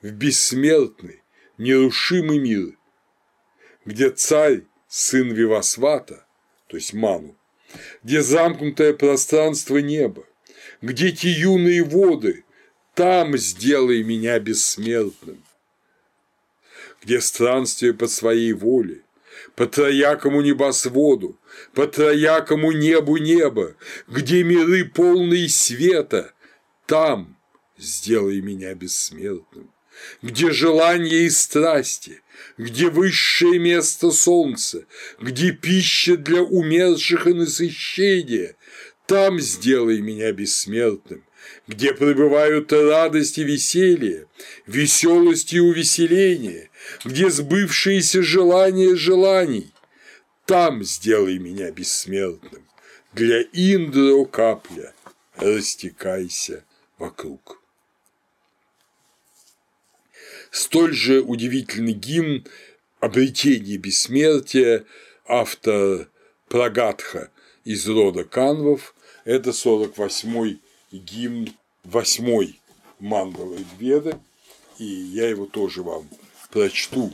в 0.00 0.12
бессмертный, 0.12 1.24
нерушимый 1.58 2.38
мир, 2.38 2.78
где 3.84 4.10
царь, 4.10 4.62
сын 4.86 5.32
Вивасвата, 5.32 6.24
то 6.68 6.76
есть 6.76 6.92
Ману, 6.92 7.36
где 8.02 8.22
замкнутое 8.22 8.92
пространство 8.92 9.78
неба, 9.78 10.24
где 10.80 11.12
те 11.12 11.30
юные 11.30 11.82
воды, 11.84 12.44
там 12.94 13.36
сделай 13.38 14.02
меня 14.02 14.38
бессмертным, 14.38 15.42
где 17.02 17.20
странствие 17.20 17.94
по 17.94 18.06
своей 18.06 18.52
воле, 18.52 19.02
по 19.54 19.66
троякому 19.66 20.40
небосводу, 20.42 21.38
по 21.74 21.86
троякому 21.86 22.72
небу 22.72 23.16
неба, 23.16 23.74
где 24.08 24.42
миры 24.42 24.84
полные 24.84 25.48
света, 25.48 26.32
там 26.86 27.36
сделай 27.78 28.40
меня 28.40 28.74
бессмертным. 28.74 29.70
Где 30.22 30.50
желание 30.50 31.26
и 31.26 31.30
страсти, 31.30 32.22
где 32.58 32.88
высшее 32.88 33.58
место 33.58 34.10
солнца, 34.10 34.84
где 35.20 35.52
пища 35.52 36.16
для 36.16 36.42
умерших 36.42 37.26
и 37.26 37.32
насыщение, 37.32 38.56
там 39.06 39.40
сделай 39.40 40.00
меня 40.00 40.32
бессмертным, 40.32 41.24
где 41.66 41.92
пребывают 41.92 42.72
радость 42.72 43.38
и 43.38 43.44
веселье, 43.44 44.26
веселость 44.66 45.52
и 45.52 45.60
увеселение, 45.60 46.70
где 47.04 47.30
сбывшиеся 47.30 48.22
желания 48.22 48.94
желаний, 48.96 49.72
там 50.46 50.82
сделай 50.84 51.38
меня 51.38 51.70
бессмертным, 51.70 52.66
для 53.12 53.42
Индро 53.52 54.24
капля 54.24 54.94
растекайся 55.36 56.64
вокруг. 56.98 57.61
Столь 60.52 60.92
же 60.92 61.22
удивительный 61.22 61.94
гимн 61.94 62.46
обретения 63.00 63.78
бессмертия 63.78 64.84
автор 65.26 66.10
Прагатха 66.48 67.30
из 67.64 67.88
рода 67.88 68.24
Канвов– 68.24 68.94
это 69.24 69.50
48-й 69.50 70.60
гимн 70.92 71.54
8-й 71.84 72.60
Мандалы 72.98 73.64
Веды, 73.78 74.18
и 74.78 74.84
я 74.84 75.26
его 75.30 75.46
тоже 75.46 75.82
вам 75.82 76.06
прочту. 76.50 77.10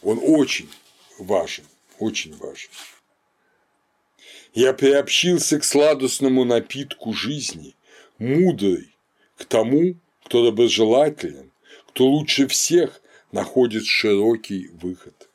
Он 0.00 0.18
очень 0.22 0.70
важен, 1.18 1.64
очень 1.98 2.34
важен. 2.38 2.70
Я 4.54 4.72
приобщился 4.72 5.60
к 5.60 5.64
сладостному 5.64 6.46
напитку 6.46 7.12
жизни, 7.12 7.76
мудрый, 8.16 8.96
к 9.36 9.44
тому, 9.44 9.96
кто 10.24 10.42
доброжелателен, 10.42 11.52
кто 11.98 12.06
лучше 12.06 12.46
всех 12.46 13.02
находит 13.32 13.84
широкий 13.84 14.68
выход. 14.68 15.28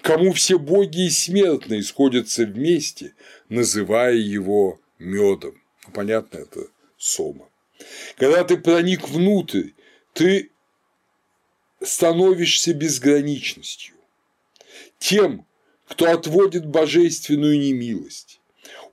Кому 0.00 0.32
все 0.32 0.56
боги 0.56 1.06
и 1.06 1.10
смертные 1.10 1.82
сходятся 1.82 2.46
вместе, 2.46 3.14
называя 3.48 4.14
его 4.14 4.80
медом. 5.00 5.60
Понятно, 5.92 6.38
это 6.38 6.68
сома. 6.96 7.48
Когда 8.16 8.44
ты 8.44 8.58
проник 8.58 9.08
внутрь, 9.08 9.70
ты 10.12 10.52
становишься 11.82 12.74
безграничностью. 12.74 13.96
Тем, 15.00 15.48
кто 15.88 16.12
отводит 16.12 16.64
божественную 16.64 17.58
немилость. 17.58 18.40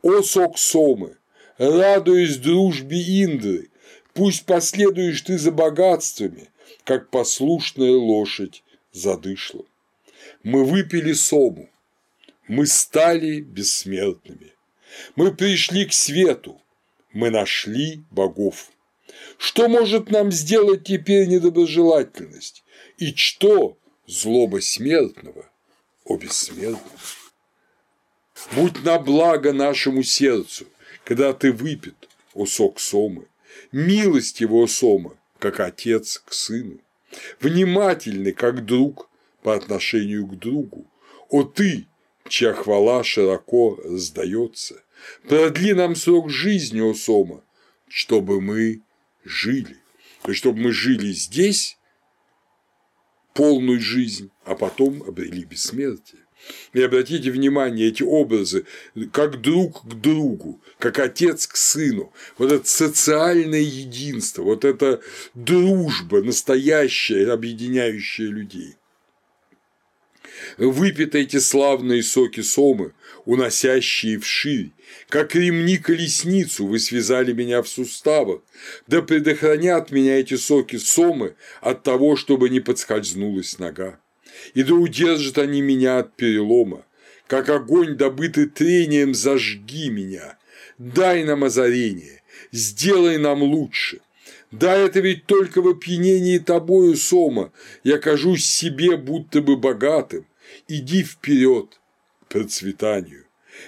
О 0.02 0.24
сок 0.24 0.58
сомы, 0.58 1.18
радуясь 1.60 2.38
дружбе 2.38 2.98
Индры, 3.24 3.70
пусть 4.16 4.48
последуешь 4.48 5.22
ты 5.22 5.38
за 5.38 5.52
богатствами, 5.52 6.50
как 6.90 7.12
послушная 7.12 7.92
лошадь 7.92 8.64
задышла. 8.92 9.64
Мы 10.42 10.66
выпили 10.66 11.14
сому, 11.14 11.70
мы 12.48 12.66
стали 12.66 13.42
бессмертными. 13.42 14.56
Мы 15.16 15.32
пришли 15.32 15.86
к 15.86 15.94
свету, 15.94 16.60
мы 17.14 17.30
нашли 17.30 18.02
богов. 18.10 18.72
Что 19.38 19.70
может 19.70 20.10
нам 20.10 20.32
сделать 20.32 20.84
теперь 20.86 21.28
недоброжелательность? 21.28 22.64
И 22.98 23.14
что 23.14 23.78
злоба 24.08 24.60
смертного, 24.60 25.48
о 26.06 26.18
бессмертном? 26.18 26.98
Будь 28.54 28.84
на 28.84 28.98
благо 28.98 29.54
нашему 29.54 30.02
сердцу, 30.02 30.66
когда 31.04 31.34
ты 31.34 31.52
выпит, 31.52 32.10
о 32.34 32.48
сок 32.48 32.80
сомы, 32.80 33.28
милость 33.72 34.42
его 34.42 34.66
сома, 34.66 35.19
как 35.40 35.60
отец 35.60 36.22
к 36.26 36.34
сыну, 36.34 36.80
внимательный, 37.40 38.34
как 38.34 38.66
друг 38.66 39.10
по 39.42 39.56
отношению 39.56 40.28
к 40.28 40.38
другу. 40.38 40.86
О 41.30 41.44
ты, 41.44 41.88
чья 42.28 42.54
хвала 42.54 43.04
широко 43.04 43.80
раздается, 43.84 44.84
продли 45.28 45.74
нам 45.74 45.96
срок 45.96 46.30
жизни, 46.30 46.82
о 46.82 46.94
Сома, 46.94 47.44
чтобы 47.88 48.42
мы 48.42 48.82
жили. 49.24 49.78
То 50.22 50.32
есть, 50.32 50.40
чтобы 50.40 50.60
мы 50.60 50.72
жили 50.72 51.12
здесь 51.14 51.78
полную 53.34 53.80
жизнь, 53.80 54.32
а 54.44 54.56
потом 54.56 55.02
обрели 55.04 55.46
бессмертие. 55.46 56.22
И 56.74 56.82
обратите 56.82 57.32
внимание, 57.32 57.88
эти 57.90 58.04
образы, 58.04 58.66
как 59.12 59.42
друг 59.42 59.84
к 59.88 59.94
другу, 59.94 60.62
как 60.78 61.00
отец 61.00 61.48
к 61.48 61.56
сыну, 61.56 62.14
вот 62.38 62.52
это 62.52 62.68
социальное 62.68 63.60
единство, 63.60 64.44
вот 64.44 64.66
эта 64.66 65.02
дружба 65.34 66.22
настоящая, 66.22 67.32
объединяющая 67.32 68.28
людей. 68.28 68.76
Выпиты 70.58 71.22
эти 71.22 71.38
славные 71.38 72.02
соки 72.02 72.42
сомы, 72.42 72.94
уносящие 73.26 74.20
вширь, 74.20 74.72
как 75.10 75.36
ремни 75.36 75.78
колесницу 75.78 76.66
вы 76.66 76.80
связали 76.80 77.34
меня 77.34 77.62
в 77.62 77.68
суставах, 77.68 78.42
да 78.88 79.02
предохранят 79.02 79.92
меня 79.92 80.20
эти 80.20 80.36
соки 80.36 80.78
сомы 80.78 81.36
от 81.62 81.84
того, 81.84 82.16
чтобы 82.16 82.50
не 82.50 82.60
подскользнулась 82.60 83.60
нога 83.60 84.00
и 84.54 84.64
да 84.64 84.74
удержат 84.74 85.38
они 85.38 85.62
меня 85.62 86.00
от 86.00 86.16
перелома. 86.16 86.86
Как 87.28 87.50
огонь, 87.50 87.96
добытый 87.96 88.48
трением, 88.48 89.14
зажги 89.14 89.90
меня. 89.90 90.38
Дай 90.78 91.24
нам 91.24 91.44
озарение, 91.44 92.24
сделай 92.52 93.18
нам 93.18 93.44
лучше. 93.44 94.00
Да, 94.52 94.76
это 94.76 95.00
ведь 95.00 95.28
только 95.28 95.62
в 95.62 95.68
опьянении 95.68 96.40
тобою, 96.40 96.96
Сома, 96.96 97.52
я 97.84 98.00
кажусь 98.00 98.46
себе 98.46 98.98
будто 98.98 99.42
бы 99.42 99.58
богатым. 99.58 100.26
Иди 100.68 101.04
вперед 101.04 101.80
к 102.22 102.34
процветанию. 102.34 103.26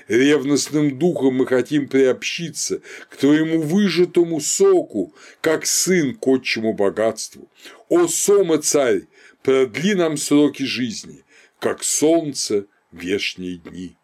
Ревностным 0.07 0.98
духом 0.98 1.35
мы 1.35 1.45
хотим 1.45 1.88
приобщиться 1.88 2.81
к 3.10 3.18
твоему 3.18 3.61
выжатому 3.61 4.39
соку, 4.39 5.14
как 5.41 5.65
сын 5.65 6.15
к 6.15 6.27
отчему 6.27 6.73
богатству. 6.73 7.49
О, 7.89 8.07
Сома, 8.07 8.57
царь, 8.57 9.03
продли 9.43 9.93
нам 9.93 10.18
сроки 10.18 10.63
жизни, 10.63 11.23
как 11.59 11.84
солнце 11.84 12.65
вешние 12.91 13.57
дни. 13.57 13.97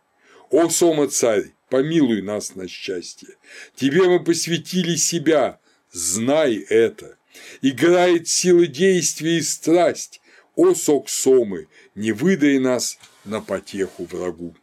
О, 0.50 0.70
Сома 0.70 1.08
царь, 1.08 1.54
помилуй 1.70 2.22
нас 2.22 2.56
на 2.56 2.68
счастье, 2.68 3.30
тебе 3.76 4.04
мы 4.04 4.24
посвятили 4.24 4.96
себя, 4.96 5.60
знай 5.92 6.56
это. 6.56 7.18
Играет 7.62 8.28
сила 8.28 8.66
действия 8.66 9.38
и 9.38 9.42
страсть, 9.42 10.22
о, 10.56 10.74
сок 10.74 11.10
Сомы, 11.10 11.68
не 11.94 12.12
выдай 12.12 12.58
нас 12.58 12.98
на 13.26 13.42
потеху 13.42 14.06
врагу. 14.06 14.56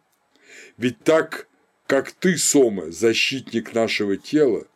Ведь 0.77 1.05
так, 1.05 1.47
как 1.87 2.11
ты, 2.13 2.37
Сома, 2.37 2.91
защитник 2.91 3.75
нашего 3.75 4.17
тела, 4.17 4.67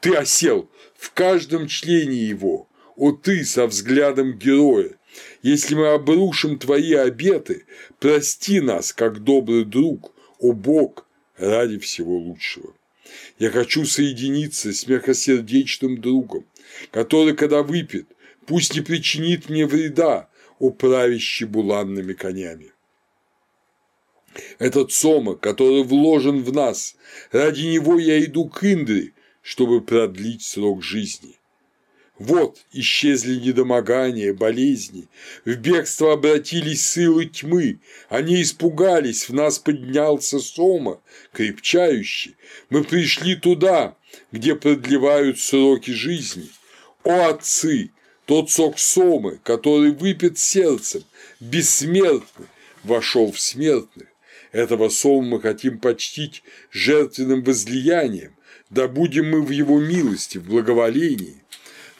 ты 0.00 0.14
осел 0.14 0.70
в 0.96 1.12
каждом 1.12 1.66
члене 1.66 2.16
его, 2.16 2.68
о 2.94 3.12
ты 3.12 3.44
со 3.44 3.66
взглядом 3.66 4.38
героя. 4.38 4.97
Если 5.42 5.74
мы 5.74 5.88
обрушим 5.88 6.58
твои 6.58 6.94
обеты, 6.94 7.64
прости 8.00 8.60
нас, 8.60 8.92
как 8.92 9.22
добрый 9.22 9.64
друг, 9.64 10.12
о 10.38 10.52
Бог, 10.52 11.06
ради 11.36 11.78
всего 11.78 12.16
лучшего. 12.18 12.74
Я 13.38 13.50
хочу 13.50 13.84
соединиться 13.84 14.72
с 14.72 14.86
мягкосердечным 14.86 16.00
другом, 16.00 16.44
который, 16.90 17.34
когда 17.34 17.62
выпьет, 17.62 18.06
пусть 18.46 18.74
не 18.74 18.80
причинит 18.80 19.48
мне 19.48 19.66
вреда, 19.66 20.28
управящий 20.58 21.44
буланными 21.44 22.12
конями. 22.12 22.72
Этот 24.58 24.92
сома, 24.92 25.34
который 25.34 25.82
вложен 25.82 26.42
в 26.42 26.52
нас, 26.52 26.96
ради 27.32 27.62
него 27.62 27.98
я 27.98 28.22
иду 28.24 28.48
к 28.48 28.62
Индре, 28.64 29.12
чтобы 29.42 29.80
продлить 29.80 30.42
срок 30.42 30.82
жизни. 30.82 31.37
Вот 32.18 32.58
исчезли 32.72 33.36
недомогания, 33.36 34.34
болезни, 34.34 35.06
в 35.44 35.54
бегство 35.54 36.14
обратились 36.14 36.84
силы 36.84 37.26
тьмы, 37.26 37.78
они 38.08 38.42
испугались, 38.42 39.28
в 39.28 39.34
нас 39.34 39.60
поднялся 39.60 40.40
сома, 40.40 41.00
крепчающий. 41.32 42.34
Мы 42.70 42.82
пришли 42.82 43.36
туда, 43.36 43.96
где 44.32 44.56
продлевают 44.56 45.38
сроки 45.38 45.92
жизни. 45.92 46.48
О, 47.04 47.28
отцы, 47.28 47.92
тот 48.26 48.50
сок 48.50 48.80
сомы, 48.80 49.38
который 49.44 49.92
выпит 49.92 50.40
сердцем, 50.40 51.04
бессмертный, 51.38 52.46
вошел 52.82 53.30
в 53.30 53.38
смертных. 53.38 54.08
Этого 54.50 54.88
сома 54.88 55.28
мы 55.28 55.40
хотим 55.40 55.78
почтить 55.78 56.42
жертвенным 56.72 57.44
возлиянием, 57.44 58.34
да 58.70 58.88
будем 58.88 59.30
мы 59.30 59.40
в 59.40 59.50
его 59.50 59.78
милости, 59.78 60.38
в 60.38 60.48
благоволении. 60.48 61.42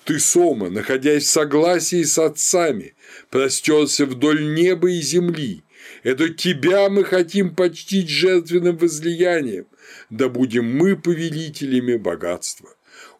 Ты, 0.09 0.20
Сома, 0.20 0.70
находясь 0.70 1.24
в 1.24 1.30
согласии 1.30 2.02
с 2.02 2.18
отцами, 2.18 2.94
простерся 3.28 4.06
вдоль 4.06 4.55
неба 4.55 4.90
и 4.90 5.02
земли. 5.02 5.64
Это 6.02 6.30
тебя 6.30 6.89
мы 6.89 7.05
хотим 7.05 7.55
почтить 7.55 8.09
жертвенным 8.09 8.78
возлиянием, 8.78 9.66
да 10.09 10.30
будем 10.30 10.64
мы 10.64 10.97
повелителями 10.97 11.97
богатства. 11.98 12.70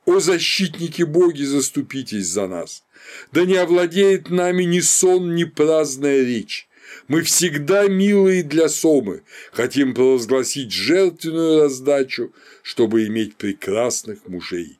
О 0.06 0.19
защитники 0.19 1.02
боги, 1.02 1.43
заступитесь 1.43 2.28
за 2.28 2.47
нас! 2.47 2.85
Да 3.32 3.44
не 3.44 3.56
овладеет 3.56 4.31
нами 4.31 4.65
ни 4.65 4.81
сон, 4.81 5.35
ни 5.35 5.44
праздная 5.44 6.23
речь. 6.23 6.70
Мы 7.06 7.20
всегда 7.20 7.86
милые 7.86 8.43
для 8.43 8.70
Сомы, 8.70 9.24
хотим 9.52 9.93
провозгласить 9.93 10.73
жертвенную 10.73 11.65
раздачу, 11.65 12.32
чтобы 12.62 13.06
иметь 13.06 13.36
прекрасных 13.36 14.27
мужей. 14.27 14.77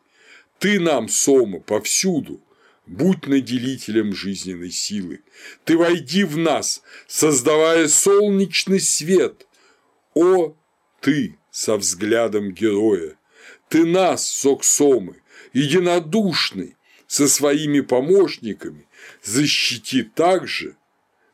Ты 0.59 0.81
нам, 0.81 1.09
Сома, 1.09 1.61
повсюду, 1.61 2.41
будь 2.87 3.27
наделителем 3.27 4.15
жизненной 4.15 4.71
силы. 4.71 5.21
Ты 5.65 5.77
войди 5.77 6.25
в 6.25 6.37
нас, 6.37 6.83
создавая 7.07 7.89
солнечный 7.89 8.81
свет. 8.81 9.47
О, 10.15 10.57
ты 11.01 11.39
со 11.51 11.77
взглядом 11.77 12.53
героя! 12.53 13.17
Ты 13.69 13.85
нас, 13.85 14.27
сок 14.27 14.65
Соксомы, 14.65 15.23
единодушный, 15.53 16.77
со 17.07 17.27
своими 17.29 17.81
помощниками, 17.81 18.87
защити 19.23 20.03
также 20.03 20.77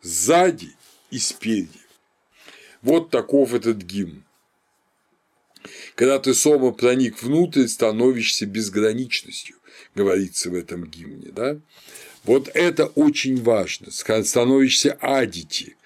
сзади 0.02 0.70
и 1.10 1.18
спереди. 1.18 1.80
Вот 2.82 3.10
таков 3.10 3.54
этот 3.54 3.78
гимн. 3.78 4.23
Когда 5.94 6.18
ты, 6.18 6.34
Сома, 6.34 6.72
проник 6.72 7.22
внутрь, 7.22 7.66
становишься 7.68 8.46
безграничностью, 8.46 9.56
говорится 9.94 10.50
в 10.50 10.54
этом 10.54 10.84
гимне. 10.86 11.30
Да? 11.30 11.58
Вот 12.24 12.50
это 12.54 12.86
очень 12.86 13.40
важно. 13.40 13.90
Становишься 13.90 14.92
адити, 15.00 15.76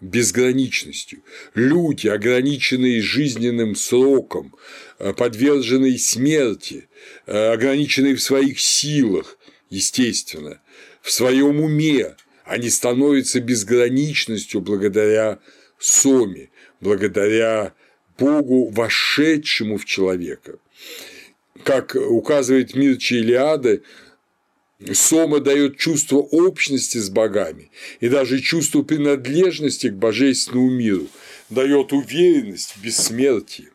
безграничностью. 0.00 1.22
Люди, 1.54 2.08
ограниченные 2.08 3.00
жизненным 3.00 3.74
сроком, 3.74 4.54
э, 4.98 5.14
подверженные 5.14 5.98
смерти, 5.98 6.88
э, 7.26 7.52
ограниченные 7.52 8.16
в 8.16 8.22
своих 8.22 8.60
силах, 8.60 9.38
естественно, 9.70 10.60
в 11.00 11.10
своем 11.10 11.60
уме, 11.60 12.16
они 12.44 12.68
становятся 12.68 13.40
безграничностью 13.40 14.60
благодаря 14.60 15.38
Соме, 15.78 16.50
благодаря 16.80 17.72
Богу, 18.18 18.70
вошедшему 18.70 19.78
в 19.78 19.84
человека. 19.84 20.58
Как 21.62 21.94
указывает 21.94 22.74
Мирча 22.74 23.16
Илиады, 23.16 23.82
Сома 24.92 25.40
дает 25.40 25.78
чувство 25.78 26.16
общности 26.18 26.98
с 26.98 27.08
богами 27.08 27.70
и 28.00 28.08
даже 28.08 28.40
чувство 28.40 28.82
принадлежности 28.82 29.88
к 29.88 29.94
божественному 29.94 30.70
миру, 30.70 31.06
дает 31.48 31.92
уверенность 31.92 32.76
в 32.76 32.82
бессмертии. 32.82 33.70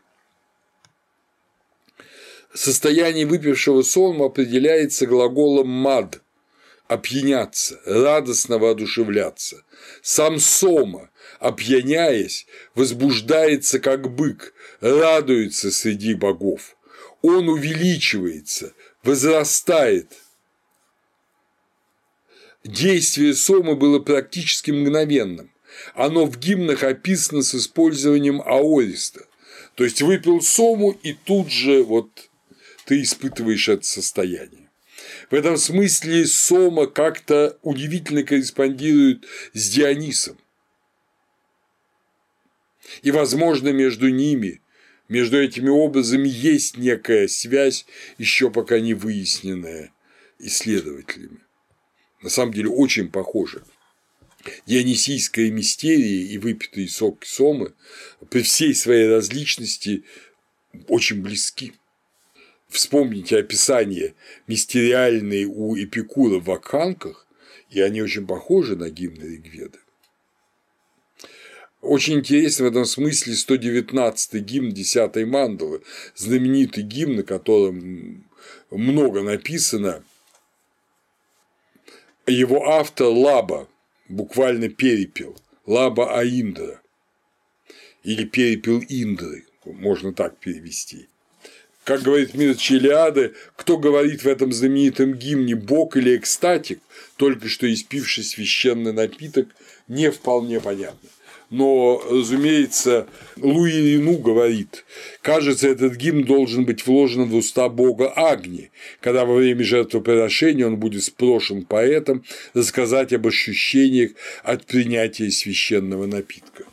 Состояние 2.54 3.26
выпившего 3.26 3.82
сома 3.82 4.26
определяется 4.26 5.06
глаголом 5.06 5.70
«мад»– 5.70 6.22
опьяняться, 6.88 7.80
радостно 7.86 8.58
воодушевляться. 8.58 9.64
Сам 10.02 10.40
сома 10.40 11.12
опьяняясь, 11.40 12.46
возбуждается 12.76 13.80
как 13.80 14.14
бык, 14.14 14.54
радуется 14.82 15.72
среди 15.72 16.14
богов. 16.14 16.76
Он 17.22 17.50
увеличивается, 17.50 18.74
возрастает. 19.04 20.14
Действие 22.64 23.34
Сома 23.34 23.76
было 23.76 24.00
практически 24.00 24.72
мгновенным. 24.72 25.52
Оно 25.96 26.26
в 26.26 26.38
гимнах 26.38 26.84
описано 26.84 27.42
с 27.42 27.56
использованием 27.56 28.42
аориста. 28.42 29.26
То 29.76 29.86
есть 29.86 30.02
выпил 30.02 30.42
Сому, 30.42 30.92
и 31.04 31.14
тут 31.14 31.50
же 31.50 31.84
вот 31.84 32.30
ты 32.86 33.02
испытываешь 33.02 33.70
это 33.70 33.86
состояние. 33.86 34.70
В 35.30 35.36
этом 35.36 35.58
смысле 35.58 36.26
Сома 36.26 36.88
как-то 36.88 37.58
удивительно 37.62 38.24
корреспондирует 38.24 39.26
с 39.54 39.70
Дионисом. 39.70 40.38
И, 43.02 43.12
возможно, 43.12 43.70
между 43.70 44.10
ними, 44.10 44.62
между 45.08 45.42
этими 45.42 45.70
образами 45.70 46.28
есть 46.28 46.78
некая 46.78 47.28
связь, 47.28 47.86
еще 48.18 48.52
пока 48.52 48.80
не 48.80 48.94
выясненная 48.94 49.92
исследователями. 50.40 51.40
На 52.22 52.30
самом 52.30 52.54
деле 52.54 52.70
очень 52.70 53.10
похоже. 53.10 53.64
Дионисийская 54.66 55.52
мистерия 55.52 56.28
и 56.28 56.38
выпитый 56.38 56.88
сок 56.88 57.26
сомы 57.26 57.74
при 58.30 58.42
всей 58.42 58.74
своей 58.74 59.08
различности 59.08 60.04
очень 60.88 61.22
близки. 61.22 61.74
Вспомните 62.70 63.38
описание 63.38 64.14
мистериальные 64.48 65.48
у 65.48 65.76
Эпикура 65.76 66.40
в 66.40 66.52
Акханках, 66.52 67.28
и 67.70 67.82
они 67.82 68.02
очень 68.02 68.28
похожи 68.28 68.76
на 68.76 68.90
гимны 68.90 69.24
Ригведы. 69.24 69.80
Очень 71.82 72.16
интересен 72.16 72.66
в 72.66 72.68
этом 72.68 72.86
смысле 72.86 73.34
119-й 73.34 74.40
гимн 74.42 74.74
10-й 74.74 75.24
мандалы, 75.24 75.82
знаменитый 76.14 76.84
гимн, 76.84 77.18
на 77.18 77.24
котором 77.24 78.26
много 78.70 79.22
написано. 79.22 80.04
Его 82.28 82.70
автор 82.70 83.08
Лаба, 83.08 83.70
буквально 84.10 84.68
перепел, 84.68 85.38
Лаба 85.66 86.20
Аиндра, 86.20 86.82
или 88.04 88.26
перепел 88.26 88.84
Индры, 88.90 89.46
можно 89.64 90.14
так 90.14 90.38
перевести. 90.38 91.08
Как 91.86 92.02
говорит 92.02 92.34
Мир 92.34 92.56
Челиады, 92.56 93.34
кто 93.56 93.78
говорит 93.78 94.24
в 94.24 94.28
этом 94.28 94.52
знаменитом 94.52 95.14
гимне 95.14 95.56
«бог» 95.56 95.96
или 95.96 96.18
«экстатик», 96.18 96.82
только 97.16 97.48
что 97.48 97.72
испивший 97.74 98.24
священный 98.24 98.94
напиток, 98.94 99.48
не 99.88 100.12
вполне 100.12 100.60
понятно 100.60 101.10
но, 101.50 102.02
разумеется, 102.10 103.08
Луи 103.38 103.94
Рину 103.94 104.18
говорит, 104.18 104.86
кажется, 105.22 105.68
этот 105.68 105.96
гимн 105.96 106.24
должен 106.24 106.66
быть 106.66 106.86
вложен 106.86 107.26
в 107.26 107.36
уста 107.36 107.70
бога 107.70 108.12
Агни, 108.16 108.72
когда 109.02 109.26
во 109.26 109.36
время 109.36 109.64
жертвоприношения 109.64 110.68
он 110.68 110.78
будет 110.78 111.04
спрошен 111.04 111.66
поэтом 111.66 112.24
рассказать 112.54 113.14
об 113.14 113.26
ощущениях 113.26 114.12
от 114.44 114.66
принятия 114.66 115.32
священного 115.32 116.06
напитка. 116.06 116.66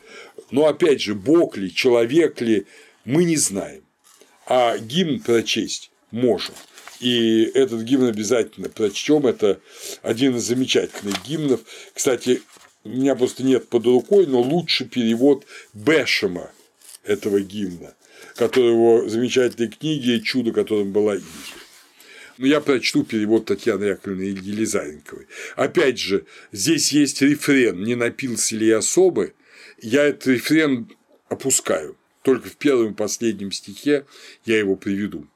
Но 0.51 0.67
опять 0.67 1.01
же, 1.01 1.15
бог 1.15 1.57
ли, 1.57 1.75
человек 1.75 2.41
ли, 2.41 2.67
мы 3.05 3.25
не 3.25 3.37
знаем, 3.37 3.83
а 4.47 4.77
гимн 4.79 5.21
прочесть 5.21 5.91
можем. 6.11 6.55
И 7.01 7.45
этот 7.55 7.83
гимн 7.83 8.07
обязательно 8.07 8.69
прочтем. 8.69 9.27
Это 9.27 9.61
один 10.03 10.37
из 10.37 10.45
замечательных 10.45 11.15
гимнов. 11.27 11.61
Кстати, 11.93 12.41
у 12.87 12.97
меня 12.97 13.15
просто 13.15 13.43
нет 13.43 13.69
под 13.69 13.87
рукой, 13.87 14.27
но 14.27 14.41
лучше 14.41 14.85
перевод 14.85 15.45
Бешема 15.75 16.51
этого 17.05 17.41
гимна, 17.41 17.95
который 18.37 18.71
его 18.71 19.09
замечательной 19.09 19.69
книги 19.69 20.23
«Чудо, 20.23 20.53
которым 20.53 20.93
была 20.93 21.17
Индия». 21.17 21.27
Но 22.39 22.47
я 22.47 22.61
прочту 22.61 23.03
перевод 23.05 23.47
Татьяны 23.47 23.85
Яковлевны 23.85 24.25
Елизаренковой. 24.25 25.27
Опять 25.57 25.99
же, 25.99 26.27
здесь 26.53 26.93
есть 26.93 27.23
рефрен 27.23 27.83
«Не 27.83 27.95
напился 27.95 28.57
ли 28.57 28.69
я 28.69 28.79
особы?». 28.79 29.35
Я 29.81 30.05
этот 30.05 30.27
рефрен 30.29 30.91
опускаю. 31.29 31.97
Только 32.23 32.49
в 32.49 32.57
первом 32.57 32.93
и 32.93 32.95
последнем 32.95 33.53
стихе 33.53 34.05
я 34.45 34.59
его 34.59 34.77
приведу. 34.77 35.27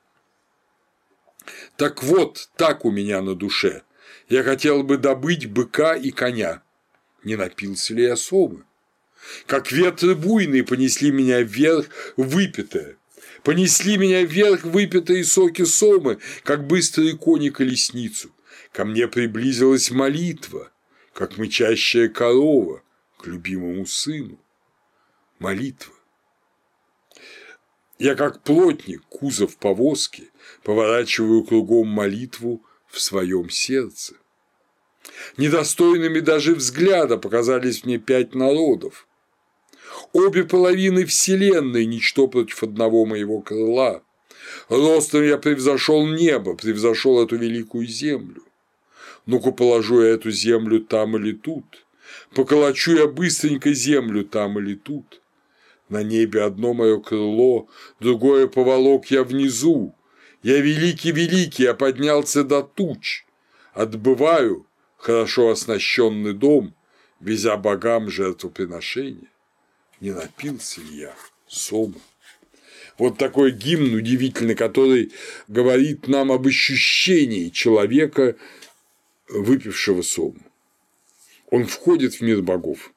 Так 1.77 2.03
вот, 2.03 2.51
так 2.57 2.85
у 2.85 2.91
меня 2.91 3.23
на 3.23 3.35
душе. 3.35 3.83
Я 4.29 4.43
хотел 4.43 4.83
бы 4.83 4.97
добыть 4.97 5.47
быка 5.47 5.95
и 5.95 6.11
коня. 6.11 6.63
Не 7.25 7.37
напился 7.37 7.95
ли 7.95 8.05
я 8.05 8.15
особы? 8.15 8.65
Как 9.47 9.71
ветры 9.71 10.15
буйные 10.15 10.65
понесли 10.65 11.11
меня 11.11 11.43
вверх 11.43 11.89
выпитое. 12.17 12.97
Понесли 13.43 13.97
меня 13.97 14.23
вверх 14.23 14.65
выпитые 14.65 15.25
соки 15.25 15.65
сомы, 15.65 16.19
как 16.43 16.67
быстрые 16.67 17.17
кони 17.17 17.51
колесницу. 17.51 18.31
Ко 18.73 18.85
мне 18.85 19.09
приблизилась 19.09 19.91
молитва, 19.91 20.71
как 21.13 21.37
мычащая 21.39 22.09
корова 22.09 22.83
к 23.19 23.27
любимому 23.27 23.87
сыну. 23.87 24.39
Молитва. 25.39 25.95
Я 27.99 28.15
как 28.15 28.43
плотник, 28.43 29.03
кузов 29.09 29.57
повозки, 29.59 30.31
поворачиваю 30.63 31.45
кругом 31.45 31.89
молитву 31.89 32.65
в 32.89 33.01
своем 33.01 33.51
сердце. 33.51 34.15
Недостойными 35.37 36.21
даже 36.21 36.55
взгляда 36.55 37.19
показались 37.19 37.85
мне 37.85 37.99
пять 37.99 38.35
народов. 38.35 39.07
Обе 40.13 40.45
половины 40.45 41.05
Вселенной– 41.05 41.85
ничто 41.87 42.27
против 42.27 42.63
одного 42.63 43.05
моего 43.05 43.41
крыла. 43.41 44.03
Ростом 44.69 45.23
я 45.23 45.39
превзошел 45.39 46.07
небо, 46.07 46.55
превзошел 46.55 47.23
эту 47.23 47.37
великую 47.37 47.87
землю. 47.87 48.43
Ну-ка 49.27 49.53
положу 49.53 50.03
я 50.03 50.09
эту 50.11 50.31
землю 50.31 50.81
там 50.81 51.17
или 51.17 51.33
тут, 51.33 51.65
поколочу 52.35 52.97
я 52.97 53.07
быстренько 53.07 53.73
землю 53.73 54.25
там 54.25 54.59
или 54.59 54.75
тут. 54.75 55.21
На 55.89 56.03
небе 56.03 56.43
одно 56.43 56.73
мое 56.73 57.01
крыло, 57.01 57.69
другое 57.99 58.47
поволок 58.47 59.07
я 59.11 59.25
внизу. 59.25 59.95
Я 60.43 60.61
великий-великий, 60.61 61.65
я 61.65 61.75
поднялся 61.75 62.45
до 62.45 62.63
туч. 62.63 63.27
Отбываю 63.75 64.67
хорошо 65.01 65.49
оснащенный 65.49 66.35
дом, 66.35 66.75
везя 67.21 67.57
богам 67.57 68.11
жертвоприношения 68.11 69.29
не 70.01 70.13
напился 70.13 70.81
ли 70.81 71.01
я 71.01 71.15
сому. 71.47 72.01
Вот 72.99 73.19
такой 73.19 73.53
гимн 73.53 73.95
удивительный, 73.95 74.55
который 74.55 75.13
говорит 75.49 76.09
нам 76.09 76.33
об 76.33 76.47
ощущении 76.47 77.49
человека, 77.49 78.37
выпившего 79.29 80.03
сому. 80.03 80.41
Он 81.51 81.67
входит 81.67 82.15
в 82.15 82.21
мир 82.21 82.43
богов. 82.43 82.93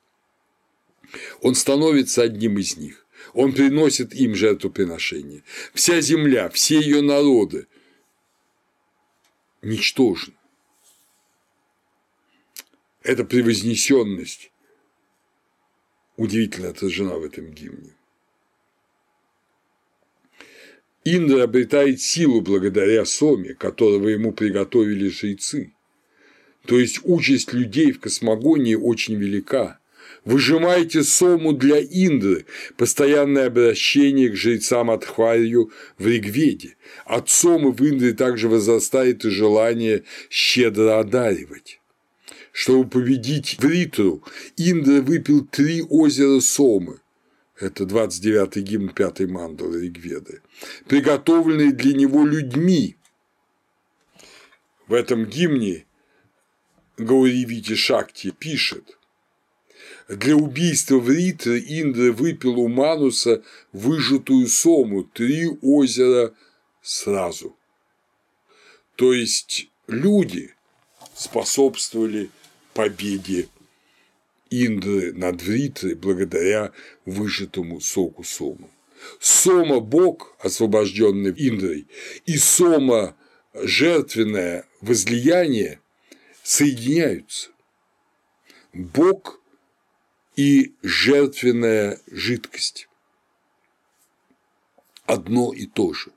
Он 1.42 1.56
становится 1.56 2.24
одним 2.24 2.58
из 2.58 2.76
них. 2.78 3.06
Он 3.34 3.54
приносит 3.54 4.14
им 4.14 4.36
жертвоприношение. 4.36 5.44
Вся 5.74 6.02
земля, 6.02 6.50
все 6.50 6.80
ее 6.80 7.02
народы 7.02 7.68
ничтожны. 9.62 10.34
Это 13.04 13.26
превознесенность 13.26 14.50
удивительно 16.16 16.70
отражена 16.70 17.16
в 17.16 17.24
этом 17.24 17.52
гимне. 17.52 17.92
Индра 21.04 21.44
обретает 21.44 22.00
силу 22.00 22.40
благодаря 22.40 23.04
Соме, 23.04 23.56
которого 23.56 24.08
ему 24.08 24.32
приготовили 24.32 25.10
жрецы. 25.10 25.74
То 26.66 26.80
есть 26.80 27.02
участь 27.04 27.52
людей 27.52 27.92
в 27.92 28.00
космогонии 28.00 28.76
очень 28.76 29.16
велика. 29.16 29.80
Выжимайте 30.24 31.04
Сому 31.04 31.52
для 31.52 31.82
Индры, 31.82 32.46
постоянное 32.78 33.48
обращение 33.48 34.30
к 34.30 34.38
жрецам 34.38 34.90
Адхварью 34.90 35.74
в 35.98 36.08
Ригведе. 36.08 36.78
От 37.04 37.30
Сомы 37.30 37.74
в 37.74 37.82
Индре 37.82 38.14
также 38.14 38.48
возрастает 38.48 39.26
и 39.26 39.30
желание 39.30 40.04
щедро 40.30 41.00
одаривать. 41.00 41.82
Чтобы 42.54 42.88
победить 42.88 43.58
Вритру, 43.60 44.24
Индра 44.58 45.02
выпил 45.02 45.44
три 45.44 45.82
озера 45.82 46.40
Сомы. 46.40 47.02
Это 47.60 47.84
29-й 47.84 48.62
гимн 48.62 48.90
5-й 48.90 49.26
мандалы 49.26 49.82
Ригведы, 49.82 50.42
приготовленные 50.88 51.72
для 51.72 51.94
него 51.94 52.26
людьми. 52.26 52.96
В 54.88 54.94
этом 54.94 55.26
гимне 55.26 55.86
Гауривити 56.98 57.74
Шакти 57.76 58.30
пишет 58.30 58.98
для 60.08 60.36
убийства 60.36 61.00
Вритры 61.00 61.60
Индра 61.60 62.12
выпил 62.12 62.60
у 62.60 62.68
Мануса 62.68 63.42
выжатую 63.72 64.48
сому, 64.48 65.04
три 65.04 65.50
озера 65.62 66.36
сразу. 66.82 67.58
То 68.96 69.12
есть 69.14 69.70
люди 69.88 70.54
способствовали 71.16 72.30
победе 72.74 73.48
Индры 74.50 75.14
над 75.14 75.42
Вритрой 75.42 75.96
благодаря 75.96 76.72
выжатому 77.06 77.82
соку 77.82 78.24
Сома. 78.24 78.70
Сома– 79.20 79.80
бог, 79.82 80.36
освобожденный 80.40 81.32
Индрой, 81.32 81.88
и 82.26 82.38
Сома– 82.38 83.16
жертвенное 83.54 84.68
возлияние 84.82 85.80
соединяются. 86.44 87.50
Бог 88.74 89.42
и 90.36 90.74
жертвенная 90.82 92.00
жидкость 92.08 92.88
одно 95.06 95.54
и 95.54 95.66
то 95.66 95.94
же. 95.94 96.12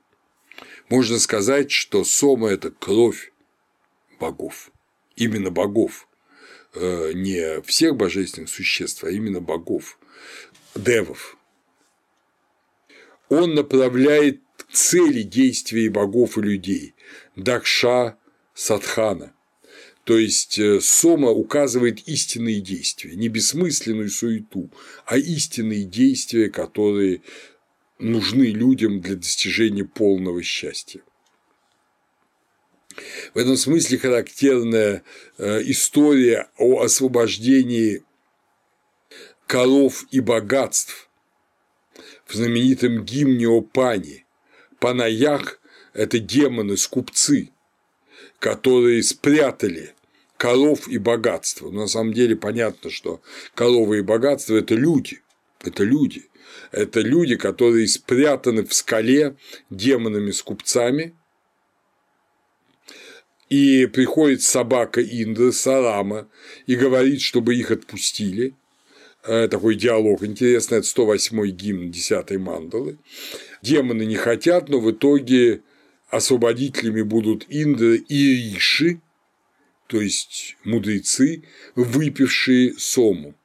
Можно 0.89 1.19
сказать, 1.19 1.71
что 1.71 2.03
Сома– 2.03 2.47
это 2.49 2.71
кровь 2.71 3.31
богов, 4.19 4.71
именно 5.15 5.51
богов, 5.51 6.06
не 6.75 7.61
всех 7.61 7.95
божественных 7.95 8.49
существ, 8.49 9.03
а 9.03 9.09
именно 9.09 9.41
богов, 9.41 9.99
девов. 10.75 11.37
Он 13.29 13.55
направляет 13.55 14.41
цели 14.71 15.23
действий 15.23 15.89
богов 15.89 16.37
и 16.37 16.41
людей– 16.41 16.93
Дакша 17.35 18.17
Садхана. 18.53 19.33
То 20.03 20.17
есть 20.17 20.57
э, 20.57 20.79
Сома 20.79 21.29
указывает 21.29 22.07
истинные 22.07 22.61
действия, 22.61 23.15
не 23.15 23.27
бессмысленную 23.27 24.09
суету, 24.09 24.71
а 25.05 25.17
истинные 25.17 25.83
действия, 25.83 26.49
которые 26.49 27.21
нужны 27.99 28.45
людям 28.45 29.01
для 29.01 29.15
достижения 29.15 29.83
полного 29.83 30.41
счастья. 30.43 31.01
В 33.33 33.37
этом 33.37 33.57
смысле 33.57 33.97
характерная 33.97 35.03
э, 35.37 35.61
история 35.65 36.49
о 36.57 36.81
освобождении 36.81 38.03
коров 39.45 40.05
и 40.11 40.19
богатств 40.19 41.09
в 42.25 42.33
знаменитом 42.33 43.03
гимне 43.03 43.47
о 43.47 43.61
Пане. 43.61 44.25
Панаях– 44.79 45.59
это 45.93 46.19
демоны-скупцы, 46.19 47.51
которые 48.39 49.03
спрятали 49.03 49.93
коров 50.37 50.87
и 50.87 50.97
богатство. 50.97 51.69
Но 51.69 51.81
на 51.81 51.87
самом 51.87 52.13
деле 52.13 52.35
понятно, 52.35 52.89
что 52.89 53.21
коровы 53.55 53.99
и 53.99 54.01
богатство– 54.01 54.55
это 54.57 54.75
люди, 54.75 55.21
это 55.61 55.83
люди. 55.83 56.29
Это 56.71 57.01
люди, 57.01 57.35
которые 57.35 57.87
спрятаны 57.87 58.65
в 58.65 58.73
скале 58.73 59.35
демонами-скупцами– 59.69 61.15
и 63.49 63.85
приходит 63.85 64.41
собака 64.41 65.01
Индры, 65.01 65.51
Сарама, 65.51 66.27
и 66.65 66.75
говорит, 66.75 67.21
чтобы 67.21 67.55
их 67.55 67.71
отпустили. 67.71 68.55
Э, 69.23 69.47
такой 69.47 69.75
диалог 69.75 70.23
интересный, 70.23 70.79
это 70.79 70.87
108-й 70.87 71.51
гимн 71.51 71.89
10-й 71.89 72.37
мандалы. 72.37 72.97
Демоны 73.61 74.03
не 74.03 74.15
хотят, 74.15 74.69
но 74.69 74.79
в 74.79 74.91
итоге 74.91 75.61
освободителями 76.09 77.01
будут 77.01 77.45
Индры 77.49 77.97
и 77.97 78.53
Риши, 78.53 79.01
то 79.87 80.01
есть 80.01 80.57
мудрецы, 80.63 81.43
выпившие 81.75 82.73
сому. 82.77 83.35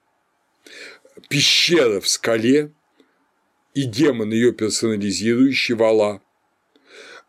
Пещера 1.28 2.00
в 2.00 2.08
скале 2.08 2.72
и 3.74 3.84
демон, 3.84 4.32
ее 4.32 4.52
персонализирующий, 4.52 5.74
вала, 5.74 6.20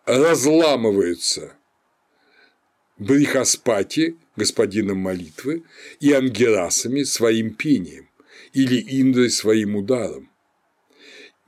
разламываются 0.05 1.55
Брихаспати, 2.97 4.15
господином 4.35 4.97
молитвы, 4.99 5.63
и 5.99 6.11
Ангерасами 6.11 7.03
своим 7.03 7.53
пением 7.53 8.09
или 8.53 8.79
Индрой 9.01 9.29
своим 9.29 9.75
ударом. 9.75 10.29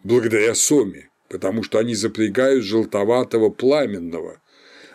благодаря 0.05 0.53
соме, 0.53 1.09
потому 1.29 1.63
что 1.63 1.79
они 1.79 1.95
запрягают 1.95 2.63
желтоватого 2.63 3.49
пламенного, 3.49 4.39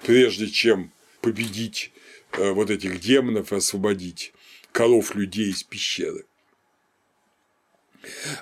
прежде 0.07 0.47
чем 0.47 0.93
победить 1.21 1.93
э, 2.33 2.53
вот 2.53 2.71
этих 2.71 3.01
демонов 3.01 3.53
и 3.53 3.57
освободить 3.57 4.33
коров 4.73 5.17
людей 5.17 5.51
из 5.51 5.65
пещеры. 5.65 6.27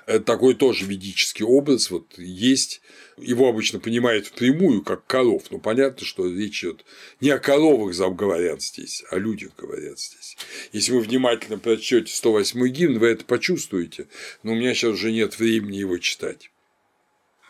Э, 0.07 0.21
такой 0.21 0.55
тоже 0.55 0.85
ведический 0.85 1.45
образ 1.45 1.91
вот 1.91 2.19
есть. 2.19 2.83
Его 3.21 3.49
обычно 3.49 3.81
понимают 3.81 4.27
впрямую, 4.27 4.83
как 4.83 5.07
коров. 5.07 5.45
Но 5.51 5.59
понятно, 5.59 6.07
что 6.07 6.27
речь 6.27 6.63
идет 6.63 6.85
не 7.21 7.31
о 7.31 7.39
коровах 7.39 7.95
говорят 8.15 8.63
здесь, 8.63 9.05
а 9.11 9.17
о 9.17 9.19
людях 9.19 9.53
говорят 9.57 9.99
здесь. 9.99 10.37
Если 10.73 10.93
вы 10.93 11.01
внимательно 11.01 11.59
прочтете 11.59 12.13
108 12.13 12.67
гимн, 12.69 12.99
вы 12.99 13.09
это 13.09 13.25
почувствуете, 13.25 14.07
но 14.43 14.53
у 14.53 14.55
меня 14.55 14.75
сейчас 14.75 14.93
уже 14.93 15.13
нет 15.13 15.39
времени 15.39 15.77
его 15.77 15.99
читать. 15.99 16.51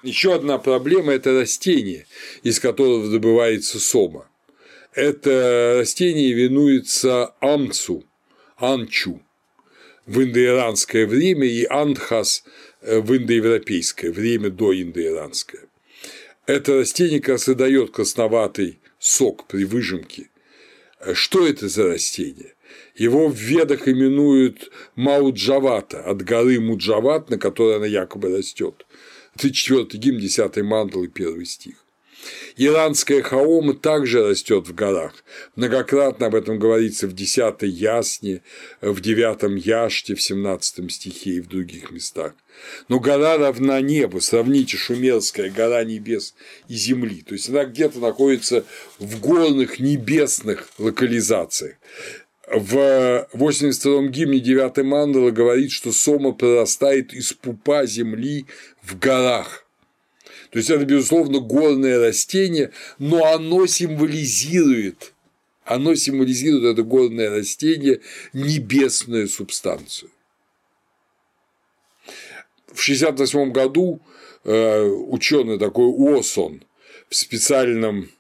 Еще 0.02 0.34
одна 0.34 0.58
проблема– 0.58 1.12
это 1.14 1.32
растение, 1.38 2.06
из 2.42 2.60
которого 2.60 3.10
добывается 3.10 3.80
сома. 3.80 4.28
Это 4.94 5.76
растение 5.80 6.32
именуется 6.32 7.34
амцу, 7.40 8.04
анчу 8.56 9.20
в 10.08 10.22
индоиранское 10.22 11.06
время 11.06 11.46
и 11.46 11.66
андхас 11.66 12.42
э, 12.42 12.50
в 12.82 13.16
индоевропейское 13.16 14.12
время 14.12 14.50
до 14.50 14.72
индоиранское. 14.72 15.62
Это 16.46 16.78
растение 16.78 17.20
как 17.20 17.30
раз 17.30 17.48
и 17.48 17.54
дает 17.54 17.90
красноватый 17.90 18.78
сок 18.98 19.46
при 19.46 19.64
выжимке. 19.64 20.30
Э, 21.00 21.14
что 21.14 21.46
это 21.46 21.68
за 21.68 21.88
растение? 21.88 22.54
Его 22.94 23.28
в 23.28 23.36
ведах 23.36 23.88
именуют 23.88 24.70
Мауджавата 24.96 26.00
от 26.00 26.22
горы 26.22 26.60
Муджават, 26.60 27.30
на 27.30 27.38
которой 27.38 27.76
она 27.76 27.86
якобы 27.86 28.36
растет. 28.36 28.86
34 29.36 30.00
гимн, 30.00 30.18
10 30.18 30.56
мандал 30.58 31.04
и 31.04 31.08
1 31.08 31.44
стих. 31.44 31.84
Иранская 32.56 33.22
хаома 33.22 33.74
также 33.74 34.26
растет 34.26 34.66
в 34.66 34.74
горах. 34.74 35.12
Многократно 35.56 36.26
об 36.26 36.34
этом 36.34 36.58
говорится 36.58 37.06
в 37.06 37.14
10 37.14 37.62
ясне, 37.62 38.42
в 38.80 39.00
9 39.00 39.64
яште, 39.64 40.14
в 40.14 40.22
17 40.22 40.90
стихе 40.92 41.30
и 41.30 41.40
в 41.40 41.48
других 41.48 41.90
местах. 41.90 42.34
Но 42.88 42.98
гора 42.98 43.38
равна 43.38 43.80
небу, 43.80 44.20
сравните 44.20 44.76
Шумерская 44.76 45.50
гора 45.50 45.84
небес 45.84 46.34
и 46.68 46.74
земли. 46.74 47.22
То 47.22 47.34
есть 47.34 47.48
она 47.48 47.64
где-то 47.64 48.00
находится 48.00 48.64
в 48.98 49.20
горных 49.20 49.78
небесных 49.78 50.68
локализациях. 50.78 51.76
В 52.50 53.28
82-м 53.34 54.10
гимне 54.10 54.40
9 54.40 54.78
мандала 54.78 55.30
говорит, 55.30 55.70
что 55.70 55.92
сома 55.92 56.32
прорастает 56.32 57.12
из 57.12 57.34
пупа 57.34 57.84
земли 57.84 58.46
в 58.82 58.98
горах. 58.98 59.67
То 60.50 60.58
есть 60.58 60.70
это, 60.70 60.84
безусловно, 60.84 61.40
горное 61.40 61.98
растение, 61.98 62.72
но 62.98 63.24
оно 63.26 63.66
символизирует, 63.66 65.12
оно 65.64 65.94
символизирует 65.94 66.64
это 66.64 66.82
горное 66.82 67.30
растение 67.30 68.00
небесную 68.32 69.28
субстанцию. 69.28 70.10
В 72.66 72.80
1968 72.80 73.52
году 73.52 74.00
э, 74.44 74.84
ученый 74.84 75.58
такой 75.58 75.86
Уосон 75.86 76.62
в 77.08 77.14
специальном 77.14 78.10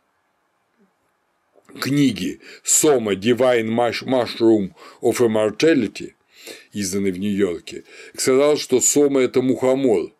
книге 1.80 2.40
Soma 2.64 3.14
Divine 3.14 3.68
Mushroom 3.68 4.72
of 5.00 5.20
Immortality, 5.20 6.14
изданной 6.72 7.12
в 7.12 7.18
Нью-Йорке, 7.18 7.84
сказал, 8.14 8.56
что 8.56 8.80
сома– 8.80 9.20
это 9.22 9.42
мухомор, 9.42 10.12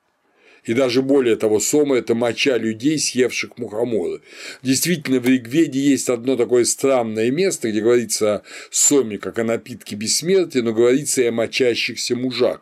и 0.69 0.75
даже 0.75 1.01
более 1.01 1.37
того, 1.37 1.61
сома– 1.61 1.97
это 1.99 2.15
моча 2.15 2.59
людей, 2.59 2.99
съевших 2.99 3.57
мухоморы. 3.57 4.21
Действительно, 4.63 5.19
в 5.19 5.27
Ригведе 5.27 5.81
есть 5.81 6.11
одно 6.11 6.37
такое 6.37 6.67
странное 6.67 7.31
место, 7.31 7.71
где 7.71 7.81
говорится 7.81 8.35
о 8.35 8.43
соме, 8.71 9.17
как 9.17 9.39
о 9.39 9.45
напитке 9.45 9.97
бессмертия, 9.97 10.61
но 10.63 10.75
говорится 10.75 11.23
и 11.23 11.29
о 11.29 11.33
мочащихся 11.33 12.17
мужах. 12.17 12.61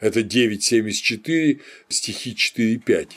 Это 0.00 0.20
9.74, 0.20 1.60
стихи 1.88 2.36
4.5 2.38 3.08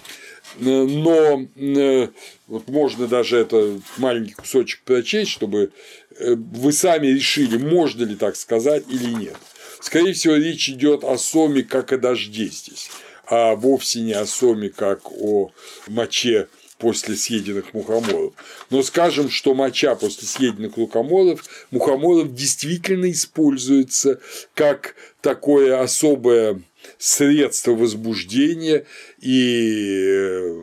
но 0.61 1.47
э, 1.55 2.07
вот 2.47 2.67
можно 2.69 3.07
даже 3.07 3.37
это 3.37 3.79
маленький 3.97 4.33
кусочек 4.33 4.81
прочесть, 4.83 5.29
чтобы 5.29 5.71
э, 6.17 6.33
вы 6.35 6.71
сами 6.71 7.07
решили, 7.07 7.57
можно 7.57 8.03
ли 8.03 8.15
так 8.15 8.35
сказать 8.35 8.83
или 8.89 9.09
нет. 9.09 9.37
Скорее 9.79 10.13
всего, 10.13 10.35
речь 10.35 10.67
идет 10.69 11.03
о 11.03 11.17
соме, 11.19 11.61
как 11.61 11.93
о 11.93 11.97
дожде 11.97 12.45
здесь 12.45 12.89
а 13.29 13.55
вовсе 13.55 14.01
не 14.01 14.13
о 14.13 14.25
соме, 14.25 14.69
как 14.69 15.11
о 15.11 15.51
моче 15.87 16.47
после 16.79 17.15
съеденных 17.15 17.73
мухоморов. 17.73 18.33
Но 18.69 18.81
скажем, 18.83 19.29
что 19.29 19.53
моча 19.53 19.95
после 19.95 20.27
съеденных 20.27 20.77
мухоморов, 20.77 21.43
мухоморов 21.71 22.33
действительно 22.33 23.11
используется 23.11 24.19
как 24.55 24.95
такое 25.21 25.81
особое 25.81 26.61
средство 26.97 27.71
возбуждения 27.71 28.85
и 29.19 30.05
э, 30.07 30.61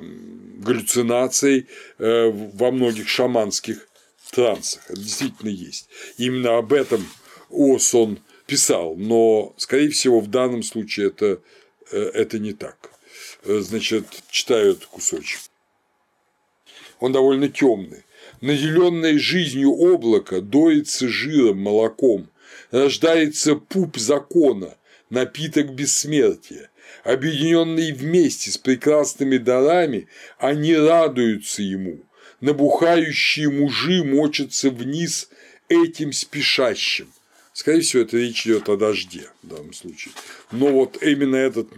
галлюцинаций 0.59 1.67
э, 1.99 2.31
во 2.55 2.71
многих 2.73 3.09
шаманских 3.09 3.87
трансах. 4.31 4.83
Это 4.89 5.01
действительно 5.01 5.51
есть. 5.51 5.89
Именно 6.19 6.59
об 6.59 6.73
этом 6.73 7.07
Осон 7.51 8.19
писал, 8.47 8.97
но, 8.97 9.55
скорее 9.57 9.91
всего, 9.91 10.21
в 10.21 10.29
данном 10.29 10.63
случае 10.63 11.09
это 11.09 11.41
это 11.95 12.39
не 12.39 12.53
так. 12.53 12.91
Э, 13.45 13.61
значит, 13.61 14.07
читаю 14.31 14.73
этот 14.73 14.87
кусочек. 14.87 15.41
Он 17.01 17.13
довольно 17.13 17.49
темный. 17.49 18.03
Наделенное 18.41 19.19
жизнью 19.19 19.73
облако 19.73 20.41
доится 20.41 21.09
жиром, 21.09 21.59
молоком, 21.59 22.29
рождается 22.71 23.57
пуп 23.57 23.97
закона, 23.97 24.77
напиток 25.11 25.73
бессмертия. 25.73 26.71
Объединенные 27.05 27.95
вместе 27.95 28.51
с 28.51 28.59
прекрасными 28.59 29.39
дарами, 29.39 30.09
они 30.39 30.75
радуются 30.77 31.63
ему. 31.63 32.01
Набухающие 32.41 33.51
мужи 33.51 34.05
мочатся 34.05 34.71
вниз 34.71 35.29
этим 35.69 36.13
спешащим. 36.13 37.13
Скорее 37.57 37.81
всего, 37.81 38.03
это 38.03 38.19
речь 38.19 38.47
идет 38.47 38.69
о 38.69 38.77
дожде 38.77 39.31
в 39.43 39.49
данном 39.49 39.73
случае. 39.73 40.13
Но 40.53 40.67
вот 40.67 41.03
именно 41.03 41.37
этот 41.37 41.69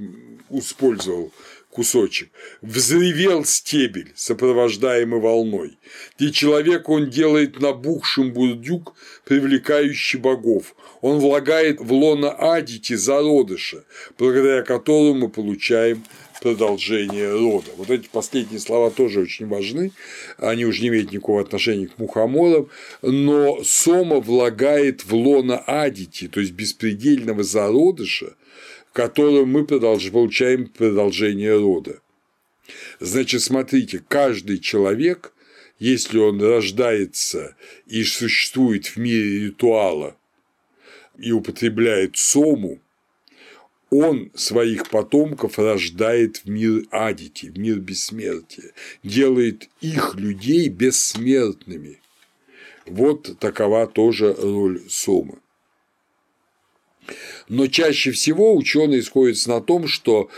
использовал 0.50 1.32
кусочек. 1.70 2.30
Взревел 2.62 3.44
стебель, 3.44 4.12
сопровождаемый 4.16 5.20
волной. 5.20 5.78
И 6.18 6.32
человек 6.32 6.88
он 6.88 7.10
делает 7.10 7.60
набухшим 7.60 8.32
бурдюк, 8.32 8.96
привлекающий 9.24 10.18
богов. 10.18 10.74
Он 11.00 11.20
влагает 11.20 11.78
в 11.78 11.92
лоно 11.92 12.32
Адити 12.32 12.94
зародыша, 12.94 13.84
благодаря 14.18 14.62
которому 14.62 15.14
мы 15.14 15.28
получаем 15.28 16.02
продолжение 16.40 17.32
рода. 17.32 17.70
Вот 17.77 17.90
эти 17.90 18.09
последние 18.09 18.60
слова 18.60 18.90
тоже 18.90 19.20
очень 19.20 19.47
важны, 19.47 19.93
они 20.36 20.65
уже 20.65 20.82
не 20.82 20.89
имеют 20.89 21.12
никакого 21.12 21.40
отношения 21.40 21.89
к 21.89 21.98
мухоморам, 21.98 22.69
но 23.02 23.62
сома 23.65 24.20
влагает 24.20 25.05
в 25.05 25.15
лона 25.15 25.59
адити, 25.59 26.28
то 26.28 26.40
есть 26.40 26.52
беспредельного 26.52 27.43
зародыша, 27.43 28.35
которым 28.93 29.51
мы 29.51 29.65
получаем 29.65 30.66
продолжение 30.66 31.56
рода. 31.56 32.01
Значит, 33.01 33.43
смотрите, 33.43 34.02
каждый 34.06 34.59
человек, 34.59 35.32
если 35.78 36.19
он 36.19 36.43
рождается 36.43 37.56
и 37.86 38.02
существует 38.05 38.86
в 38.86 38.97
мире 38.97 39.47
ритуала 39.47 40.16
и 41.19 41.32
употребляет 41.32 42.16
сому, 42.16 42.81
он 43.90 44.31
своих 44.35 44.89
потомков 44.89 45.59
рождает 45.59 46.39
в 46.39 46.48
мир 46.48 46.85
Адити, 46.90 47.47
в 47.47 47.59
мир 47.59 47.78
бессмертия, 47.78 48.73
делает 49.02 49.69
их 49.81 50.15
людей 50.16 50.69
бессмертными. 50.69 52.01
Вот 52.86 53.39
такова 53.39 53.86
тоже 53.86 54.35
роль 54.35 54.82
Сомы. 54.89 55.39
Но 57.48 57.66
чаще 57.66 58.10
всего 58.10 58.55
ученые 58.55 59.02
сходятся 59.02 59.48
на 59.48 59.60
том, 59.62 59.86
что 59.86 60.31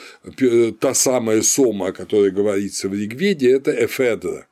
та 0.79 0.95
самая 0.95 1.43
сома, 1.43 1.89
о 1.89 1.93
которой 1.93 2.31
говорится 2.31 2.89
в 2.89 2.95
Ригведе, 2.95 3.51
это 3.51 3.73
эфедра. 3.85 4.47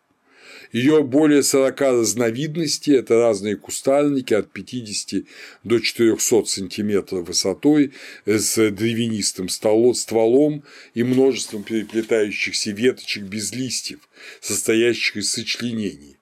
Ее 0.73 1.03
более 1.03 1.43
40 1.43 1.81
разновидностей, 1.81 2.97
это 2.97 3.19
разные 3.19 3.57
кустарники 3.57 4.35
от 4.35 4.53
50 4.53 5.25
до 5.65 5.81
400 5.81 6.45
сантиметров 6.45 7.27
высотой 7.27 7.93
с 8.27 8.71
древянистым 8.71 9.49
стволом 9.49 10.63
и 10.93 11.05
множеством 11.05 11.63
переплетающихся 11.63 12.71
веточек 12.73 13.25
без 13.25 13.53
листьев, 13.53 14.01
состоящих 14.41 15.17
из 15.17 15.33
сочленений. 15.33 16.19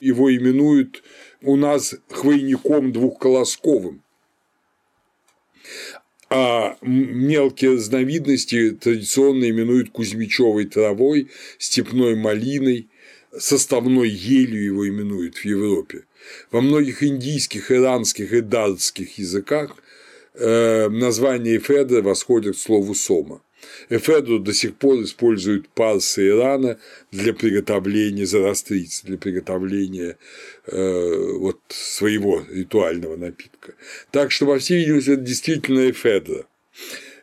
Его 0.00 0.34
именуют 0.34 1.02
у 1.42 1.56
нас 1.56 1.94
хвойником 2.08 2.92
двухколосковым. 2.92 4.02
а 6.30 6.76
мелкие 6.82 7.74
разновидности 7.74 8.72
традиционно 8.72 9.48
именуют 9.48 9.90
кузьмичевой 9.90 10.66
травой, 10.66 11.30
степной 11.58 12.16
малиной, 12.16 12.88
составной 13.38 14.08
елью 14.08 14.64
его 14.64 14.88
именуют 14.88 15.36
в 15.36 15.44
Европе. 15.44 16.04
Во 16.50 16.60
многих 16.60 17.02
индийских, 17.02 17.70
иранских 17.70 18.32
и 18.32 18.40
датских 18.40 19.18
языках 19.18 19.76
э, 20.34 20.88
название 20.88 21.58
эфедра 21.58 22.02
восходит 22.02 22.56
к 22.56 22.58
слову 22.58 22.94
сома. 22.94 23.42
Эфедру 23.90 24.38
до 24.38 24.52
сих 24.52 24.76
пор 24.76 25.02
используют 25.02 25.68
парсы 25.68 26.28
Ирана 26.28 26.78
для 27.10 27.32
приготовления 27.32 28.26
зарастрицы, 28.26 29.06
для 29.06 29.18
приготовления 29.18 30.16
э, 30.66 31.32
вот 31.38 31.60
своего 31.68 32.44
ритуального 32.48 33.16
напитка. 33.16 33.74
Так 34.10 34.30
что, 34.30 34.46
во 34.46 34.58
всей 34.58 34.80
видимости, 34.80 35.10
это 35.10 35.22
действительно 35.22 35.90
эфедра. 35.90 36.46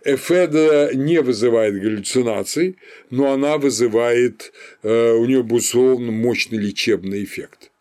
Эфедра 0.05 0.91
не 0.93 1.19
вызывает 1.19 1.81
галлюцинаций, 1.81 2.77
но 3.09 3.33
она 3.33 3.57
вызывает, 3.57 4.53
э, 4.83 5.13
у 5.13 5.25
нее 5.25 5.41
безусловно 5.41 6.11
мощный 6.11 6.59
лечебный 6.59 7.23
эффект. 7.23 7.71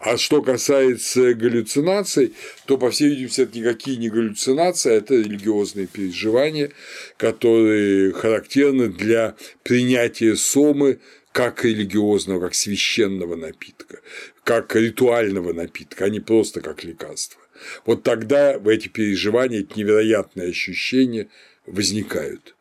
А 0.00 0.16
что 0.16 0.42
касается 0.42 1.34
галлюцинаций, 1.34 2.34
то, 2.66 2.78
по 2.78 2.90
всей 2.90 3.10
видимости, 3.10 3.42
это 3.42 3.56
никакие 3.56 3.96
не 3.96 4.10
галлюцинации, 4.10 4.90
а 4.90 4.94
это 4.94 5.14
религиозные 5.14 5.86
переживания, 5.86 6.72
которые 7.16 8.12
характерны 8.12 8.88
для 8.88 9.36
принятия 9.62 10.34
сомы 10.34 10.98
как 11.30 11.64
религиозного, 11.64 12.40
как 12.40 12.56
священного 12.56 13.36
напитка, 13.36 14.00
как 14.42 14.74
ритуального 14.74 15.52
напитка, 15.52 16.06
а 16.06 16.08
не 16.08 16.18
просто 16.18 16.60
как 16.60 16.82
лекарство. 16.82 17.40
Вот 17.86 18.02
тогда 18.02 18.58
в 18.58 18.66
эти 18.66 18.88
переживания, 18.88 19.60
эти 19.60 19.78
невероятные 19.78 20.48
ощущения 20.48 21.28
возникают. 21.72 22.54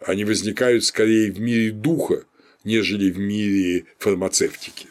Они 0.00 0.24
возникают 0.24 0.84
скорее 0.84 1.32
в 1.32 1.40
мире 1.40 1.70
духа, 1.70 2.24
нежели 2.64 3.10
в 3.10 3.18
мире 3.18 3.86
фармацевтики. 3.98 4.88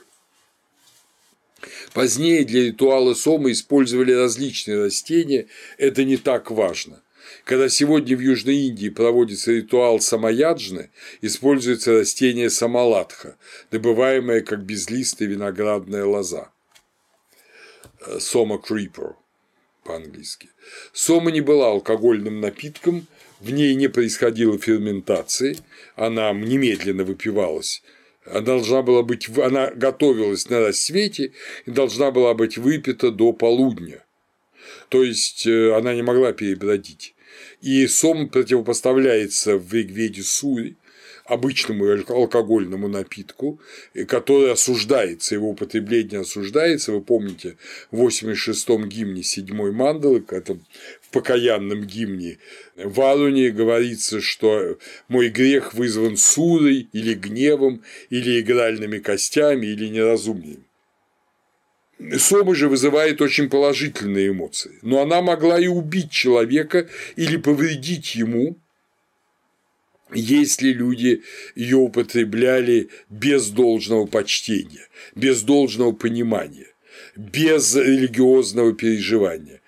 Позднее 1.93 2.43
для 2.43 2.65
ритуала 2.65 3.13
сома 3.13 3.51
использовали 3.51 4.11
различные 4.11 4.83
растения, 4.83 5.47
это 5.77 6.03
не 6.03 6.17
так 6.17 6.51
важно. 6.51 7.01
Когда 7.43 7.69
сегодня 7.69 8.17
в 8.17 8.19
Южной 8.19 8.67
Индии 8.67 8.89
проводится 8.89 9.51
ритуал 9.51 9.99
самаяджны, 9.99 10.91
используется 11.21 11.93
растение 11.93 12.49
самаладха, 12.49 13.37
добываемое 13.71 14.41
как 14.41 14.63
безлистая 14.63 15.27
виноградная 15.27 16.05
лоза. 16.05 16.51
Сома 18.19 18.57
крипер 18.59 19.15
по-английски. 19.83 20.49
Сома 20.91 21.31
не 21.31 21.41
была 21.41 21.67
алкогольным 21.67 22.41
напитком, 22.41 23.07
в 23.39 23.51
ней 23.51 23.75
не 23.75 23.87
происходило 23.87 24.57
ферментации, 24.57 25.57
она 25.95 26.31
немедленно 26.31 27.03
выпивалась 27.03 27.81
она 28.25 28.41
должна 28.41 28.81
была 28.81 29.03
быть, 29.03 29.29
она 29.37 29.71
готовилась 29.71 30.49
на 30.49 30.59
рассвете 30.59 31.31
и 31.65 31.71
должна 31.71 32.11
была 32.11 32.33
быть 32.33 32.57
выпита 32.57 33.11
до 33.11 33.33
полудня. 33.33 34.03
То 34.89 35.03
есть 35.03 35.45
э, 35.45 35.75
она 35.75 35.93
не 35.93 36.01
могла 36.01 36.33
перебродить. 36.33 37.13
И 37.61 37.85
сом 37.87 38.29
противопоставляется 38.29 39.57
в 39.57 39.73
Ригведе 39.73 40.23
Сури 40.23 40.75
обычному 41.25 41.85
алкогольному 42.07 42.87
напитку, 42.87 43.59
который 44.07 44.51
осуждается, 44.51 45.35
его 45.35 45.49
употребление 45.49 46.21
осуждается. 46.21 46.91
Вы 46.91 47.01
помните, 47.01 47.57
в 47.89 47.99
86-м 48.05 48.87
гимне 48.87 49.23
7 49.23 49.71
мандалы, 49.71 50.21
в 50.21 51.04
покаянном 51.15 51.85
гимне 51.85 52.39
в 52.75 52.99
Аруне 52.99 53.49
говорится, 53.49 54.19
что 54.19 54.77
мой 55.07 55.29
грех 55.29 55.73
вызван 55.73 56.17
сурой 56.17 56.89
или 56.91 57.13
гневом, 57.13 57.83
или 58.09 58.41
игральными 58.41 58.99
костями, 58.99 59.67
или 59.67 59.87
неразумием. 59.87 60.65
Сома 62.17 62.53
же 62.53 62.67
вызывает 62.67 63.21
очень 63.21 63.49
положительные 63.49 64.27
эмоции, 64.27 64.77
но 64.81 65.01
она 65.01 65.21
могла 65.21 65.57
и 65.57 65.67
убить 65.67 66.11
человека 66.11 66.89
или 67.15 67.37
повредить 67.37 68.15
ему, 68.15 68.57
если 70.13 70.73
люди 70.73 71.23
ее 71.55 71.77
употребляли 71.77 72.89
без 73.09 73.49
должного 73.51 74.05
почтения, 74.05 74.89
без 75.15 75.43
должного 75.43 75.93
понимания, 75.93 76.67
без 77.15 77.73
религиозного 77.73 78.73
переживания. 78.73 79.61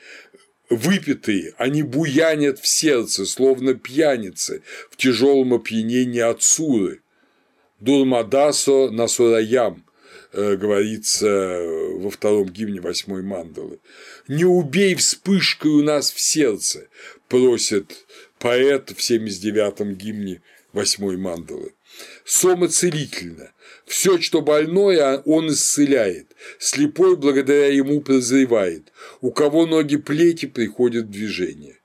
Выпитые, 0.70 1.54
они 1.58 1.82
буянят 1.82 2.60
в 2.60 2.68
сердце, 2.68 3.26
словно 3.26 3.74
пьяницы 3.74 4.64
в 4.92 4.98
тяжелом 4.98 5.54
опьянении 5.54 6.20
от 6.20 6.44
суры. 6.44 7.02
Дурмадасо 7.80 8.90
насураям, 8.90 9.86
э, 10.34 10.56
говорится 10.56 11.62
во 11.96 12.10
втором 12.10 12.50
гимне 12.50 12.82
восьмой 12.82 13.22
мандалы. 13.22 13.80
«Не 14.28 14.44
убей 14.44 14.96
вспышкой 14.96 15.72
у 15.72 15.84
нас 15.84 16.12
в 16.12 16.20
сердце», 16.20 16.88
просит 17.30 18.06
поэт 18.40 18.90
в 18.90 19.00
79-м 19.00 19.96
гимне 19.96 20.42
восьмой 20.74 21.18
мандалы. 21.18 21.74
Сома 22.26 22.68
целительно. 22.68 23.52
Все, 23.86 24.20
что 24.20 24.42
больное, 24.42 25.20
он 25.20 25.48
исцеляет. 25.48 26.27
Слепой 26.60 27.16
благодаря 27.16 27.68
ему 27.68 28.02
прозревает. 28.02 28.92
У 29.22 29.32
кого 29.32 29.66
ноги 29.66 29.98
плети, 29.98 30.46
приходят 30.46 31.06
в 31.06 31.12
движение. 31.12 31.78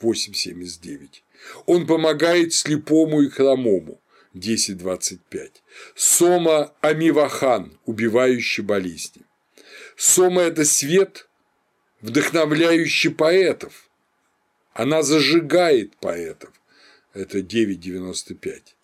8.79. 0.00 1.22
Он 1.66 1.86
помогает 1.86 2.52
слепому 2.52 3.22
и 3.22 3.28
хромому. 3.28 4.00
10.25. 4.34 5.50
Сома 5.94 6.74
Амивахан, 6.80 7.78
убивающий 7.86 8.62
болезни. 8.62 9.22
Сома– 9.96 10.42
это 10.42 10.64
свет, 10.64 11.28
вдохновляющий 12.02 13.10
поэтов, 13.10 13.88
она 14.74 15.02
зажигает 15.02 15.96
поэтов. 15.96 16.50
Это 17.14 17.38
9.95. 17.38 18.75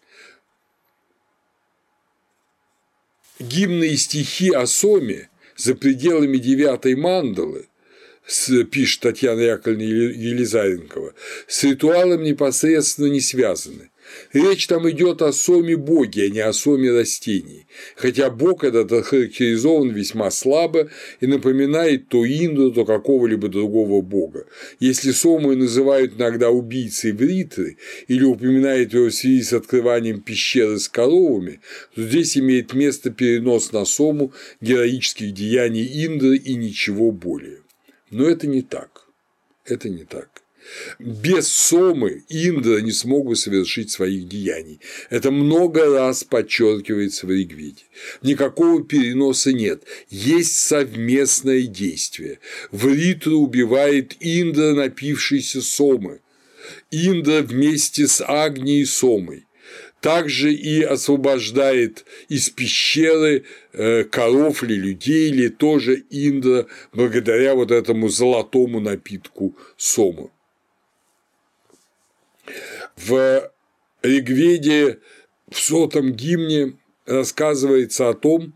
Гимны 3.42 3.88
и 3.88 3.96
стихи 3.96 4.50
о 4.50 4.66
Соме 4.66 5.28
за 5.56 5.74
пределами 5.74 6.38
девятой 6.38 6.94
мандалы 6.94 7.66
пишет 8.70 9.00
Татьяна 9.00 9.40
Яковлевна 9.40 9.82
Елизаренкова, 9.82 11.14
с 11.48 11.64
ритуалом 11.64 12.22
непосредственно 12.22 13.06
не 13.06 13.20
связаны. 13.20 13.90
Речь 14.32 14.66
там 14.66 14.88
идет 14.90 15.22
о 15.22 15.32
соме 15.32 15.76
боги, 15.76 16.20
а 16.20 16.28
не 16.28 16.40
о 16.40 16.52
соме 16.52 16.90
растений, 16.90 17.66
хотя 17.96 18.30
бог 18.30 18.64
этот 18.64 18.92
охарактеризован 18.92 19.90
весьма 19.90 20.30
слабо 20.30 20.90
и 21.20 21.26
напоминает 21.26 22.08
то 22.08 22.26
Инду, 22.26 22.72
то 22.72 22.84
какого-либо 22.84 23.48
другого 23.48 24.00
бога. 24.00 24.46
Если 24.80 25.12
сому 25.12 25.54
называют 25.54 26.14
иногда 26.16 26.50
убийцей 26.50 27.12
Вритры 27.12 27.76
или 28.08 28.24
упоминают 28.24 28.92
его 28.92 29.06
в 29.06 29.14
связи 29.14 29.42
с 29.42 29.52
открыванием 29.52 30.20
пещеры 30.20 30.78
с 30.78 30.88
коровами, 30.88 31.60
то 31.94 32.02
здесь 32.02 32.36
имеет 32.36 32.74
место 32.74 33.10
перенос 33.10 33.72
на 33.72 33.84
сому 33.84 34.32
героических 34.60 35.32
деяний 35.32 36.06
Индры 36.06 36.36
и 36.36 36.54
ничего 36.54 37.12
более. 37.12 37.58
Но 38.10 38.28
это 38.28 38.46
не 38.46 38.62
так. 38.62 39.06
Это 39.64 39.88
не 39.88 40.04
так. 40.04 40.41
Без 40.98 41.48
Сомы 41.48 42.24
Индра 42.28 42.80
не 42.80 42.92
смог 42.92 43.26
бы 43.26 43.36
совершить 43.36 43.90
своих 43.90 44.28
деяний. 44.28 44.80
Это 45.10 45.30
много 45.30 45.86
раз 45.86 46.24
подчеркивается 46.24 47.26
в 47.26 47.30
Ригведе. 47.30 47.82
Никакого 48.22 48.84
переноса 48.84 49.52
нет, 49.52 49.82
есть 50.08 50.56
совместное 50.56 51.62
действие. 51.62 52.38
Вритру 52.70 53.38
убивает 53.38 54.16
Индра, 54.20 54.74
напившийся 54.74 55.62
Сомы. 55.62 56.20
Индра 56.90 57.42
вместе 57.42 58.06
с 58.06 58.24
Агнией 58.26 58.84
Сомой 58.84 59.46
также 60.02 60.52
и 60.52 60.82
освобождает 60.82 62.04
из 62.28 62.50
пещеры 62.50 63.44
э, 63.72 64.04
коров 64.04 64.62
или 64.64 64.74
людей, 64.74 65.30
или 65.30 65.48
тоже 65.48 66.04
Индра, 66.10 66.66
благодаря 66.92 67.54
вот 67.54 67.70
этому 67.70 68.08
золотому 68.08 68.80
напитку 68.80 69.56
Сома. 69.76 70.30
В 72.96 73.50
Ригведе 74.02 75.00
в 75.50 75.58
сотом 75.58 76.12
гимне 76.12 76.78
рассказывается 77.06 78.08
о 78.08 78.14
том, 78.14 78.54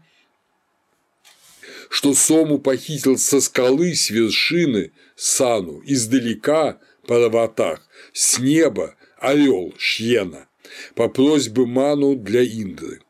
что 1.88 2.14
Сому 2.14 2.58
похитил 2.58 3.16
со 3.18 3.40
скалы 3.40 3.94
с 3.94 4.10
вершины 4.10 4.92
Сану, 5.14 5.82
издалека 5.84 6.80
по 7.06 7.18
раватах, 7.18 7.86
с 8.12 8.38
неба 8.38 8.96
орел 9.18 9.72
Шьена 9.78 10.48
по 10.94 11.08
просьбе 11.08 11.64
Ману 11.64 12.16
для 12.16 12.42
Индры. 12.42 13.02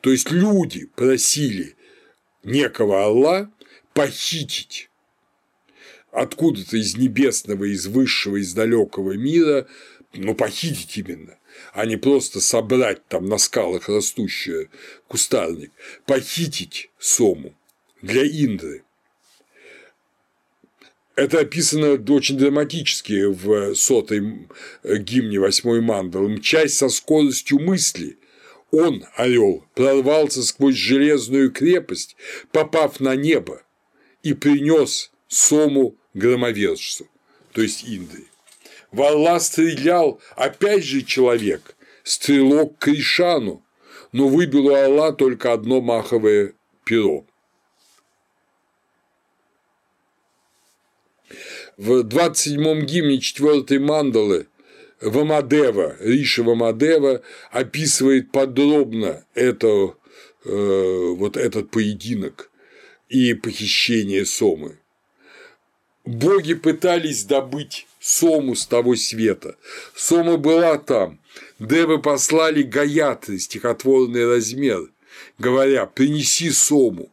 То 0.00 0.10
есть 0.10 0.30
люди 0.30 0.86
просили 0.86 1.76
некого 2.42 3.02
Алла 3.02 3.50
похитить 3.92 4.89
откуда-то 6.12 6.76
из 6.76 6.96
небесного, 6.96 7.64
из 7.64 7.86
высшего, 7.86 8.36
из 8.36 8.52
далекого 8.52 9.12
мира, 9.12 9.66
ну, 10.12 10.34
похитить 10.34 10.96
именно, 10.96 11.38
а 11.72 11.86
не 11.86 11.96
просто 11.96 12.40
собрать 12.40 13.06
там 13.06 13.26
на 13.26 13.38
скалах 13.38 13.88
растущий 13.88 14.68
кустарник, 15.08 15.70
похитить 16.06 16.90
Сому 16.98 17.54
для 18.02 18.24
Индры. 18.24 18.82
Это 21.16 21.40
описано 21.40 22.02
очень 22.12 22.38
драматически 22.38 23.26
в 23.26 23.74
сотой 23.74 24.48
гимне 24.84 25.38
восьмой 25.38 25.80
мандалы. 25.80 26.30
Мчась 26.30 26.78
со 26.78 26.88
скоростью 26.88 27.58
мысли, 27.58 28.16
он, 28.70 29.04
орел, 29.16 29.64
прорвался 29.74 30.42
сквозь 30.42 30.76
железную 30.76 31.50
крепость, 31.50 32.16
попав 32.52 33.00
на 33.00 33.16
небо, 33.16 33.62
и 34.22 34.32
принес 34.32 35.10
Сому 35.28 35.96
громовержцу, 36.14 37.06
то 37.52 37.62
есть 37.62 37.84
Индре. 37.84 38.24
В 38.92 39.02
орла 39.02 39.38
стрелял 39.40 40.20
опять 40.36 40.84
же 40.84 41.02
человек, 41.02 41.76
стрелок 42.02 42.78
Кришану, 42.78 43.64
но 44.12 44.28
выбил 44.28 44.66
у 44.66 44.74
орла 44.74 45.12
только 45.12 45.52
одно 45.52 45.80
маховое 45.80 46.54
перо. 46.84 47.24
В 51.76 52.00
27-м 52.00 52.84
гимне 52.84 53.20
4 53.20 53.78
мандалы 53.78 54.48
Вамадева, 55.00 55.96
Риша 56.00 56.42
Вамадева 56.42 57.22
описывает 57.50 58.32
подробно 58.32 59.24
это, 59.34 59.94
э, 60.44 61.14
вот 61.16 61.36
этот 61.38 61.70
поединок 61.70 62.50
и 63.08 63.32
похищение 63.32 64.26
Сомы. 64.26 64.79
Боги 66.10 66.54
пытались 66.54 67.22
добыть 67.22 67.86
Сому 68.00 68.56
с 68.56 68.66
того 68.66 68.96
света. 68.96 69.56
Сома 69.94 70.38
была 70.38 70.76
там. 70.76 71.20
Девы 71.60 72.02
послали 72.02 72.62
Гаятри, 72.62 73.38
стихотворный 73.38 74.26
размер, 74.26 74.90
говоря 75.38 75.86
«принеси 75.86 76.50
Сому». 76.50 77.12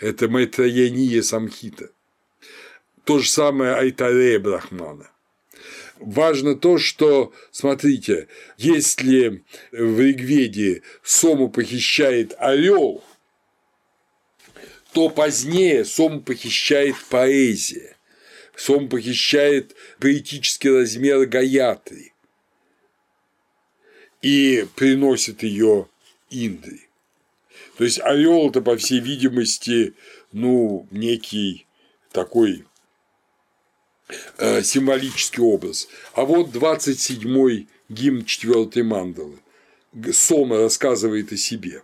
Это 0.00 0.26
Майтрояния 0.28 1.20
Самхита. 1.20 1.90
То 3.04 3.18
же 3.18 3.28
самое 3.28 3.74
Айтарея 3.74 4.38
Брахмана. 4.38 5.10
Важно 5.98 6.54
то, 6.54 6.78
что, 6.78 7.34
смотрите, 7.50 8.28
если 8.56 9.44
в 9.70 10.00
Ригведе 10.00 10.80
Сому 11.02 11.50
похищает 11.50 12.34
орел, 12.38 13.04
то 14.94 15.10
позднее 15.10 15.84
Сому 15.84 16.22
похищает 16.22 16.96
поэзия. 17.10 17.97
Сом 18.58 18.88
похищает 18.88 19.76
поэтический 20.00 20.70
размер 20.70 21.26
Гаятри 21.26 22.12
и 24.20 24.66
приносит 24.74 25.44
ее 25.44 25.88
Индре. 26.28 26.80
То 27.76 27.84
есть 27.84 28.00
орел 28.00 28.50
это, 28.50 28.60
по 28.60 28.76
всей 28.76 28.98
видимости, 28.98 29.94
ну, 30.32 30.88
некий 30.90 31.68
такой 32.10 32.64
э, 34.38 34.62
символический 34.64 35.40
образ. 35.40 35.86
А 36.14 36.24
вот 36.24 36.48
27-й 36.48 37.68
гимн 37.88 38.24
4 38.24 38.82
мандалы. 38.82 39.38
Сома 40.12 40.58
рассказывает 40.58 41.30
о 41.30 41.36
себе. 41.36 41.82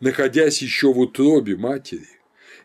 Находясь 0.00 0.60
еще 0.60 0.92
в 0.92 0.98
утробе 0.98 1.56
матери, 1.56 2.17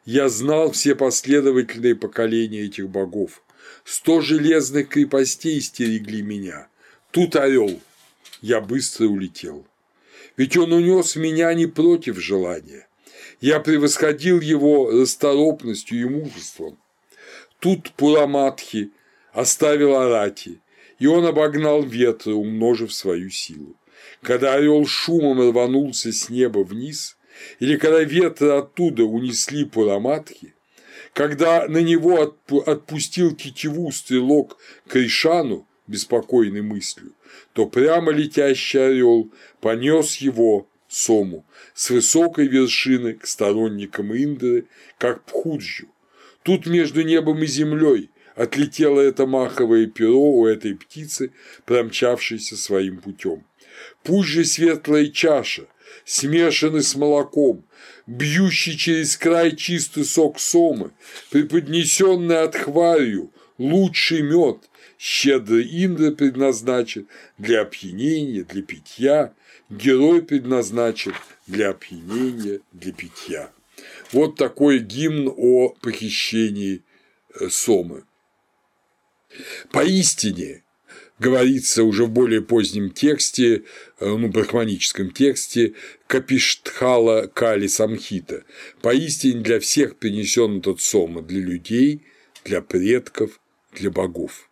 я 0.06 0.30
знал 0.30 0.72
все 0.72 0.96
последовательные 0.96 1.96
поколения 1.96 2.62
этих 2.62 2.90
богов. 2.90 3.42
Сто 3.86 4.22
железных 4.22 4.90
крепостей 4.90 5.60
стерегли 5.62 6.22
меня. 6.22 6.68
Тут 7.12 7.36
орел. 7.36 7.80
Я 8.42 8.60
быстро 8.60 9.08
улетел. 9.08 9.66
Ведь 10.36 10.58
он 10.58 10.74
унес 10.74 11.16
меня 11.16 11.54
не 11.54 11.68
против 11.68 12.18
желания. 12.20 12.88
Я 13.40 13.60
превосходил 13.60 14.42
его 14.42 14.90
расторопностью 14.92 16.02
и 16.02 16.06
мужеством. 16.06 16.78
Тут 17.60 17.92
Пураматхи 17.92 18.92
оставил 19.32 19.96
Арати, 19.96 20.60
и 21.00 21.08
он 21.08 21.26
обогнал 21.26 21.84
ветра, 21.84 22.34
умножив 22.34 22.94
свою 22.94 23.30
силу. 23.30 23.76
Когда 24.22 24.54
орел 24.54 24.86
шумом 24.86 25.42
рванулся 25.42 26.12
с 26.12 26.30
неба 26.30 26.60
вниз, 26.60 27.18
или 27.60 27.78
когда 27.78 28.02
ветры 28.02 28.50
оттуда 28.50 29.04
унесли 29.04 29.66
Пураматхи, 29.66 30.54
когда 31.14 31.68
на 31.68 31.78
него 31.78 32.36
отпустил 32.66 33.36
тетиву 33.36 33.92
стрелок 33.92 34.58
Кришану 34.88 35.68
беспокойной 35.88 36.62
мыслью, 36.62 37.14
то 37.54 37.66
прямо 37.66 38.12
летящий 38.12 38.86
орел 38.86 39.32
понес 39.62 40.18
его 40.18 40.68
Сому 40.88 41.44
с 41.74 41.90
высокой 41.90 42.48
вершины 42.48 43.14
к 43.14 43.26
сторонникам 43.26 44.14
Индры, 44.14 44.66
как 45.00 45.24
Пхуджу. 45.24 45.88
Тут 46.44 46.68
между 46.68 47.02
небом 47.02 47.42
и 47.42 47.48
землей 47.48 48.12
отлетело 48.36 49.00
это 49.02 49.26
маховое 49.26 49.88
перо 49.88 50.38
у 50.38 50.46
этой 50.46 50.76
птицы, 50.76 51.32
промчавшейся 51.66 52.58
своим 52.58 52.98
путем. 52.98 53.44
Пусть 54.04 54.30
же 54.30 54.46
светлая 54.46 55.08
чаша, 55.08 55.66
смешанный 56.06 56.84
с 56.84 56.96
молоком, 56.96 57.64
бьющий 58.08 58.78
через 58.78 59.18
край 59.18 59.56
чистый 59.56 60.06
сок 60.06 60.40
сомы, 60.40 60.92
преподнесенный 61.30 62.42
от 62.42 62.56
хварью, 62.56 63.32
лучший 63.58 64.22
мед, 64.22 64.58
щедрый 65.00 65.68
Индра 65.86 66.12
предназначен 66.12 67.08
для 67.38 67.62
опьянения, 67.62 68.44
для 68.44 68.62
питья, 68.62 69.34
герой 69.70 70.22
предназначен 70.22 71.14
для 71.48 71.70
опьянения, 71.70 72.62
для 72.72 72.94
питья. 72.94 73.52
Вот 74.12 74.36
такой 74.36 74.80
гимн 74.80 75.34
о 75.36 75.70
похищении 75.82 76.84
э, 77.34 77.50
Сомы. 77.50 78.04
Поистине, 79.72 80.63
говорится 81.20 81.84
уже 81.84 82.06
в 82.06 82.10
более 82.10 82.42
позднем 82.42 82.90
тексте, 82.90 83.64
э, 84.00 84.08
ну, 84.08 84.28
брахманическом 84.28 85.12
тексте 85.12 85.74
Капиштхала 86.08 87.28
Кали 87.28 87.68
Самхита. 87.68 88.44
Поистине 88.82 89.42
для 89.42 89.60
всех 89.60 89.98
принесен 89.98 90.60
этот 90.60 90.82
сома, 90.82 91.22
для 91.22 91.42
людей, 91.42 92.02
для 92.44 92.62
предков, 92.62 93.40
для 93.74 93.90
богов. 93.90 94.50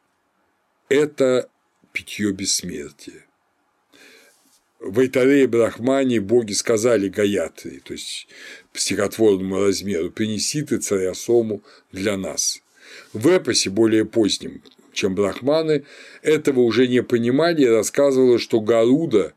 Это 0.90 1.50
питье 1.92 2.32
бессмертия. 2.32 3.26
В 4.80 5.00
Айтаре 5.00 5.46
Брахмане 5.48 6.20
боги 6.20 6.54
сказали 6.54 7.08
Гаятри, 7.08 7.80
то 7.84 7.94
есть 7.94 8.28
по 8.74 8.80
стихотворному 8.80 9.60
размеру, 9.60 10.10
принеси 10.10 10.64
ты 10.64 10.80
царя 10.80 11.14
Сому 11.14 11.62
для 11.92 12.18
нас. 12.18 12.64
В 13.14 13.28
эпосе 13.28 13.70
более 13.70 14.06
позднем 14.06 14.64
чем 14.94 15.16
брахманы, 15.16 15.86
этого 16.22 16.62
уже 16.62 16.88
не 16.88 17.04
понимали 17.04 17.64
и 17.64 17.68
рассказывала, 17.68 18.40
что 18.40 18.60
Гаруда, 18.60 19.34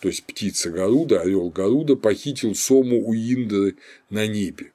то 0.00 0.08
есть 0.08 0.24
птица 0.24 0.70
Гаруда, 0.70 1.20
орел 1.20 1.50
Гаруда, 1.50 1.96
похитил 1.96 2.54
Сому 2.54 3.06
у 3.06 3.14
Индры 3.14 3.76
на 4.10 4.26
небе. 4.26 4.72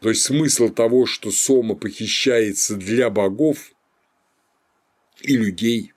То 0.00 0.10
есть 0.10 0.22
смысл 0.22 0.68
того, 0.68 1.06
что 1.06 1.30
Сома 1.30 1.74
похищается 1.74 2.76
для 2.76 3.10
богов 3.10 3.72
и 5.22 5.36
людей 5.36 5.92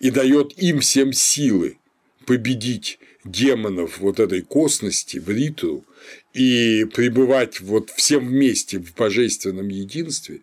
и 0.00 0.10
дает 0.10 0.56
им 0.58 0.80
всем 0.80 1.12
силы 1.12 1.78
победить 2.26 2.98
демонов 3.24 3.98
вот 3.98 4.20
этой 4.20 4.42
косности 4.42 5.18
в 5.18 5.28
Риту 5.28 5.84
и 6.32 6.84
пребывать 6.94 7.60
вот 7.60 7.90
всем 7.90 8.28
вместе 8.28 8.78
в 8.78 8.94
божественном 8.94 9.68
единстве, 9.68 10.40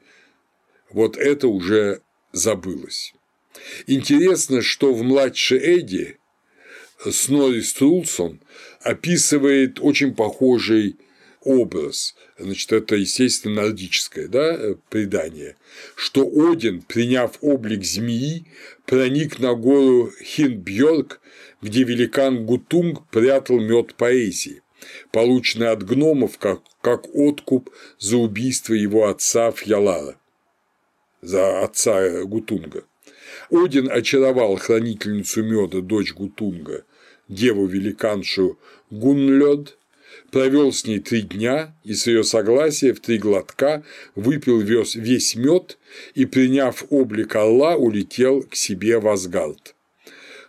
вот 0.92 1.18
это 1.18 1.48
уже 1.48 2.02
забылось. 2.36 3.14
Интересно, 3.88 4.62
что 4.62 4.94
в 4.94 5.02
«Младшей 5.04 5.58
Эдди» 5.58 6.18
Снори 7.10 7.62
Струлсон 7.62 8.42
описывает 8.82 9.80
очень 9.80 10.14
похожий 10.14 10.98
образ, 11.42 12.16
значит, 12.38 12.74
это, 12.74 12.96
естественно, 12.96 13.62
нордическое 13.62 14.28
да, 14.28 14.76
предание, 14.90 15.56
что 15.96 16.28
Один, 16.52 16.82
приняв 16.82 17.38
облик 17.42 17.84
змеи, 17.84 18.46
проник 18.86 19.40
на 19.40 19.54
гору 19.54 20.12
Хинбьорг, 20.24 21.22
где 21.62 21.84
великан 21.84 22.46
Гутунг 22.46 23.08
прятал 23.10 23.60
мед 23.60 23.96
поэзии, 23.96 24.62
полученный 25.12 25.70
от 25.70 25.84
гномов 25.84 26.38
как, 26.38 26.62
как 26.82 27.14
откуп 27.16 27.70
за 28.00 28.18
убийство 28.18 28.74
его 28.74 29.08
отца 29.08 29.52
Фьялара 29.52 30.18
за 31.26 31.64
отца 31.64 32.24
Гутунга. 32.24 32.84
Один 33.50 33.92
очаровал 33.92 34.56
хранительницу 34.56 35.44
меда, 35.44 35.82
дочь 35.82 36.14
Гутунга, 36.14 36.86
деву-великаншу 37.28 38.58
Гунлёд, 38.90 39.78
провел 40.32 40.72
с 40.72 40.86
ней 40.86 41.00
три 41.00 41.22
дня 41.22 41.76
и 41.84 41.94
с 41.94 42.08
ее 42.08 42.24
согласия 42.24 42.94
в 42.94 43.00
три 43.00 43.18
глотка 43.18 43.84
выпил 44.16 44.60
весь 44.60 45.36
мед 45.36 45.78
и, 46.14 46.26
приняв 46.26 46.86
облик 46.90 47.36
Алла, 47.36 47.76
улетел 47.76 48.44
к 48.44 48.56
себе 48.56 49.00
в 49.00 49.08
Асгард. 49.08 49.75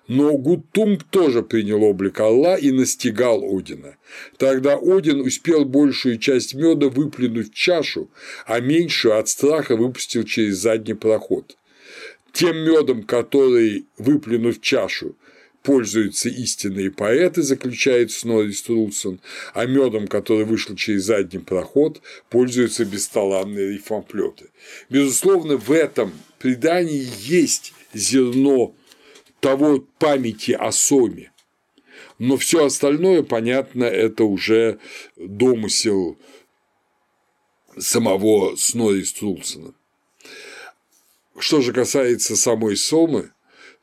Но 0.08 0.36
Гутунг 0.36 1.02
тоже 1.04 1.42
принял 1.42 1.82
облик 1.82 2.20
Алла 2.20 2.56
и 2.56 2.70
настигал 2.70 3.42
Одина. 3.42 3.96
Тогда 4.38 4.78
Один 4.80 5.20
успел 5.20 5.64
большую 5.64 6.18
часть 6.18 6.54
меда 6.54 6.88
выплюнуть 6.88 7.50
в 7.50 7.54
чашу, 7.54 8.08
а 8.46 8.60
меньшую 8.60 9.18
от 9.18 9.28
страха 9.28 9.76
выпустил 9.76 10.22
через 10.22 10.58
задний 10.58 10.94
проход. 10.94 11.56
Тем 12.32 12.56
медом, 12.58 13.02
который, 13.02 13.86
выплюнув 13.98 14.60
чашу, 14.60 15.16
пользуются 15.62 16.28
истинные 16.28 16.92
поэты, 16.92 17.42
заключает 17.42 18.12
Снорри 18.12 18.52
Струлсон, 18.52 19.18
а 19.52 19.66
медом, 19.66 20.06
который 20.06 20.44
вышел 20.44 20.76
через 20.76 21.04
задний 21.04 21.40
проход, 21.40 22.00
пользуются 22.30 22.84
бесталанные 22.84 23.72
рифмоплеты. 23.72 24.50
Безусловно, 24.88 25.56
в 25.56 25.72
этом 25.72 26.12
предании 26.38 27.08
есть 27.24 27.72
зерно 27.92 28.76
того 29.46 29.78
памяти 30.00 30.50
о 30.50 30.72
Соме, 30.72 31.30
но 32.18 32.36
все 32.36 32.64
остальное, 32.64 33.22
понятно, 33.22 33.84
это 33.84 34.24
уже 34.24 34.80
домысел 35.14 36.18
самого 37.78 38.56
Снорри 38.56 39.04
Струлсона. 39.04 39.72
Что 41.38 41.60
же 41.60 41.72
касается 41.72 42.34
самой 42.34 42.76
Сомы, 42.76 43.30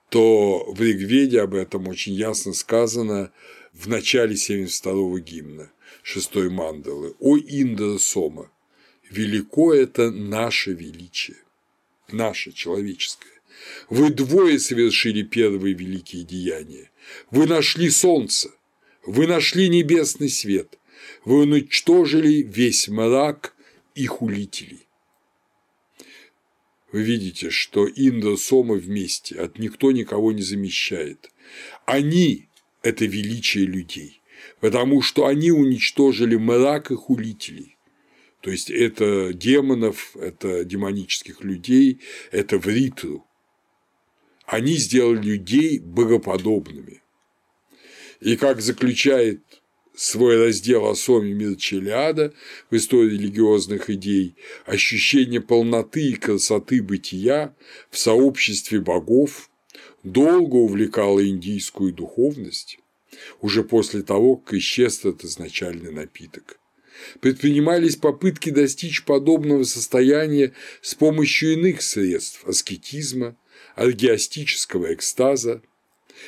то 0.09 0.65
в 0.69 0.81
Ригведе 0.81 1.39
об 1.39 1.53
этом 1.53 1.87
очень 1.87 2.13
ясно 2.13 2.51
сказано 2.51 3.31
в 3.71 3.87
начале 3.87 4.35
72-го 4.35 5.17
гимна, 5.19 5.71
шестой 6.01 6.49
мандалы. 6.49 7.15
«О 7.21 7.37
Индра 7.37 7.99
Сома! 7.99 8.51
Велико 9.09 9.73
это 9.73 10.11
наше 10.11 10.73
величие, 10.73 11.37
наше 12.09 12.51
человеческое. 12.51 13.32
Вы 13.89 14.09
двое 14.09 14.59
совершили 14.59 15.23
первые 15.23 15.73
великие 15.73 16.23
деяния. 16.23 16.91
Вы 17.31 17.47
нашли 17.47 17.89
солнце, 17.89 18.51
вы 19.05 19.27
нашли 19.27 19.69
небесный 19.69 20.29
свет, 20.29 20.79
вы 21.25 21.39
уничтожили 21.41 22.41
весь 22.41 22.87
мрак 22.87 23.55
и 23.95 24.05
хулителей. 24.05 24.87
Вы 26.91 27.01
видите, 27.01 27.49
что 27.49 27.87
Индра 27.87 28.35
Сома 28.35 28.75
вместе, 28.75 29.35
от 29.39 29.57
никто 29.57 29.91
никого 29.91 30.31
не 30.31 30.43
замещает. 30.43 31.31
Они– 31.85 32.47
это 32.83 33.05
величие 33.05 33.65
людей, 33.65 34.21
потому 34.59 35.01
что 35.01 35.25
они 35.25 35.51
уничтожили 35.51 36.35
мрак 36.35 36.91
и 36.91 36.95
хулителей. 36.95 37.77
То 38.41 38.51
есть 38.51 38.69
это 38.69 39.33
демонов, 39.33 40.15
это 40.17 40.65
демонических 40.65 41.43
людей, 41.43 42.01
это 42.31 42.59
вритру. 42.59 43.25
Они 44.45 44.75
сделали 44.75 45.21
людей 45.21 45.79
богоподобными. 45.79 47.01
И 48.19 48.35
как 48.35 48.61
заключает 48.61 49.41
свой 49.95 50.37
раздел 50.37 50.85
о 50.85 50.95
Соме 50.95 51.33
Мирчелиада 51.33 52.33
в 52.69 52.75
истории 52.75 53.11
религиозных 53.11 53.89
идей, 53.89 54.35
ощущение 54.65 55.41
полноты 55.41 56.09
и 56.09 56.15
красоты 56.15 56.81
бытия 56.81 57.55
в 57.89 57.97
сообществе 57.97 58.79
богов 58.79 59.49
долго 60.03 60.55
увлекало 60.55 61.25
индийскую 61.25 61.93
духовность, 61.93 62.79
уже 63.41 63.63
после 63.63 64.01
того, 64.01 64.37
как 64.37 64.55
исчез 64.55 64.99
этот 64.99 65.25
изначальный 65.25 65.91
напиток. 65.91 66.59
Предпринимались 67.19 67.95
попытки 67.95 68.49
достичь 68.49 69.03
подобного 69.03 69.63
состояния 69.63 70.53
с 70.81 70.95
помощью 70.95 71.53
иных 71.53 71.81
средств– 71.81 72.43
аскетизма, 72.47 73.35
аргиастического 73.75 74.93
экстаза, 74.93 75.61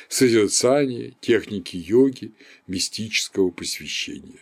созерцания, 0.08 1.14
техники 1.20 1.76
йоги, 1.76 2.34
мистического 2.66 3.50
посвящения. 3.50 4.40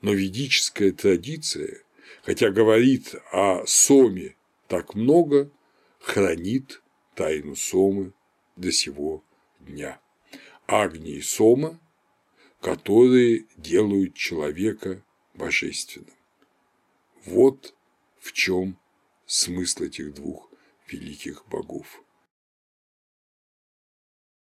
Но 0.00 0.12
ведическая 0.12 0.92
традиция, 0.92 1.82
хотя 2.22 2.50
говорит 2.50 3.14
о 3.32 3.64
соме 3.66 4.36
так 4.68 4.94
много, 4.94 5.50
хранит 6.00 6.82
тайну 7.14 7.56
сомы 7.56 8.12
до 8.56 8.72
сего 8.72 9.24
дня. 9.60 10.00
Агни 10.66 11.16
и 11.16 11.22
сома, 11.22 11.80
которые 12.60 13.46
делают 13.56 14.14
человека 14.14 15.04
божественным. 15.34 16.14
Вот 17.24 17.74
в 18.18 18.32
чем 18.32 18.78
смысл 19.26 19.84
этих 19.84 20.14
двух 20.14 20.50
великих 20.88 21.44
богов. 21.48 22.01